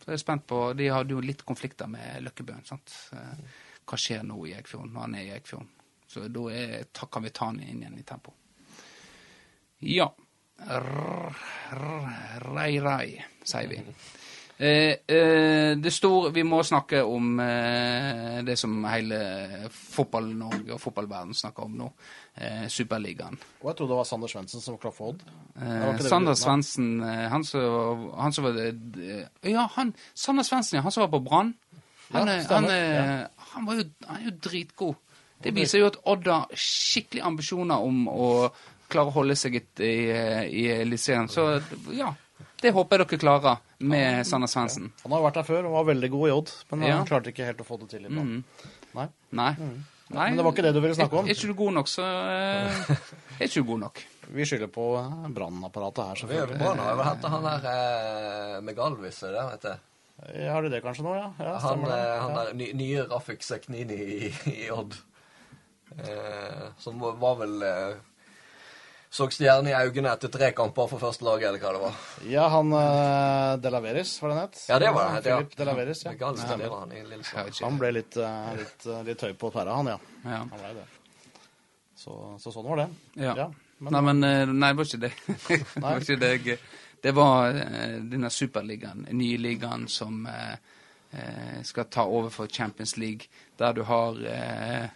Så 0.00 0.10
jeg 0.10 0.16
er 0.16 0.22
spent 0.22 0.46
på 0.48 0.58
De 0.72 0.86
hadde 0.88 1.12
jo 1.12 1.20
litt 1.20 1.42
konflikter 1.44 1.88
med 1.90 2.22
Løkkebøen. 2.24 2.64
sant? 2.64 2.92
Eh, 3.12 3.64
hva 3.86 3.98
skjer 4.00 4.22
nå 4.26 4.38
i 4.46 4.54
Eikfjorden 4.56 4.92
når 4.94 5.04
han 5.04 5.16
er 5.18 5.26
i 5.26 5.32
Eikfjorden? 5.36 5.68
Så 6.06 6.28
da 6.32 6.44
er, 6.54 6.86
kan 7.12 7.22
vi 7.26 7.32
ta 7.34 7.50
han 7.50 7.60
inn 7.60 7.82
igjen 7.82 7.98
i 7.98 8.06
tempo. 8.06 8.32
Ja. 9.84 10.08
Rai, 11.76 12.70
rei, 12.80 13.24
sier 13.44 13.68
vi. 13.68 13.82
Eh, 14.58 14.94
eh, 15.16 15.76
det 15.76 15.90
store 15.92 16.30
Vi 16.32 16.40
må 16.48 16.62
snakke 16.64 17.02
om 17.04 17.40
eh, 17.44 18.38
det 18.44 18.54
som 18.56 18.78
hele 18.88 19.18
Fotball-Norge 19.68 20.72
og 20.72 20.80
fotballverden 20.80 21.36
snakker 21.36 21.66
om 21.66 21.74
nå. 21.76 21.90
Eh, 22.34 22.64
Superligaen. 22.72 23.36
Og 23.60 23.68
jeg 23.68 23.76
trodde 23.76 23.92
det 23.92 23.98
var 24.00 24.08
Sander 24.08 24.32
Svendsen 24.32 24.64
som 24.64 24.78
var 24.78 24.80
klar 24.86 24.94
for 24.96 25.12
Odd. 25.12 25.26
Eh, 25.60 26.00
Sander 26.08 26.38
Svendsen, 26.40 27.02
eh, 27.04 27.26
han 27.32 27.44
som 27.44 28.08
han 28.16 28.32
som 28.32 28.48
var 28.48 28.56
eh, 28.64 29.26
Ja, 29.44 29.68
han 29.76 29.92
Sander 30.14 30.48
Svendsen, 30.48 30.78
ja. 30.78 30.82
Han 30.82 30.92
som 30.92 31.04
var 31.04 31.12
på 31.12 31.24
Brann. 31.28 31.52
Han, 32.14 32.28
Ja, 32.28 32.40
han, 32.48 32.70
han, 33.36 33.66
var 33.66 33.74
jo, 33.74 33.84
han 34.06 34.20
er 34.22 34.30
jo 34.30 34.36
dritgod. 34.40 34.94
Det 35.44 35.52
viser 35.52 35.82
jo 35.82 35.90
at 35.90 36.00
Odd 36.08 36.28
har 36.32 36.48
skikkelig 36.56 37.22
ambisjoner 37.28 37.82
om 37.84 38.06
å 38.08 38.28
klare 38.88 39.10
å 39.10 39.16
holde 39.18 39.36
seg 39.36 39.58
i, 39.58 39.62
i, 39.84 40.68
i. 40.80 40.96
Så 40.96 41.48
ja, 41.92 42.14
det 42.62 42.72
håper 42.72 43.02
jeg 43.02 43.08
dere 43.10 43.20
klarer 43.20 43.65
med 43.78 44.26
Sander 44.26 44.48
Svendsen. 44.48 44.90
Han 45.02 45.12
har 45.12 45.22
vært 45.26 45.34
der 45.40 45.46
før 45.48 45.66
og 45.68 45.72
var 45.72 45.84
veldig 45.94 46.10
god 46.10 46.28
i 46.28 46.32
Odd, 46.32 46.50
men 46.70 46.82
Ja. 46.88 46.96
han 46.96 47.06
klarte 47.06 47.28
ikke 47.32 47.44
helt 47.44 47.60
å 47.60 47.66
få 47.68 47.78
det 47.80 47.88
til 47.90 48.06
i 48.06 48.08
Mm. 48.08 48.42
Nei. 48.94 49.08
Nei. 49.32 49.52
Nei. 50.08 50.28
Men 50.30 50.36
det 50.36 50.44
var 50.44 50.52
ikke 50.52 50.62
det 50.62 50.72
du 50.74 50.80
ville 50.80 50.94
snakke 50.94 51.18
om. 51.18 51.26
Er, 51.26 51.30
er 51.30 51.34
ikke 51.34 51.48
du 51.50 51.54
god 51.58 51.72
nok, 51.74 51.88
så 51.90 52.02
eh, 52.06 52.96
er 53.40 53.46
ikke 53.48 53.60
du 53.60 53.64
god 53.64 53.80
nok. 53.80 54.02
Vi 54.30 54.44
skylder 54.46 54.68
på 54.70 54.84
eh, 55.00 55.28
brannapparatet 55.34 56.06
her, 56.06 56.14
Vi 56.14 56.34
er 56.36 56.46
selvfølgelig. 56.46 56.58
bra 56.62 56.74
nå. 56.74 56.86
Jeg 56.86 56.96
vil 56.96 57.30
han 57.34 57.42
der 57.48 57.66
eh, 57.72 58.60
Megalvis, 58.62 59.22
er 59.26 59.32
det 59.34 59.44
vet 59.50 59.62
du. 59.66 59.74
Ja, 60.40 60.52
Har 60.54 60.62
du 60.62 60.68
det 60.72 60.82
kanskje 60.82 61.02
nå, 61.04 61.12
ja? 61.14 61.26
ja 61.38 61.58
Han, 61.58 61.82
er 61.82 61.86
det. 61.90 61.98
eh, 61.98 62.20
han 62.22 62.30
Ja. 62.30 62.44
der 62.44 62.54
ny, 62.54 62.72
nye 62.72 63.02
Rafik 63.10 63.42
Seknini 63.42 63.98
i, 64.30 64.32
i 64.64 64.70
Odd. 64.70 64.94
Eh, 65.98 66.70
som 66.78 66.98
var- 67.00 67.16
var 67.20 67.36
vel 67.36 67.62
eh, 67.62 67.94
Så 69.10 69.28
stjernen 69.30 69.70
i 69.70 69.74
øynene 69.76 70.10
etter 70.12 70.28
tre 70.28 70.50
kamper 70.52 70.88
for 70.90 70.98
første 71.00 71.24
laget, 71.24 71.48
eller 71.48 71.60
hva 71.62 71.72
det 71.72 71.80
var. 71.84 72.00
Ja, 72.28 72.48
han 72.52 72.72
uh, 72.74 73.56
Delaveres, 73.62 74.16
var 74.20 74.28
det 74.32 74.36
han 74.36 74.48
het? 74.48 74.58
Ja, 74.68 74.78
det 74.82 74.90
var 74.92 75.12
det. 75.14 75.30
Ja. 75.30 75.36
Philip 75.38 75.56
Delaveris, 75.56 76.02
ja. 76.04 76.12
Galt, 76.20 76.42
ja, 76.42 76.56
det 76.58 76.68
var 76.72 76.82
han 76.82 76.92
i 76.92 77.04
Lillestrøm. 77.06 77.52
Han 77.62 77.78
ble 77.80 77.92
litt, 77.96 78.18
uh, 78.20 78.50
litt, 78.58 78.86
uh, 78.90 78.98
litt 79.06 79.22
høy 79.24 79.32
på 79.40 79.50
tverra, 79.54 79.76
han, 79.78 79.92
ja. 79.94 79.98
Ja. 80.26 80.40
Han 80.42 80.52
ble 80.58 80.72
det. 80.80 80.84
Så, 81.96 82.16
så 82.42 82.52
sånn 82.52 82.66
var 82.68 82.82
det. 82.82 82.88
Ja. 83.22 83.46
men, 83.78 83.92
nei, 83.94 84.02
men 84.10 84.24
eh, 84.26 84.42
Nei, 84.52 84.72
det 84.72 84.76
var 84.82 84.90
ikke 84.90 85.00
det. 85.06 85.12
det 85.48 85.82
var 85.86 86.02
ikke 86.04 86.18
det. 86.20 86.32
jeg- 86.50 86.58
Det 87.06 87.12
var 87.14 87.54
eh, 87.54 87.96
denne 88.10 88.30
superligaen, 88.32 89.06
nye 89.14 89.38
ligaen, 89.38 89.86
som 89.88 90.26
eh, 90.26 90.54
eh, 91.12 91.62
skal 91.62 91.84
ta 91.92 92.04
over 92.04 92.30
for 92.34 92.46
Champions 92.50 92.96
League, 92.96 93.28
der 93.60 93.72
du 93.76 93.82
har 93.86 94.16
eh, 94.26 94.88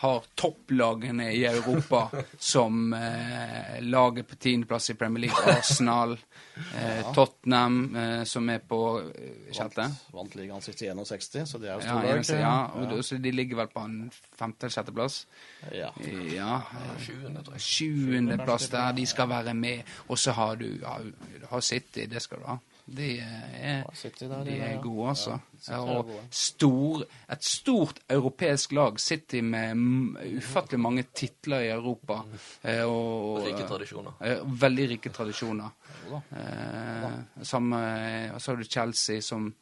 har 0.00 0.24
topplagene 0.34 1.26
i 1.36 1.42
Europa 1.44 2.06
som 2.38 2.92
eh, 2.96 3.80
laget 3.84 4.28
på 4.30 4.36
tiendeplass 4.40 4.90
i 4.90 4.94
Premier 4.96 5.26
League. 5.26 5.52
Arsenal, 5.54 6.14
eh, 6.80 7.12
Tottenham, 7.14 7.96
eh, 7.96 8.22
som 8.24 8.48
er 8.52 8.62
på 8.64 8.78
eh, 9.00 9.50
sjette. 9.52 9.82
vant, 9.84 10.06
vant 10.16 10.34
ligaen 10.40 10.64
sist 10.64 10.82
i 10.82 10.88
61, 10.92 11.44
så 11.52 11.60
det 11.60 11.68
er 11.68 11.74
jo 11.74 11.84
Ja, 11.84 11.90
storlag. 11.92 12.14
eneste, 12.16 12.38
ja, 12.40 12.54
og, 12.74 12.96
ja. 12.96 13.02
så 13.10 13.18
de 13.20 13.32
ligger 13.34 13.60
vel 13.60 13.70
på 13.74 13.84
en 13.84 13.98
femte- 14.38 14.64
eller 14.68 14.76
sjetteplass. 14.78 15.20
ja. 15.72 15.92
Ja, 16.34 16.62
Sjuende, 17.04 17.44
tror 17.44 17.58
jeg. 17.58 17.66
sjuendeplass 17.68 18.68
der, 18.72 18.92
de 18.96 19.06
skal 19.06 19.28
være 19.28 19.54
med. 19.54 19.82
Og 20.08 20.18
så 20.18 20.32
har 20.32 20.56
du 20.56 20.66
ja, 20.80 20.96
har 21.50 21.60
City, 21.60 22.06
det 22.10 22.22
skal 22.24 22.40
du 22.40 22.48
ha. 22.54 22.58
De 22.90 23.06
er, 23.20 23.84
der, 24.18 24.44
de 24.44 24.56
er 24.58 24.80
gode, 24.82 25.08
altså. 25.08 25.36
Ja, 25.68 25.78
og 25.78 26.04
gode. 26.08 26.22
stor, 26.34 27.04
et 27.30 27.44
stort 27.46 28.00
europeisk 28.10 28.72
lag. 28.74 28.98
City 29.00 29.40
med 29.46 29.76
ufattelig 30.40 30.80
mange 30.80 31.04
titler 31.14 31.60
i 31.60 31.68
Europa. 31.70 32.16
eh, 32.64 32.82
Og, 32.82 33.44
Rike 33.46 33.68
tradisjoner. 33.68 34.12
eh, 34.20 34.42
veldig 34.62 34.88
rike 34.90 35.12
tradisjoner. 35.14 35.70
Ja, 36.10 36.20
da. 36.32 36.40
Eh, 36.40 37.44
samme, 37.46 37.76
og 38.34 38.40
så 38.42 38.50
har 38.52 38.56
du 38.56 38.64
Chelsea 38.64 39.20
som 39.20 39.54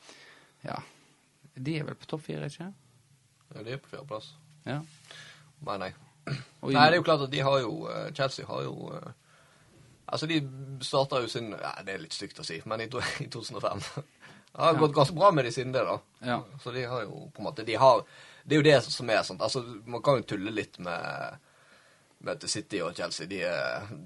Ja, 0.65 0.77
de 1.55 1.77
er 1.79 1.85
vel 1.85 1.95
på 1.95 2.07
topp 2.07 2.23
fire, 2.23 2.47
ikke 2.49 2.73
Ja, 3.55 3.63
de 3.63 3.71
er 3.73 3.77
på 3.77 3.89
fjerdeplass. 3.93 4.33
Ja. 4.67 4.81
Nei, 5.67 5.77
nei. 5.79 5.93
Og 6.63 6.73
Nei, 6.73 6.85
det 6.91 6.93
er 6.93 6.97
jo 6.97 7.03
klart 7.03 7.23
at 7.29 7.31
de 7.33 7.41
har 7.41 7.59
jo 7.61 7.89
Chelsea 8.15 8.47
har 8.47 8.63
jo 8.63 9.01
Altså, 10.09 10.27
de 10.27 10.41
starta 10.85 11.21
jo 11.21 11.29
sin 11.29 11.51
ja, 11.53 11.75
Det 11.85 11.95
er 11.95 12.01
litt 12.01 12.17
stygt 12.17 12.41
å 12.41 12.47
si, 12.47 12.61
men 12.65 12.81
i, 12.81 12.89
to, 12.93 13.03
i 13.25 13.29
2005. 13.33 13.85
Det 14.49 14.65
har 14.65 14.79
gått 14.81 14.95
ganske 14.97 15.15
bra 15.15 15.29
med 15.31 15.45
de 15.45 15.51
siden 15.53 15.75
det, 15.75 15.83
da. 15.85 15.99
Ja. 16.25 16.39
Så 16.63 16.73
de 16.75 16.87
har 16.89 17.05
jo 17.05 17.29
på 17.35 17.43
en 17.43 17.47
måte 17.47 17.67
de 17.69 17.77
har, 17.79 18.01
Det 18.43 18.57
er 18.57 18.63
jo 18.63 18.67
det 18.67 18.79
som 18.89 19.11
er 19.13 19.21
sånn 19.23 19.43
Altså, 19.45 19.61
man 19.87 20.03
kan 20.03 20.19
jo 20.19 20.31
tulle 20.33 20.55
litt 20.55 20.81
med 20.83 21.37
med 22.19 22.51
City 22.51 22.81
og 22.83 22.97
Chelsea 22.97 23.27
de, 23.31 23.45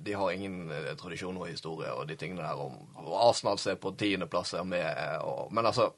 de 0.04 0.12
har 0.12 0.32
ingen 0.34 0.70
eh, 0.70 0.90
tradisjon 1.00 1.36
og 1.40 1.48
historie 1.48 1.92
og 1.96 2.06
de 2.08 2.16
tingene 2.20 2.44
der. 2.44 2.58
Og, 2.60 2.74
og 3.00 3.14
Arsenal 3.28 3.58
ser 3.60 3.78
på 3.80 3.94
tiendeplass 3.98 4.54
er 4.58 4.66
med. 4.68 5.18
Og, 5.24 5.52
men 5.52 5.66
altså 5.66 5.92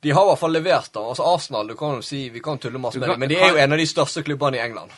De 0.00 0.12
har 0.12 0.24
i 0.24 0.30
hvert 0.30 0.40
fall 0.40 0.56
levert. 0.56 0.88
da. 0.94 1.04
Altså 1.10 1.26
Arsenal 1.28 1.68
du 1.68 1.76
kan 1.76 1.98
jo 1.98 2.02
si, 2.02 2.28
Vi 2.30 2.40
kan 2.40 2.58
tulle 2.58 2.80
masse 2.80 2.98
kan, 2.98 3.08
med 3.08 3.14
dem, 3.14 3.20
men 3.20 3.28
de 3.28 3.40
er 3.40 3.52
jo 3.52 3.60
en 3.60 3.76
av 3.76 3.78
de 3.78 3.86
største 3.86 4.24
klubbene 4.24 4.56
i 4.56 4.64
England. 4.64 4.90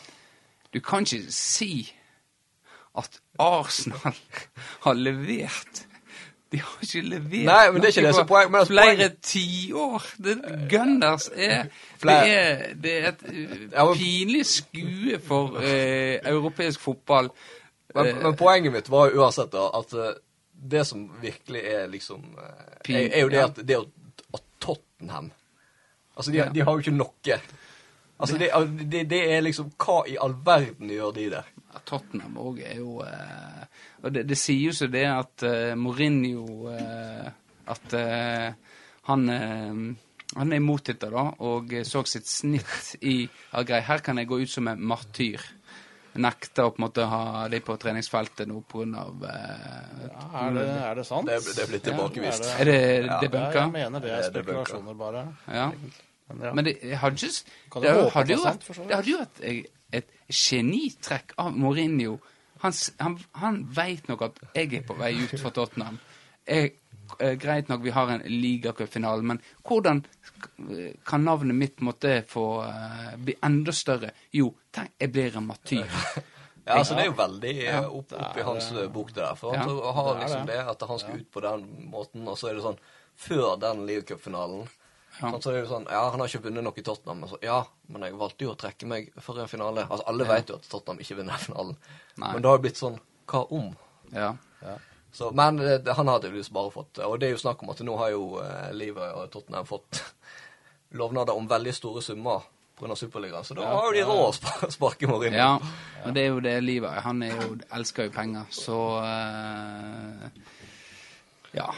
Du 0.71 0.81
kan 0.81 1.03
ikke 1.07 1.33
si 1.33 1.89
at 2.97 3.21
Arsenal 3.39 4.17
har 4.87 4.95
levert. 4.95 5.83
De 6.53 6.61
har 6.63 6.83
ikke 6.83 7.01
levert 7.03 7.49
Nei, 7.49 7.71
men 7.73 7.83
det 7.83 7.89
er 7.89 7.95
ikke 7.97 8.07
det 8.07 8.15
som 8.15 8.29
poeng- 8.31 8.51
men 8.53 8.61
altså, 8.61 8.73
flere 8.73 9.09
tiår. 9.23 10.07
Det- 10.23 10.37
Gunners 10.71 11.29
er 11.35 11.67
det, 12.03 12.15
er 12.15 12.75
det 12.83 12.95
er 13.01 13.09
et 13.09 13.25
uh, 13.75 13.91
pinlig 13.97 14.45
skue 14.47 15.19
for 15.27 15.59
eh, 15.59 16.21
europeisk 16.25 16.81
fotball. 16.81 17.33
Men, 17.95 18.13
men 18.23 18.37
poenget 18.37 18.73
mitt 18.73 18.91
var 18.93 19.11
jo 19.11 19.23
uansett 19.25 19.51
da, 19.53 19.67
at 19.79 19.95
det 20.71 20.87
som 20.87 21.07
virkelig 21.23 21.61
er 21.65 21.87
liksom 21.91 22.25
er, 22.39 23.09
er 23.13 23.21
jo 23.21 23.29
det 23.29 23.43
at, 23.43 23.61
det 23.69 23.77
at 24.35 24.43
Tottenham 24.61 25.33
Altså, 26.17 26.33
de, 26.33 26.51
de 26.55 26.63
har 26.65 26.73
jo 26.73 26.79
ikke 26.79 26.95
noe. 26.97 27.37
Altså, 28.19 28.39
det, 28.41 28.49
det, 28.93 29.03
det 29.11 29.19
er 29.35 29.43
liksom 29.45 29.69
Hva 29.77 29.99
i 30.09 30.15
all 30.17 30.33
verden 30.47 30.89
gjør 30.89 31.11
de 31.13 31.27
der? 31.35 31.51
Tottenham 31.85 32.37
òg 32.41 32.61
er 32.65 32.77
jo 32.81 33.01
eh, 33.05 33.67
Og 34.05 34.13
det, 34.15 34.25
det 34.31 34.39
sier 34.39 34.71
jo 34.71 34.73
så 34.73 34.87
det 34.93 35.05
at 35.11 35.43
eh, 35.47 35.75
Mourinho 35.77 36.71
eh, 36.73 37.29
At 37.73 37.95
eh, 37.99 38.51
han 39.11 39.29
eh, 39.29 39.85
han 40.37 40.51
er 40.53 40.59
imot 40.59 40.89
dette, 40.91 41.07
da, 41.09 41.23
og 41.47 41.71
så 41.87 42.01
sitt 42.11 42.27
snitt 42.27 42.97
i 43.07 43.29
grei, 43.65 43.79
Her 43.87 44.01
kan 44.03 44.19
jeg 44.19 44.27
gå 44.27 44.41
ut 44.43 44.51
som 44.51 44.67
en 44.69 44.81
martyr. 44.83 45.39
Nekter 46.19 46.67
å 46.67 46.73
på 46.75 46.81
en 46.81 46.85
måte 46.87 47.05
ha 47.07 47.45
de 47.53 47.61
på 47.63 47.77
treningsfeltet 47.79 48.49
nå 48.51 48.59
pga. 48.69 49.05
Eh, 49.31 50.03
Ja, 50.11 50.27
er, 50.43 50.57
det, 50.57 50.65
er 50.89 50.99
det 50.99 51.05
sant? 51.07 51.31
Det, 51.31 51.39
det 51.61 51.69
blir 51.71 51.83
tilbakevist. 51.87 52.43
Ja, 52.49 52.57
er 52.59 52.71
det 52.71 52.77
Ja, 52.81 53.21
det 53.23 53.31
Ja, 53.31 53.33
bunka? 53.37 53.63
jeg 53.63 53.73
mener 53.77 54.03
det 54.03 54.11
er 54.11 54.19
er 54.19 54.29
spekulasjoner, 54.33 54.99
bare. 54.99 55.25
Ja. 55.47 55.69
Men, 56.27 56.43
ja. 56.43 56.53
Men 56.59 56.65
det 56.67 56.75
hadde 57.05 57.23
jo 57.23 57.31
er 57.31 58.01
vært 58.43 58.67
det 58.67 58.97
hadde 58.99 59.11
jo 59.13 59.19
vært 59.23 59.43
et 59.93 60.09
genitrekk 60.33 61.33
av 61.39 61.53
Mourinho. 61.57 62.19
Han, 62.65 62.73
han, 62.99 63.19
han 63.43 63.61
veit 63.77 64.09
nok 64.09 64.23
at 64.23 64.39
jeg 64.57 64.73
er 64.81 64.85
på 64.89 64.97
vei 64.99 65.13
ut 65.21 65.35
fra 65.41 65.51
Tottenham. 65.55 65.99
Jeg, 66.49 66.73
eh, 67.21 67.35
greit 67.39 67.69
nok, 67.69 67.83
vi 67.85 67.91
har 67.95 68.11
en 68.15 68.23
ligacupfinale, 68.27 69.23
men 69.23 69.41
hvordan 69.67 70.05
kan 71.05 71.25
navnet 71.25 71.55
mitt 71.57 71.81
måtte 71.85 72.23
få 72.29 72.47
eh, 72.65 73.13
bli 73.19 73.35
enda 73.45 73.73
større? 73.73 74.11
Jo, 74.33 74.51
tenk, 74.75 74.95
jeg 75.01 75.13
blir 75.13 75.37
en 75.37 75.47
matyr. 75.53 75.85
Ja, 76.67 76.81
altså 76.81 76.97
Det 76.99 77.03
er 77.05 77.07
jo 77.07 77.13
veldig 77.15 77.51
Ja. 77.63 77.73
eh, 77.79 77.93
opp, 77.95 78.13
opp 78.19 78.39
i 78.41 78.43
hans 78.43 78.73
bok, 78.91 79.13
det 79.15 79.21
der. 79.23 79.37
For 79.39 79.55
Ja, 79.55 79.61
han 79.63 79.69
så 79.71 79.93
har 79.95 80.17
liksom 80.19 80.47
det. 80.49 80.57
det 80.57 80.65
at 80.73 80.81
han 80.89 80.99
skal 80.99 81.21
ut 81.21 81.29
på 81.31 81.43
den 81.45 81.61
måten, 81.93 82.25
og 82.27 82.35
så 82.41 82.49
er 82.51 82.57
det 82.59 82.65
sånn 82.65 82.81
Før 83.17 83.53
den 83.63 83.85
ligacupfinalen 83.87 84.65
Ja. 85.21 85.31
sånn, 85.31 85.41
så 85.43 85.49
er 85.51 85.55
det 85.55 85.61
jo 85.65 85.69
sånn 85.71 85.87
Ja, 85.91 86.01
han 86.11 86.21
har 86.21 86.29
ikke 86.29 86.43
vunnet 86.45 86.65
noe 86.67 86.77
i 86.77 86.83
Tottenham. 86.85 87.21
Men 87.21 87.29
så, 87.31 87.39
ja, 87.43 87.63
men 87.89 88.03
jeg 88.03 88.19
valgte 88.21 88.45
jo 88.45 88.51
å 88.53 88.59
trekke 88.61 88.87
meg 88.91 89.13
for 89.21 89.39
en 89.41 89.49
finale. 89.49 89.87
Altså, 89.89 90.05
Alle 90.07 90.25
Ja. 90.27 90.33
vet 90.35 90.49
jo 90.49 90.55
at 90.57 90.69
Tottenham 90.69 90.99
ikke 91.01 91.17
vinner 91.17 91.39
finalen. 91.39 91.77
Nei. 92.17 92.33
Men 92.33 92.43
det 92.43 92.49
har 92.51 92.59
jo 92.59 92.63
blitt 92.67 92.77
sånn 92.83 93.01
Hva 93.27 93.47
om? 93.51 93.71
Ja. 94.13 94.35
Så, 95.13 95.31
men 95.35 95.57
det, 95.57 95.89
han 95.97 96.09
hadde 96.09 96.29
jo 96.29 96.43
bare 96.53 96.71
fått 96.71 96.99
Og 97.07 97.19
det 97.21 97.29
er 97.29 97.33
jo 97.33 97.39
snakk 97.41 97.63
om 97.63 97.71
at 97.71 97.81
nå 97.81 97.95
har 97.99 98.11
jo 98.13 98.39
eh, 98.43 98.73
Livet 98.77 99.15
og 99.17 99.31
Tottenham 99.33 99.65
fått 99.65 100.03
lovnader 101.01 101.35
om 101.35 101.49
veldig 101.49 101.73
store 101.75 102.03
summer 102.03 102.43
pga. 102.79 102.93
Superligaen, 102.97 103.43
så 103.45 103.55
da 103.57 103.65
har 103.65 103.87
jo 103.89 103.93
de 103.97 104.03
råd 104.05 104.21
å 104.29 104.33
spa- 104.37 104.69
sparke 104.77 105.09
Mourinho. 105.09 105.39
Ja, 105.39 105.55
og 106.05 106.13
det 106.15 106.23
er 106.23 106.29
jo 106.29 106.41
det 106.45 106.59
livet 106.63 106.91
er. 106.93 107.01
Han 107.07 107.23
jo, 107.25 107.57
elsker 107.73 108.05
jo 108.11 108.13
penger, 108.13 108.45
så 108.53 108.77
eh, 109.01 110.29
Ja. 111.57 111.71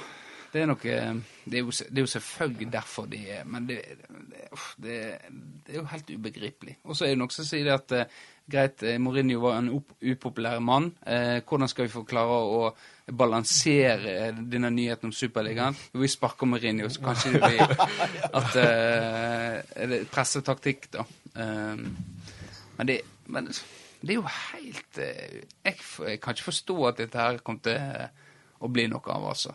Det 0.53 0.63
er 0.63 0.67
nok 0.67 0.85
eh, 0.91 1.15
det 1.51 1.59
er, 1.59 1.65
jo, 1.65 1.71
det 1.71 1.99
er 1.99 2.05
jo 2.05 2.11
selvfølgelig 2.13 2.73
derfor 2.73 3.07
de 3.07 3.21
er 3.31 3.45
Men 3.45 3.69
det, 3.69 3.79
det, 4.77 4.99
det, 5.67 5.75
er 5.75 5.79
jo 5.79 5.85
helt 5.85 6.11
ubegripelig. 6.11 6.77
Og 6.85 6.97
så 6.97 7.05
er 7.05 7.15
det 7.15 7.21
noen 7.21 7.33
som 7.33 7.47
sier 7.49 7.71
at 7.75 7.95
eh, 7.97 8.19
greit, 8.51 8.83
eh, 8.83 8.99
Mourinho 9.01 9.41
var 9.43 9.59
en 9.59 9.71
up, 9.77 9.93
upopulær 10.03 10.59
mann. 10.59 10.93
Eh, 11.07 11.41
hvordan 11.49 11.69
skal 11.69 11.87
vi 11.87 11.93
få 11.93 12.05
klare 12.09 12.39
å 12.39 12.63
balansere 13.19 14.33
denne 14.39 14.71
nyheten 14.75 15.09
om 15.09 15.15
Superligaen? 15.15 15.77
Jo, 15.95 16.03
vi 16.03 16.11
sparker 16.13 16.49
Mourinho, 16.51 16.89
så 16.93 17.05
kanskje 17.05 17.35
det 17.37 17.43
blir 17.45 17.63
at 18.41 18.59
eh, 18.65 19.97
pressetaktikk, 20.13 20.91
da. 20.97 21.07
Eh, 21.37 21.87
men 22.79 22.93
det 22.93 23.01
men 23.29 23.51
Det 24.01 24.11
er 24.11 24.15
jo 24.15 24.29
helt 24.31 24.99
eh, 25.03 25.41
jeg, 25.65 25.81
jeg 26.07 26.21
kan 26.21 26.35
ikke 26.35 26.51
forstå 26.53 26.77
at 26.87 27.01
dette 27.03 27.19
her 27.19 27.41
kommer 27.45 27.61
til 27.67 28.63
å 28.63 28.71
bli 28.71 28.87
noe 28.91 29.15
av, 29.15 29.27
altså. 29.33 29.55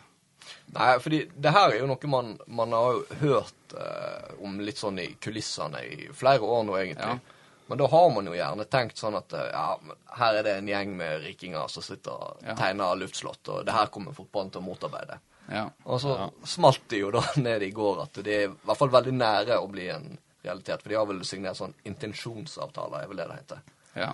Nei, 0.74 0.98
fordi 0.98 1.20
det 1.36 1.52
her 1.54 1.70
er 1.74 1.78
jo 1.82 1.86
noe 1.90 2.08
man, 2.10 2.32
man 2.46 2.72
har 2.74 2.92
jo 2.96 3.04
hørt 3.20 3.74
eh, 3.78 4.32
om 4.42 4.56
litt 4.64 4.80
sånn 4.80 4.98
i 5.02 5.08
kulissene 5.22 5.82
i 5.86 6.08
flere 6.16 6.42
år 6.42 6.64
nå, 6.66 6.76
egentlig. 6.80 7.14
Ja. 7.14 7.40
Men 7.68 7.78
da 7.80 7.86
har 7.88 8.08
man 8.12 8.26
jo 8.28 8.34
gjerne 8.36 8.64
tenkt 8.68 8.98
sånn 9.00 9.14
at 9.16 9.32
eh, 9.32 9.46
ja, 9.52 9.78
her 10.18 10.40
er 10.40 10.42
det 10.48 10.56
en 10.58 10.68
gjeng 10.68 10.96
med 10.98 11.22
rikinger 11.24 11.68
som 11.72 11.82
sitter 11.86 12.12
og 12.16 12.42
Ja. 12.44 12.56
tegner 12.58 12.98
luftslott, 13.00 13.48
og 13.48 13.62
det 13.68 13.72
her 13.76 13.86
kommer 13.94 14.12
fotballen 14.16 14.50
til 14.52 14.60
å 14.60 14.66
motarbeide. 14.66 15.20
Ja. 15.52 15.66
Og 15.84 16.00
så 16.00 16.30
smalt 16.48 16.84
det 16.88 17.02
jo 17.04 17.10
da 17.14 17.22
ned 17.36 17.62
i 17.62 17.70
går 17.76 18.02
at 18.08 18.20
det 18.24 18.34
er 18.34 18.46
i 18.48 18.52
hvert 18.64 18.80
fall 18.80 18.92
veldig 18.92 19.14
nære 19.16 19.60
å 19.60 19.68
bli 19.70 19.88
en 19.92 20.10
realitet. 20.44 20.82
For 20.82 20.92
de 20.92 20.96
har 20.98 21.06
vel 21.08 21.22
signert 21.24 21.56
sånn 21.60 21.72
intensjonsavtaler, 21.88 23.02
er 23.04 23.08
vel 23.12 23.20
det 23.22 23.28
det 23.30 23.38
heter. 23.42 23.62
Ja. 23.96 24.12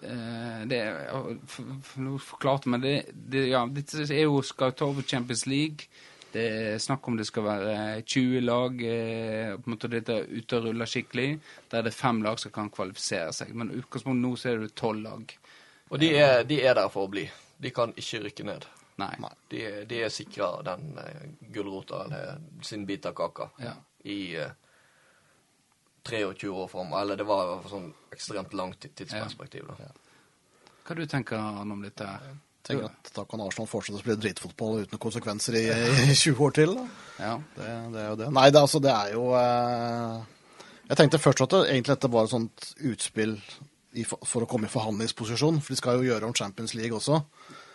Det, 0.00 0.64
det 0.70 0.80
Nå 2.02 2.16
forklarte 2.18 2.68
men 2.72 2.82
det, 2.82 2.94
det 3.14 3.46
Ja, 3.48 3.64
dette 3.70 4.02
er 4.08 4.24
jo 4.26 4.40
skal 4.42 4.72
ta 4.74 4.88
over 4.90 5.02
Champions 5.06 5.46
League. 5.46 5.86
Det 6.34 6.44
er 6.74 6.78
snakk 6.82 7.06
om 7.06 7.14
det 7.16 7.28
skal 7.28 7.44
være 7.46 7.74
20 8.02 8.40
lag. 8.42 8.80
Eh, 8.82 9.52
på 9.54 9.68
en 9.70 9.74
måte 9.76 9.90
Dette 9.92 10.16
er 10.18 10.30
ute 10.34 10.58
og 10.58 10.64
ruller 10.66 10.90
skikkelig. 10.90 11.28
Der 11.70 11.84
det 11.86 11.92
er 11.92 11.98
fem 12.00 12.22
lag 12.26 12.40
som 12.42 12.50
kan 12.50 12.70
kvalifisere 12.74 13.30
seg. 13.36 13.52
Men 13.54 13.70
i 13.70 13.78
utgangspunktet 13.78 14.22
nå 14.24 14.32
så 14.40 14.50
er 14.50 14.64
det 14.64 14.74
tolv 14.74 15.04
lag. 15.04 15.36
Og 15.92 16.00
de 16.02 16.08
er, 16.18 16.42
de 16.48 16.58
er 16.64 16.74
der 16.74 16.90
for 16.90 17.06
å 17.06 17.12
bli. 17.12 17.28
De 17.62 17.70
kan 17.70 17.94
ikke 17.94 18.24
rykke 18.24 18.48
ned. 18.48 18.66
Nei. 18.98 19.12
De, 19.50 19.62
de 19.90 20.00
er 20.06 20.10
sikra 20.10 20.48
den 20.66 20.98
eh, 20.98 21.22
gulrota, 21.54 22.04
eller 22.08 22.42
sin 22.66 22.82
bit 22.86 23.06
av 23.06 23.14
kaka, 23.18 23.48
Ja. 23.62 23.76
i 24.04 24.34
eh, 24.38 24.50
23 26.04 26.48
år 26.52 26.68
fram. 26.70 26.92
Eller 27.00 27.16
det 27.20 27.26
var 27.28 27.54
et 27.58 27.68
sånn 27.70 27.90
ekstremt 28.12 28.52
langt 28.54 28.80
tidsperspektiv. 28.94 29.66
da. 29.68 29.92
Hva 30.84 30.96
du 30.98 31.06
tenker 31.08 31.36
Arne, 31.40 31.72
om 31.72 31.82
dette? 31.82 32.04
her? 32.06 32.34
Tenker 32.64 32.86
at 32.88 33.10
Da 33.16 33.24
kan 33.28 33.40
Arsenal 33.44 33.66
fortsette 33.68 33.98
å 33.98 34.00
spille 34.00 34.16
dritfotball 34.20 34.84
uten 34.86 34.98
konsekvenser 35.00 35.56
i, 35.60 35.64
i 36.10 36.14
20 36.24 36.40
år 36.46 36.54
til. 36.56 36.74
da. 36.78 36.86
Ja. 37.20 37.34
Det, 37.56 37.68
det 37.92 38.00
er 38.04 38.08
jo 38.10 38.16
det. 38.22 38.30
Nei, 38.32 38.46
det, 38.50 38.60
altså, 38.60 38.80
det 38.84 38.92
er 38.92 39.12
jo 39.16 39.26
eh, 39.36 40.22
Jeg 40.88 40.96
tenkte 41.00 41.20
først 41.20 41.44
at 41.44 41.52
det, 41.56 41.62
egentlig 41.74 41.94
dette 41.96 42.10
var 42.12 42.24
et 42.28 42.32
sånt 42.32 42.70
utspill 42.84 43.36
i, 43.94 44.02
for, 44.04 44.42
å 44.42 44.48
komme 44.50 44.66
i 44.66 44.72
forhandlingsposisjon, 44.72 45.60
for 45.62 45.70
de 45.70 45.78
skal 45.78 46.00
jo 46.00 46.08
gjøre 46.08 46.26
om 46.26 46.34
Champions 46.34 46.72
League 46.74 46.96
også. 46.96 47.20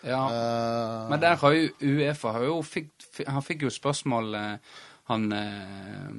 ja. 0.04 0.20
Eh, 0.34 1.06
Men 1.14 1.22
der 1.24 1.38
har 1.40 1.54
jo 1.56 1.70
Uefa 1.80 2.34
har 2.36 2.44
jo 2.50 2.58
fikk, 2.66 2.90
fi- 3.14 3.26
Han 3.30 3.46
fikk 3.46 3.62
jo 3.68 3.72
spørsmål 3.72 4.34
eh, 4.36 4.76
Han 5.10 5.32
eh, 5.34 6.10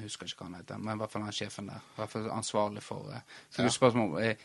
Jeg 0.00 0.02
husker 0.08 0.26
ikke 0.26 0.42
hva 0.42 0.48
han 0.50 0.58
heter, 0.60 0.80
men 0.82 0.96
i 0.96 1.00
hvert 1.02 1.12
fall 1.12 1.22
han 1.26 1.34
sjefen 1.36 1.68
der. 1.70 1.82
I 1.94 1.98
hvert 2.00 2.12
fall 2.16 2.28
ansvarlig 2.34 2.82
for 2.82 3.10
eh, 3.14 3.22
Så 3.54 3.62
ja. 3.66 3.70
spørsmål 3.74 4.16
er, 4.22 4.36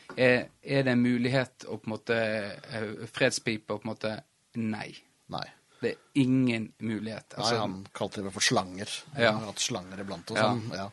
er 0.61 0.85
det 0.85 0.93
en 0.93 1.01
mulighet 1.03 1.65
å 1.67 1.77
på 1.81 1.89
en 1.89 1.95
måte 1.95 2.17
eh, 2.21 3.05
Fredspipe 3.15 3.73
og 3.73 3.81
på 3.83 3.89
en 3.89 3.93
måte 3.95 4.15
Nei. 4.61 4.89
Nei. 5.33 5.45
Det 5.81 5.89
er 5.91 6.21
ingen 6.21 6.69
mulighet. 6.79 7.33
Nei, 7.35 7.41
Altså, 7.41 7.57
han 7.59 7.73
kalte 7.93 8.21
det 8.23 8.31
for 8.31 8.45
slanger. 8.45 8.87
Ja. 9.17 9.33
Han 9.33 9.41
har 9.41 9.49
hatt 9.51 9.59
slanger 9.65 9.99
iblant 10.05 10.31
og 10.31 10.37
Ja. 10.39 10.45
sånn. 10.53 10.69
Ja. 10.71 10.85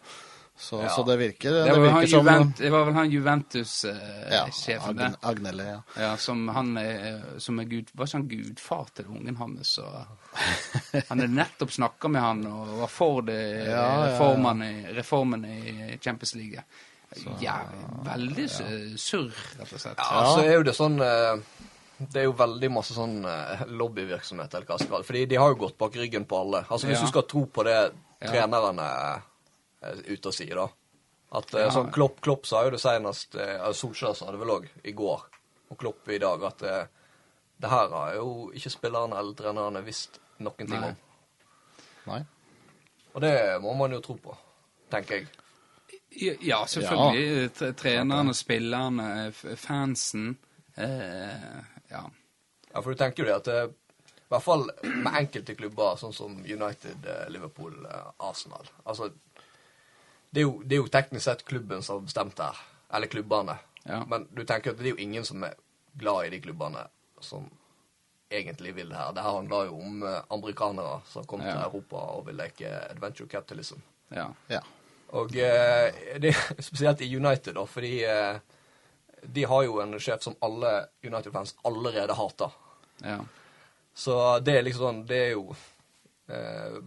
Så, 0.62 0.78
Ja. 0.78 0.88
så 0.94 1.02
det 1.02 1.16
virker, 1.18 1.50
det, 1.50 1.62
det 1.66 1.72
var 1.74 1.88
han 1.90 2.00
virker 2.04 2.10
som 2.12 2.26
Juvent, 2.28 2.56
det 2.62 2.68
var 2.70 2.84
vel 2.86 2.94
han 2.94 3.08
Juventus-sjefen 3.10 4.88
Agne, 4.92 5.08
der. 5.10 5.16
Agnelle, 5.30 5.64
ja. 5.66 5.80
Ja, 5.98 6.10
som 6.16 6.44
han 6.54 6.76
er, 6.78 7.22
som 7.42 7.58
er 7.58 7.64
gud, 7.70 7.90
var 7.98 8.06
ikke 8.06 8.16
han 8.20 8.28
gudfar 8.30 8.92
til 8.94 9.08
ungen 9.10 9.36
hans? 9.40 9.72
Han 9.82 11.08
hadde 11.18 11.26
nettopp 11.34 11.72
snakka 11.74 12.08
med 12.14 12.22
han 12.22 12.44
og 12.46 12.70
var 12.84 12.92
for 12.94 13.22
det, 13.26 13.40
Ja, 13.42 13.72
ja, 13.72 13.80
ja. 13.82 14.04
reformen, 14.12 14.62
i, 14.62 14.72
reformen 14.96 15.44
i 15.50 15.98
Champions 16.00 16.34
League. 16.38 16.62
Ja, 17.42 17.58
veldig 18.06 18.46
ja. 18.46 18.70
surr, 18.96 19.34
rett 19.58 19.72
og 19.76 19.80
slett. 19.82 19.98
Ja, 19.98 20.22
så 20.32 20.46
er 20.46 20.54
jo 20.54 20.62
det 20.64 20.72
sånn 20.78 20.94
eh, 21.04 21.42
Det 21.98 22.22
er 22.22 22.24
jo 22.24 22.32
veldig 22.38 22.70
masse 22.72 22.94
sånn 22.96 23.18
eh, 23.28 23.66
lobbyvirksomhet, 23.68 24.54
eller 24.56 24.66
hva 24.70 24.78
skal. 24.80 25.04
Fordi 25.06 25.26
de 25.28 25.36
har 25.42 25.52
jo 25.52 25.58
gått 25.66 25.76
bak 25.78 25.94
ryggen 26.00 26.24
på 26.24 26.38
alle. 26.40 26.62
Altså 26.70 26.86
Hvis 26.88 26.98
Ja. 26.98 27.04
du 27.04 27.12
skal 27.12 27.26
tro 27.28 27.44
på 27.46 27.62
det 27.68 27.76
trenerne 28.24 28.86
er 28.86 29.20
ute 30.06 30.28
og 30.30 30.34
sier, 30.36 30.54
da. 30.58 30.68
At 31.38 31.54
eh, 31.54 31.64
Ja. 31.66 31.70
sånn 31.72 31.92
Klopp, 31.94 32.20
Klopp 32.24 32.46
sa 32.46 32.64
jo 32.66 32.70
det 32.74 32.80
senest 32.82 33.34
eh, 33.40 33.62
Solskjær 33.72 34.14
sa 34.18 34.30
det 34.32 34.40
vel 34.42 34.50
òg 34.58 34.66
i 34.84 34.92
går, 34.96 35.22
og 35.72 35.78
Klopp 35.80 36.08
i 36.12 36.18
dag, 36.22 36.42
at 36.44 36.62
eh, 36.68 36.84
det 37.62 37.70
her 37.70 37.88
har 37.94 38.14
jo 38.18 38.50
ikke 38.52 38.70
spillerne 38.74 39.16
eller 39.18 39.34
trenerne 39.38 39.82
visst 39.86 40.18
noen 40.42 40.66
ting 40.66 40.80
Nei. 40.80 40.90
om. 40.90 40.96
Nei. 42.10 42.20
Og 43.14 43.20
det 43.22 43.34
må 43.62 43.72
man 43.78 43.92
jo 43.94 44.00
tro 44.04 44.16
på, 44.20 44.34
tenker 44.90 45.20
jeg. 45.22 45.28
Ja, 46.44 46.62
selvfølgelig. 46.68 47.50
Ja. 47.60 47.72
Trenerne, 47.78 48.34
spillerne, 48.36 49.06
fansen. 49.56 50.34
Eh, 50.76 51.60
ja. 51.92 52.02
Ja, 52.72 52.80
for 52.82 52.90
du 52.92 52.98
tenker 53.00 53.22
jo 53.22 53.28
det 53.30 53.36
at 53.38 53.48
eh, 53.52 53.70
i 54.12 54.32
hvert 54.32 54.44
fall 54.44 54.66
med 54.84 55.12
enkelte 55.22 55.54
klubber, 55.56 55.96
sånn 56.00 56.12
som 56.16 56.36
United, 56.44 57.04
eh, 57.08 57.26
Liverpool, 57.32 57.74
eh, 57.84 58.10
Arsenal 58.24 58.64
Altså, 58.84 59.10
det 60.32 60.40
er, 60.40 60.46
jo, 60.46 60.62
det 60.64 60.76
er 60.76 60.80
jo 60.80 60.92
teknisk 60.92 61.24
sett 61.26 61.44
klubben 61.44 61.82
som 61.84 61.98
har 61.98 62.06
bestemt 62.08 62.36
det 62.38 62.48
her. 62.48 62.60
Eller 62.96 63.10
klubbene. 63.12 63.56
Ja. 63.84 64.02
Men 64.08 64.24
du 64.32 64.44
tenker 64.48 64.72
at 64.72 64.78
det 64.80 64.88
er 64.88 64.94
jo 64.96 65.04
ingen 65.04 65.26
som 65.28 65.44
er 65.44 65.58
glad 66.00 66.26
i 66.26 66.30
de 66.32 66.40
klubbene 66.40 66.86
som 67.20 67.50
egentlig 68.32 68.72
vil 68.74 68.88
det 68.88 68.96
her. 68.96 69.12
Det 69.12 69.24
her 69.24 69.36
handler 69.36 69.66
jo 69.68 69.80
om 69.80 70.06
eh, 70.08 70.22
amerikanere 70.32 71.00
som 71.10 71.26
kommer 71.28 71.50
til 71.52 71.60
Europa 71.60 72.06
og 72.16 72.24
vil 72.30 72.40
leke 72.40 72.70
adventure 72.90 73.28
capitalism. 73.28 73.84
ja. 74.14 74.30
Ja. 74.48 74.62
Og 75.12 75.36
eh, 75.36 75.92
det 76.24 76.30
er 76.32 76.62
spesielt 76.68 77.00
i 77.04 77.16
United, 77.16 77.52
da, 77.54 77.66
fordi 77.68 77.98
eh, 78.08 78.38
de 79.22 79.44
har 79.44 79.66
jo 79.66 79.76
en 79.82 79.98
sjef 80.00 80.24
som 80.24 80.36
alle 80.40 80.86
United-fans 81.04 81.54
allerede 81.68 82.16
hater. 82.16 82.58
ja. 83.04 83.20
Så 83.94 84.14
det 84.40 84.54
er 84.56 84.62
liksom 84.64 84.86
sånn 84.86 85.00
Det 85.04 85.16
er 85.20 85.30
jo 85.34 85.50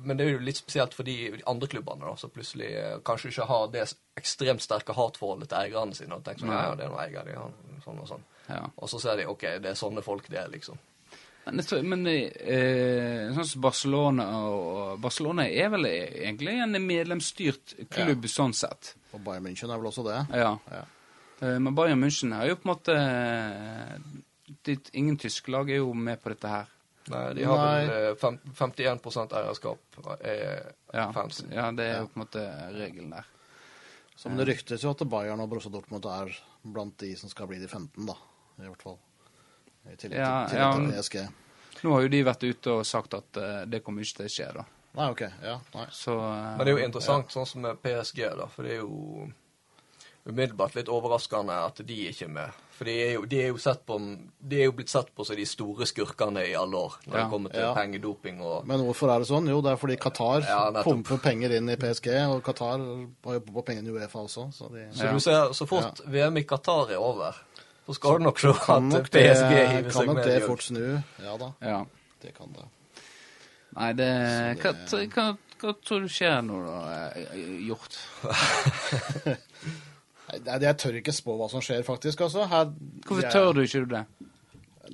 Men 0.02 0.18
det 0.18 0.26
er 0.26 0.32
jo 0.36 0.46
litt 0.46 0.60
spesielt 0.60 0.96
for 0.98 1.08
de 1.08 1.16
andre 1.50 1.70
klubbene, 1.70 2.06
da, 2.08 2.16
som 2.20 2.34
plutselig 2.34 2.72
eh, 2.80 2.98
kanskje 3.06 3.32
ikke 3.32 3.48
har 3.50 3.70
det 3.74 3.86
ekstremt 4.18 4.64
sterke 4.64 4.96
hatforholdet 4.98 5.52
til 5.52 5.62
eierne 5.62 5.98
sine. 5.98 6.18
Og 6.18 6.26
tenker 6.26 6.46
sånn, 6.46 6.56
ja, 6.56 6.66
ja, 6.70 6.76
det 6.80 6.88
er 6.88 6.92
noen 6.94 7.04
eier, 7.04 7.30
de 7.30 7.38
har 7.38 7.82
sånn 7.86 8.02
og 8.02 8.10
sånn. 8.10 8.28
ja. 8.50 8.64
Og 8.76 8.92
så 8.92 9.02
ser 9.04 9.22
de 9.22 9.30
OK, 9.30 9.48
det 9.64 9.72
er 9.72 9.80
sånne 9.80 10.04
folk 10.06 10.30
det 10.32 10.42
er, 10.42 10.52
liksom. 10.54 10.82
Men, 11.46 11.60
jeg 11.62 11.70
tror, 11.70 11.84
men 11.86 12.08
eh, 12.10 13.34
sånn 13.36 13.46
som 13.46 13.62
Barcelona 13.62 14.26
og 14.50 14.96
Barcelona 15.04 15.46
er 15.46 15.70
vel 15.76 15.86
egentlig 15.92 16.56
en 16.64 16.80
medlemsstyrt 16.82 17.76
klubb 17.94 18.26
sånn 18.32 18.56
sett. 18.58 18.96
Og 19.14 19.22
Bayern 19.22 19.46
München 19.46 19.70
er 19.70 19.78
vel 19.78 19.92
også 19.92 20.08
det. 20.08 20.24
Ja. 20.42 20.56
Ja. 20.74 20.82
Eh, 21.42 21.60
men 21.60 21.76
Bayern 21.78 22.02
München 22.02 22.34
er 22.34 22.50
jo 22.50 22.58
på 22.58 22.66
en 22.66 22.74
måte 22.74 22.96
Ingen 24.98 25.18
tyske 25.22 25.52
lag 25.54 25.70
er 25.70 25.82
jo 25.84 25.92
med 25.94 26.18
på 26.22 26.32
dette 26.34 26.50
her. 26.50 26.70
Nei, 27.14 27.24
de 27.38 27.44
har 27.46 27.60
Nei. 27.62 27.86
vel 27.86 28.12
eh, 28.12 28.26
51 28.58 29.34
eierskap 29.38 30.00
er 30.26 30.72
Ja, 30.94 31.12
fansen. 31.14 31.52
ja 31.54 31.68
det 31.76 31.86
er 31.86 32.00
jo 32.02 32.08
på 32.10 32.18
en 32.20 32.24
måte 32.24 32.46
regelen 32.74 33.12
der. 33.14 33.28
Så, 34.16 34.32
det 34.32 34.48
ryktes 34.48 34.82
jo 34.84 34.94
at 34.96 35.04
Bayern 35.12 35.44
og 35.44 35.50
Borussia 35.52 35.70
Dortmund 35.74 36.06
er 36.10 36.32
blant 36.64 36.96
de 37.04 37.12
som 37.20 37.30
skal 37.30 37.50
bli 37.52 37.60
de 37.60 37.68
15, 37.68 38.06
da. 38.08 38.16
I 38.58 38.70
hvert 38.70 38.82
fall. 38.88 38.98
I 39.92 39.98
tillegg 40.00 40.18
Ja, 40.22 40.32
til, 40.50 40.58
ja, 40.58 40.70
til 40.74 40.88
PSG. 40.96 41.18
Nå 41.84 41.92
har 41.94 42.06
jo 42.06 42.12
de 42.14 42.22
vært 42.26 42.46
ute 42.48 42.72
og 42.80 42.86
sagt 42.88 43.14
at 43.14 43.38
uh, 43.38 43.66
det 43.70 43.84
kommer 43.84 44.02
ikke 44.02 44.22
til 44.24 44.30
å 44.30 44.32
skje, 44.32 44.48
da. 44.56 44.64
Nei, 44.96 45.10
OK. 45.12 45.22
Ja, 45.44 45.58
nei. 45.76 45.86
Så 45.92 46.16
uh, 46.16 46.56
Men 46.56 46.64
det 46.64 46.72
er 46.72 46.80
jo 46.80 46.86
interessant, 46.88 47.34
sånn 47.36 47.46
som 47.50 47.66
med 47.68 47.82
PSG, 47.84 48.24
da, 48.40 48.48
for 48.50 48.64
det 48.66 48.78
er 48.78 48.82
jo 48.86 49.28
umiddelbart 50.26 50.74
litt 50.76 50.88
overraskende 50.90 51.54
at 51.68 51.78
de 51.86 51.94
ikke 52.10 52.26
er 52.26 52.30
med. 52.34 52.50
For 52.76 52.84
de 52.90 52.94
er 53.00 53.12
jo, 53.14 53.22
de 53.30 53.38
er 53.40 53.48
jo, 53.54 53.58
sett 53.62 53.86
på, 53.88 53.96
de 54.42 54.58
er 54.60 54.66
jo 54.66 54.72
blitt 54.76 54.90
sett 54.92 55.14
på 55.16 55.24
som 55.26 55.36
de 55.38 55.46
store 55.48 55.86
skurkene 55.88 56.42
i 56.50 56.56
alle 56.60 56.76
år 56.76 56.98
når 57.06 57.16
Ja. 57.16 57.22
det 57.24 57.30
kommer 57.32 57.50
til 57.54 57.62
Ja. 57.62 57.74
pengedoping 57.74 58.42
og 58.42 58.66
Men 58.68 58.80
hvorfor 58.84 59.10
er 59.16 59.20
det 59.20 59.28
sånn? 59.30 59.48
Jo, 59.48 59.62
det 59.62 59.72
er 59.72 59.76
fordi 59.78 59.96
Qatar 59.98 60.42
Ja, 60.42 60.72
pumper 60.84 61.18
penger 61.18 61.52
inn 61.56 61.70
i 61.70 61.76
PSG, 61.78 62.08
og 62.28 62.44
Qatar 62.44 62.78
har 63.26 63.34
jo 63.34 63.40
på 63.40 63.62
pengene 63.66 63.88
i 63.88 63.92
Uefa 63.96 64.20
også, 64.26 64.52
så 64.52 64.68
de 64.74 64.90
Så 64.92 65.06
Ja. 65.06 65.12
du 65.14 65.20
ser, 65.20 65.54
så 65.54 65.66
fort 65.68 66.02
VM 66.06 66.38
i 66.38 66.44
Qatar 66.44 66.90
er 66.92 66.98
over, 66.98 67.32
så 67.88 67.94
skal 67.96 68.18
du 68.18 68.24
nok 68.26 68.40
se 68.40 68.48
at 68.50 68.84
nok 68.84 69.10
det, 69.10 69.12
PSG 69.12 69.68
hiver 69.68 69.92
kan 69.92 70.06
nok 70.08 70.24
det 70.24 70.42
de 70.42 70.48
fort 70.48 70.64
snu. 70.64 71.04
Ja 71.24 71.38
da, 71.38 71.52
Ja. 71.62 71.86
det 72.22 72.34
kan 72.34 72.48
det. 72.52 72.66
Nei, 73.78 73.94
det, 73.94 73.98
det 73.98 74.58
hva, 74.64 74.74
hva, 75.14 75.38
hva 75.60 75.74
tror 75.86 76.00
du 76.02 76.08
skjer 76.08 76.42
nå, 76.44 76.66
da? 76.66 77.12
eh, 77.16 77.26
Nei, 80.34 80.60
Jeg 80.62 80.78
tør 80.82 80.96
ikke 81.02 81.14
spå 81.14 81.36
hva 81.38 81.50
som 81.52 81.62
skjer, 81.62 81.84
faktisk. 81.86 82.22
altså. 82.26 82.48
Her, 82.50 82.72
Hvorfor 83.06 83.22
jeg- 83.22 83.32
tør 83.32 83.54
du 83.54 83.62
ikke 83.62 83.86
det? 83.90 84.06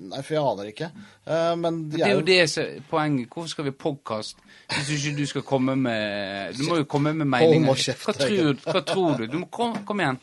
Nei, 0.01 0.21
for 0.23 0.33
jeg 0.33 0.43
aner 0.43 0.69
ikke. 0.71 0.87
Uh, 1.27 1.55
men 1.59 1.89
de 1.89 1.97
Det 1.97 2.05
er 2.07 2.13
jo 2.15 2.21
det 2.21 2.49
som 2.49 2.63
er 2.63 2.79
poenget. 2.89 3.29
Hvorfor 3.29 3.49
skal 3.49 3.65
vi 3.65 3.71
podkast 3.71 4.37
hvis 4.71 4.91
ikke 5.05 5.17
du 5.17 5.25
skal 5.27 5.41
komme 5.43 5.75
med 5.75 6.55
Du 6.55 6.63
må 6.63 6.77
jo 6.77 6.83
komme 6.85 7.13
med 7.13 7.27
meninger. 7.27 7.73
Hva 7.99 8.13
tror, 8.15 8.53
hva 8.63 8.81
tror 8.87 9.17
du? 9.17 9.25
Du 9.27 9.37
må 9.39 9.49
kom, 9.51 9.75
kom 9.85 9.99
igjen. 9.99 10.19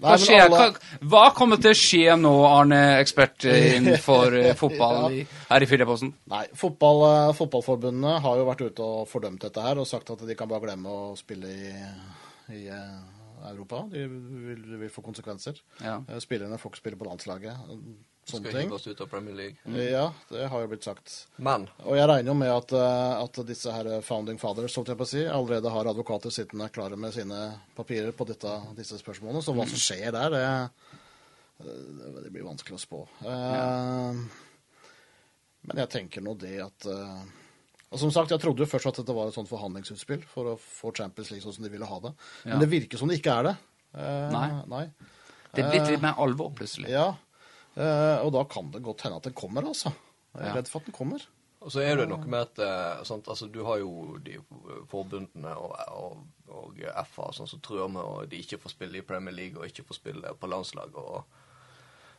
Hva 0.00 0.14
alle- 0.16 0.48
Hva, 0.48 0.74
hva 1.12 1.22
kommer 1.36 1.56
til 1.60 1.70
å 1.72 1.76
skje 1.76 2.16
nå, 2.20 2.32
Arne, 2.48 2.80
ekspert 3.00 3.44
eh, 3.44 3.76
innenfor 3.76 4.32
eh, 4.38 4.54
fotball 4.62 5.10
her 5.48 5.60
i 5.60 5.66
Firdaposten? 5.68 6.12
Nei, 6.32 6.46
fotball, 6.56 7.32
fotballforbundene 7.36 8.20
har 8.20 8.36
jo 8.40 8.46
vært 8.48 8.62
ute 8.70 8.80
og 8.80 9.08
fordømt 9.08 9.40
dette 9.44 9.60
her 9.60 9.76
og 9.80 9.86
sagt 9.86 10.10
at 10.10 10.24
de 10.26 10.34
kan 10.34 10.48
bare 10.48 10.60
glemme 10.68 10.88
å 10.88 11.16
spille 11.20 11.48
i, 11.52 11.72
i 12.56 12.62
Europa. 13.48 13.82
De 13.92 14.04
vil, 14.10 14.62
de 14.70 14.78
vil 14.84 14.90
få 14.92 15.02
konsekvenser. 15.06 15.58
Ja. 15.80 15.98
Eh, 16.08 16.18
Spillerne 16.22 16.58
får 16.60 16.72
ikke 16.74 16.82
spille 16.84 16.98
på 17.00 17.08
landslaget. 17.08 17.56
Sånne 18.30 18.50
Skal 18.50 18.60
ting. 18.60 18.72
oss 18.76 18.84
ut 18.86 19.00
av 19.00 19.08
Premier 19.10 19.34
League. 19.34 19.56
Ja, 19.90 20.12
det 20.30 20.44
har 20.52 20.60
jo 20.62 20.68
blitt 20.70 20.84
sagt. 20.86 21.14
Men 21.40 21.64
Og 21.82 21.96
jeg 21.96 22.06
regner 22.06 22.30
jo 22.30 22.34
med 22.38 22.50
at, 22.52 22.72
eh, 22.76 23.22
at 23.24 23.40
disse 23.48 23.72
her 23.72 23.88
founding 24.06 24.38
fathers 24.38 24.76
jeg 24.76 24.84
på 25.00 25.06
å 25.06 25.08
si, 25.08 25.24
allerede 25.26 25.72
har 25.72 25.88
advokater 25.90 26.30
sittende 26.30 26.68
klare 26.70 26.96
med 27.00 27.12
sine 27.16 27.40
papirer 27.74 28.12
på 28.12 28.26
dette, 28.28 28.52
disse 28.76 29.00
spørsmålene. 29.00 29.42
Så 29.42 29.54
hva 29.56 29.66
som 29.66 29.80
skjer 29.80 30.12
der, 30.12 30.30
det, 30.30 30.70
det, 31.64 32.22
det 32.24 32.30
blir 32.36 32.46
vanskelig 32.46 32.76
å 32.78 32.84
spå. 32.84 33.02
Eh, 33.24 34.14
Men 35.62 35.76
jeg 35.82 35.90
tenker 35.92 36.22
nå 36.24 36.32
det 36.40 36.54
at 36.64 36.86
eh, 36.88 37.24
og 37.90 37.98
Som 37.98 38.12
sagt, 38.14 38.30
jeg 38.30 38.38
trodde 38.38 38.62
jo 38.62 38.70
først 38.70 38.86
at 38.86 39.00
dette 39.00 39.14
var 39.16 39.30
et 39.30 39.34
sånt 39.34 39.50
forhandlingsutspill 39.50 40.22
for 40.30 40.52
å 40.52 40.58
få 40.62 40.92
Champions 40.94 41.32
League 41.32 41.42
sånn 41.42 41.56
som 41.56 41.64
de 41.66 41.72
ville 41.72 41.88
ha 41.90 41.98
det. 42.04 42.12
Ja. 42.44 42.52
Men 42.52 42.62
det 42.62 42.68
virker 42.70 43.00
som 43.00 43.10
det 43.10 43.18
ikke 43.18 43.34
er 43.40 43.48
det. 43.48 43.56
Eh, 43.98 44.28
Nei. 44.30 44.46
nei. 44.70 44.84
Det 45.50 45.64
er 45.64 45.72
blitt 45.72 45.90
litt 45.90 46.04
mer 46.04 46.20
alvor, 46.22 46.52
plutselig. 46.54 46.92
Ja, 46.94 47.08
eh, 47.74 48.22
og 48.22 48.30
da 48.36 48.44
kan 48.46 48.70
det 48.70 48.84
godt 48.86 49.02
hende 49.02 49.18
at 49.18 49.26
den 49.26 49.34
kommer, 49.34 49.66
altså. 49.66 49.90
Jeg 50.36 50.46
er 50.46 50.60
redd 50.60 50.70
for 50.70 50.78
at 50.78 50.86
den 50.86 50.94
kommer. 50.94 51.24
Og 51.60 51.72
så 51.74 51.82
er 51.82 51.98
det 51.98 52.06
noe 52.08 52.24
med 52.30 52.46
at 52.46 52.62
eh, 52.62 53.02
sant, 53.08 53.26
altså, 53.28 53.50
du 53.50 53.58
har 53.66 53.82
jo 53.82 54.20
de 54.24 54.38
forbundene 54.88 55.50
og, 55.58 55.74
og, 55.90 56.22
og 56.54 56.78
FA 57.10 57.26
sånn, 57.36 57.50
som 57.50 57.60
truer 57.64 57.90
med 57.90 58.06
at 58.06 58.30
de 58.30 58.40
ikke 58.40 58.60
får 58.62 58.76
spille 58.76 59.02
i 59.02 59.04
Premier 59.04 59.34
League 59.34 59.58
og 59.58 59.66
ikke 59.66 59.84
får 59.90 59.98
spille 59.98 60.32
på 60.38 60.48
landslag. 60.54 60.94
Og... 60.94 61.39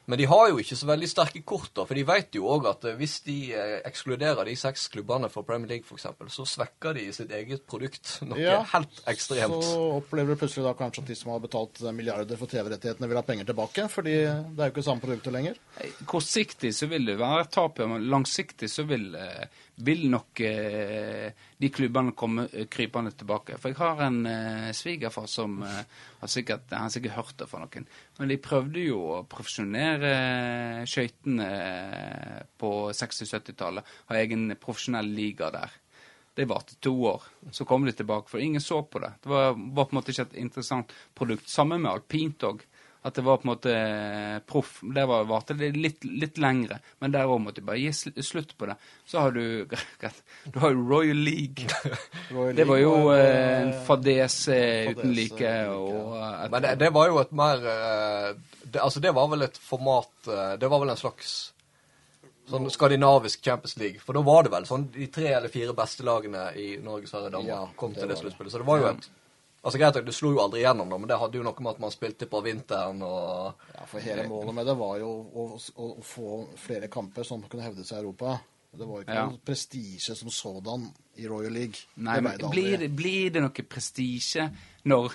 Men 0.10 0.18
de 0.18 0.26
har 0.28 0.50
jo 0.50 0.58
ikke 0.62 0.76
så 0.78 0.88
veldig 0.90 1.08
sterke 1.10 1.42
kort, 1.48 1.70
da, 1.78 1.86
for 1.88 1.98
de 1.98 2.04
vet 2.08 2.36
jo 2.36 2.48
òg 2.50 2.66
at 2.72 2.88
eh, 2.90 2.98
hvis 3.00 3.20
de 3.28 3.38
eh, 3.54 3.76
ekskluderer 3.88 4.48
de 4.50 4.56
seks 4.58 4.88
klubbene 4.94 5.30
fra 5.32 5.44
Premier 5.46 5.76
League, 5.76 5.86
f.eks., 5.86 6.08
så 6.34 6.46
svekker 6.48 6.98
de 6.98 7.06
sitt 7.16 7.32
eget 7.38 7.66
produkt 7.70 8.18
noe 8.30 8.42
Ja, 8.42 8.60
helt 8.74 9.04
ekstremt. 9.12 9.62
Så 9.68 9.84
opplever 10.00 10.34
du 10.34 10.42
plutselig 10.42 10.66
da 10.66 10.76
kanskje 10.78 11.06
at 11.06 11.12
de 11.14 11.20
som 11.20 11.34
har 11.36 11.44
betalt 11.44 11.84
milliarder 11.94 12.40
for 12.40 12.50
TV-rettighetene, 12.52 13.12
vil 13.12 13.22
ha 13.22 13.26
penger 13.28 13.52
tilbake. 13.52 13.88
Fordi 13.92 14.16
det 14.18 14.58
er 14.58 14.70
jo 14.70 14.74
ikke 14.74 14.86
samme 14.86 15.06
produktet 15.06 15.36
lenger. 15.36 15.60
Kortsiktig 16.10 16.74
så 16.76 16.90
vil 16.92 17.06
det 17.08 17.20
være 17.22 17.48
tap, 17.54 17.84
men 17.92 18.10
langsiktig 18.12 18.72
så 18.72 18.88
vil, 18.90 19.12
eh, 19.16 19.46
vil 19.86 20.06
nok 20.12 20.40
eh, 20.46 21.34
de 21.58 21.70
klubbene 21.74 22.14
komme 22.18 22.48
eh, 22.52 22.68
krypende 22.72 23.14
tilbake. 23.18 23.58
For 23.62 23.72
jeg 23.72 23.80
har 23.80 24.02
en 24.06 24.20
eh, 24.30 24.70
svigerfar 24.76 25.28
som 25.32 25.60
har 25.64 26.32
sikkert, 26.32 26.70
han 26.72 26.88
har 26.88 26.94
sikkert 26.94 27.18
hørt 27.18 27.36
det 27.42 27.50
fra 27.52 27.62
noen. 27.64 27.88
Men 28.20 28.32
de 28.32 28.40
prøvde 28.42 28.86
jo 28.86 29.02
å 29.18 29.22
profesjonere 29.30 30.14
skøytene 30.90 31.52
på 32.62 32.74
60-70-tallet. 32.98 33.94
Ha 34.12 34.20
egen 34.22 34.50
profesjonell 34.62 35.10
liga 35.12 35.52
der. 35.54 35.78
Det 36.38 36.48
varte 36.48 36.78
to 36.80 36.94
år. 37.10 37.24
Så 37.52 37.66
kom 37.68 37.86
de 37.86 37.92
tilbake, 37.96 38.32
for 38.32 38.40
ingen 38.40 38.64
så 38.64 38.84
på 38.88 39.02
det. 39.04 39.12
Det 39.24 39.30
var, 39.30 39.52
var 39.58 39.88
på 39.88 39.92
en 39.92 40.00
måte 40.00 40.14
ikke 40.14 40.30
et 40.30 40.38
interessant 40.46 40.94
produkt. 41.18 41.50
Samme 41.52 41.80
med 41.82 41.92
alpint 41.92 42.48
òg. 42.48 42.64
At 43.04 43.16
det 43.18 43.24
var 43.26 43.38
på 43.42 43.48
en 43.48 43.50
måte 43.56 43.72
eh, 43.74 44.40
proff. 44.46 44.76
Der 44.94 45.08
var- 45.10 45.24
varte 45.26 45.56
det 45.58 45.72
litt, 45.76 46.04
litt 46.06 46.38
lengre, 46.38 46.78
men 47.02 47.12
der 47.12 47.26
òg 47.26 47.40
måtte 47.42 47.58
de 47.58 47.66
bare 47.66 47.80
gi 47.82 47.90
slutt 48.22 48.52
på 48.58 48.68
det. 48.70 48.76
Så 49.10 49.20
har 49.24 49.32
du 49.34 49.66
Du 50.54 50.60
har 50.60 50.70
jo 50.76 50.84
Royal 50.90 51.18
League. 51.18 51.66
Royal 52.32 52.56
Det 52.56 52.68
var 52.70 52.78
jo 52.78 52.92
var, 53.08 53.18
eh, 53.18 53.62
en 53.62 53.72
eh, 53.74 53.80
fadese 53.88 54.60
uten 54.92 55.16
like. 55.18 55.54
Og 55.74 56.14
et, 56.22 56.52
Men 56.52 56.62
det, 56.62 56.76
det 56.84 56.92
var 56.94 57.08
jo 57.10 57.18
et 57.24 57.32
mer 57.32 57.58
det, 58.72 58.80
Altså, 58.82 59.00
det 59.02 59.16
var 59.18 59.28
vel 59.34 59.42
et 59.48 59.58
format 59.58 60.30
Det 60.62 60.70
var 60.70 60.80
vel 60.84 60.94
en 60.94 61.02
slags 61.02 61.34
sånn 62.52 62.70
skandinavisk 62.74 63.42
Champions 63.46 63.78
League. 63.80 64.00
For 64.04 64.14
da 64.18 64.22
var 64.28 64.44
det 64.44 64.52
vel 64.54 64.66
sånn 64.68 64.86
de 64.94 65.08
tre 65.14 65.30
eller 65.38 65.50
fire 65.54 65.74
beste 65.78 66.04
lagene 66.04 66.50
i 66.60 66.76
Norge, 66.84 67.08
Sverige, 67.08 67.32
Danmark 67.34 67.50
Ja, 67.54 67.62
kom 67.80 67.94
til 67.96 68.04
det 68.06 68.16
det. 68.16 68.18
sluttspillet. 68.22 68.52
Så 68.52 68.60
det 68.62 68.68
var 68.68 68.82
jo 68.82 68.90
et 68.92 69.10
Altså 69.62 69.78
Greit 69.78 69.94
nok, 69.96 70.06
det 70.08 70.14
slo 70.18 70.32
jo 70.34 70.40
aldri 70.42 70.64
igjennom, 70.64 70.90
da, 70.90 70.98
men 70.98 71.10
det 71.12 71.18
hadde 71.22 71.38
jo 71.38 71.44
noe 71.46 71.62
med 71.62 71.72
at 71.76 71.82
man 71.84 71.92
spilte 71.94 72.26
på 72.30 72.40
vinteren 72.42 73.02
og 73.06 73.60
Ja, 73.76 73.84
for 73.86 74.02
hele 74.02 74.24
målet 74.30 74.56
med 74.58 74.66
det 74.66 74.74
var 74.80 74.96
jo 74.98 75.12
å, 75.12 75.44
å, 75.54 75.86
å 76.00 76.06
få 76.06 76.30
flere 76.58 76.90
kamper 76.90 77.28
som 77.28 77.44
kunne 77.46 77.68
hevde 77.68 77.86
seg 77.86 78.00
i 78.00 78.02
Europa. 78.02 78.40
Det 78.72 78.88
var 78.88 79.04
ikke 79.04 79.18
Ja. 79.20 79.26
noe 79.28 79.42
prestisje 79.46 80.16
som 80.16 80.32
sådan 80.34 80.88
i 81.20 81.28
Royal 81.28 81.54
League. 81.54 81.84
Nei, 81.98 82.16
det 82.16 82.24
men 82.24 82.50
blir 82.50 82.78
det, 82.80 82.90
blir 82.96 83.30
det 83.36 83.44
noe 83.44 83.68
prestisje 83.70 84.48
når 84.90 85.14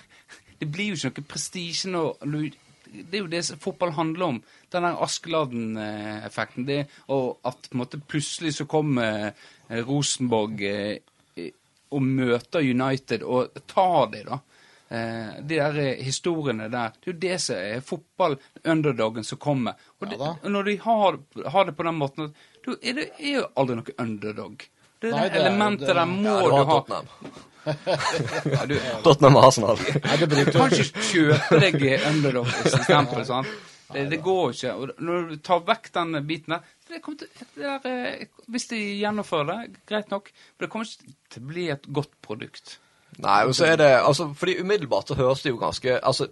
Det 0.60 0.68
blir 0.72 0.92
jo 0.94 0.96
ikke 1.10 1.20
noe 1.24 1.28
prestisje 1.34 1.90
når 1.90 2.52
det 2.86 3.18
er 3.18 3.24
jo 3.24 3.26
det 3.28 3.42
fotball 3.60 3.90
handler 3.96 4.24
om. 4.26 4.36
Den 4.72 4.84
der 4.86 5.00
Askeladden-effekten. 5.04 6.68
Og 7.12 7.38
at 7.44 7.66
på 7.68 7.74
en 7.74 7.80
måte 7.82 7.98
plutselig 8.00 8.54
så 8.56 8.64
kommer 8.70 9.32
eh, 9.68 9.82
Rosenborg 9.84 10.62
eh, 10.62 10.98
og 11.90 12.02
møter 12.02 12.60
United 12.66 13.22
og 13.22 13.54
tar 13.70 14.06
det, 14.12 14.24
da. 14.28 14.38
Eh, 14.88 15.40
de 15.42 15.56
der 15.58 15.78
eh, 15.82 16.02
historiene 16.06 16.68
der. 16.70 16.92
Det 17.00 17.10
er 17.10 17.12
jo 17.12 17.18
det 17.26 17.38
som 17.42 17.56
er 17.56 17.80
fotball, 17.86 18.36
underdogen 18.64 19.24
som 19.26 19.38
kommer. 19.42 19.74
Og, 20.00 20.08
det, 20.10 20.18
Ja 20.20 20.32
og 20.42 20.50
når 20.54 20.62
de 20.70 20.76
har, 20.84 21.18
har 21.50 21.64
det 21.70 21.76
på 21.78 21.82
den 21.88 21.98
måten, 21.98 22.32
da 22.66 22.76
er 22.82 22.94
det 23.00 23.08
er 23.18 23.32
jo 23.40 23.44
aldri 23.56 23.76
noe 23.80 23.96
underdog. 24.02 24.66
Det, 25.02 25.10
Nei, 25.12 25.28
det 25.28 25.40
elementet 25.42 25.86
det- 25.88 25.96
der 25.98 26.06
må 26.06 26.36
Ja, 26.36 26.40
du 26.40 26.50
du 26.50 26.56
ha. 26.56 26.80
Tottenham. 26.80 27.06
Ja, 27.66 28.66
du, 28.70 28.76
Tottenham 29.02 29.36
og 29.36 29.44
Arsenal. 29.48 29.80
Nei, 30.04 30.16
det 30.22 30.28
du 30.30 30.52
kan 30.54 30.70
ikke 30.70 31.06
kjøpe 31.10 31.58
deg 31.60 31.82
underdog-eksempel. 32.12 33.24
sant? 33.26 33.46
Det, 33.92 34.06
det 34.10 34.18
går 34.24 34.54
ikke. 34.54 34.72
Og 34.74 35.04
når 35.06 35.28
du 35.30 35.36
tar 35.46 35.62
vekk 35.66 35.92
den 35.94 36.18
biten 36.26 36.56
der, 36.56 36.72
det 36.88 37.02
til, 37.04 37.28
det 37.54 37.68
er, 37.70 37.86
eh, 37.90 38.26
Hvis 38.50 38.68
de 38.70 38.80
gjennomfører 39.00 39.46
det, 39.52 39.84
greit 39.86 40.10
nok, 40.10 40.32
men 40.32 40.64
det 40.64 40.70
kommer 40.72 40.90
ikke 40.90 41.14
til 41.34 41.42
å 41.42 41.52
bli 41.52 41.68
et 41.74 41.86
godt 41.98 42.18
produkt. 42.22 42.78
Nei, 43.22 43.44
og 43.46 43.54
så 43.56 43.70
er 43.70 43.78
det 43.80 43.92
altså, 43.96 44.26
Fordi 44.36 44.58
umiddelbart 44.60 45.08
så 45.08 45.14
høres 45.16 45.40
det 45.40 45.54
jo 45.54 45.56
ganske 45.56 45.94
Altså, 46.04 46.26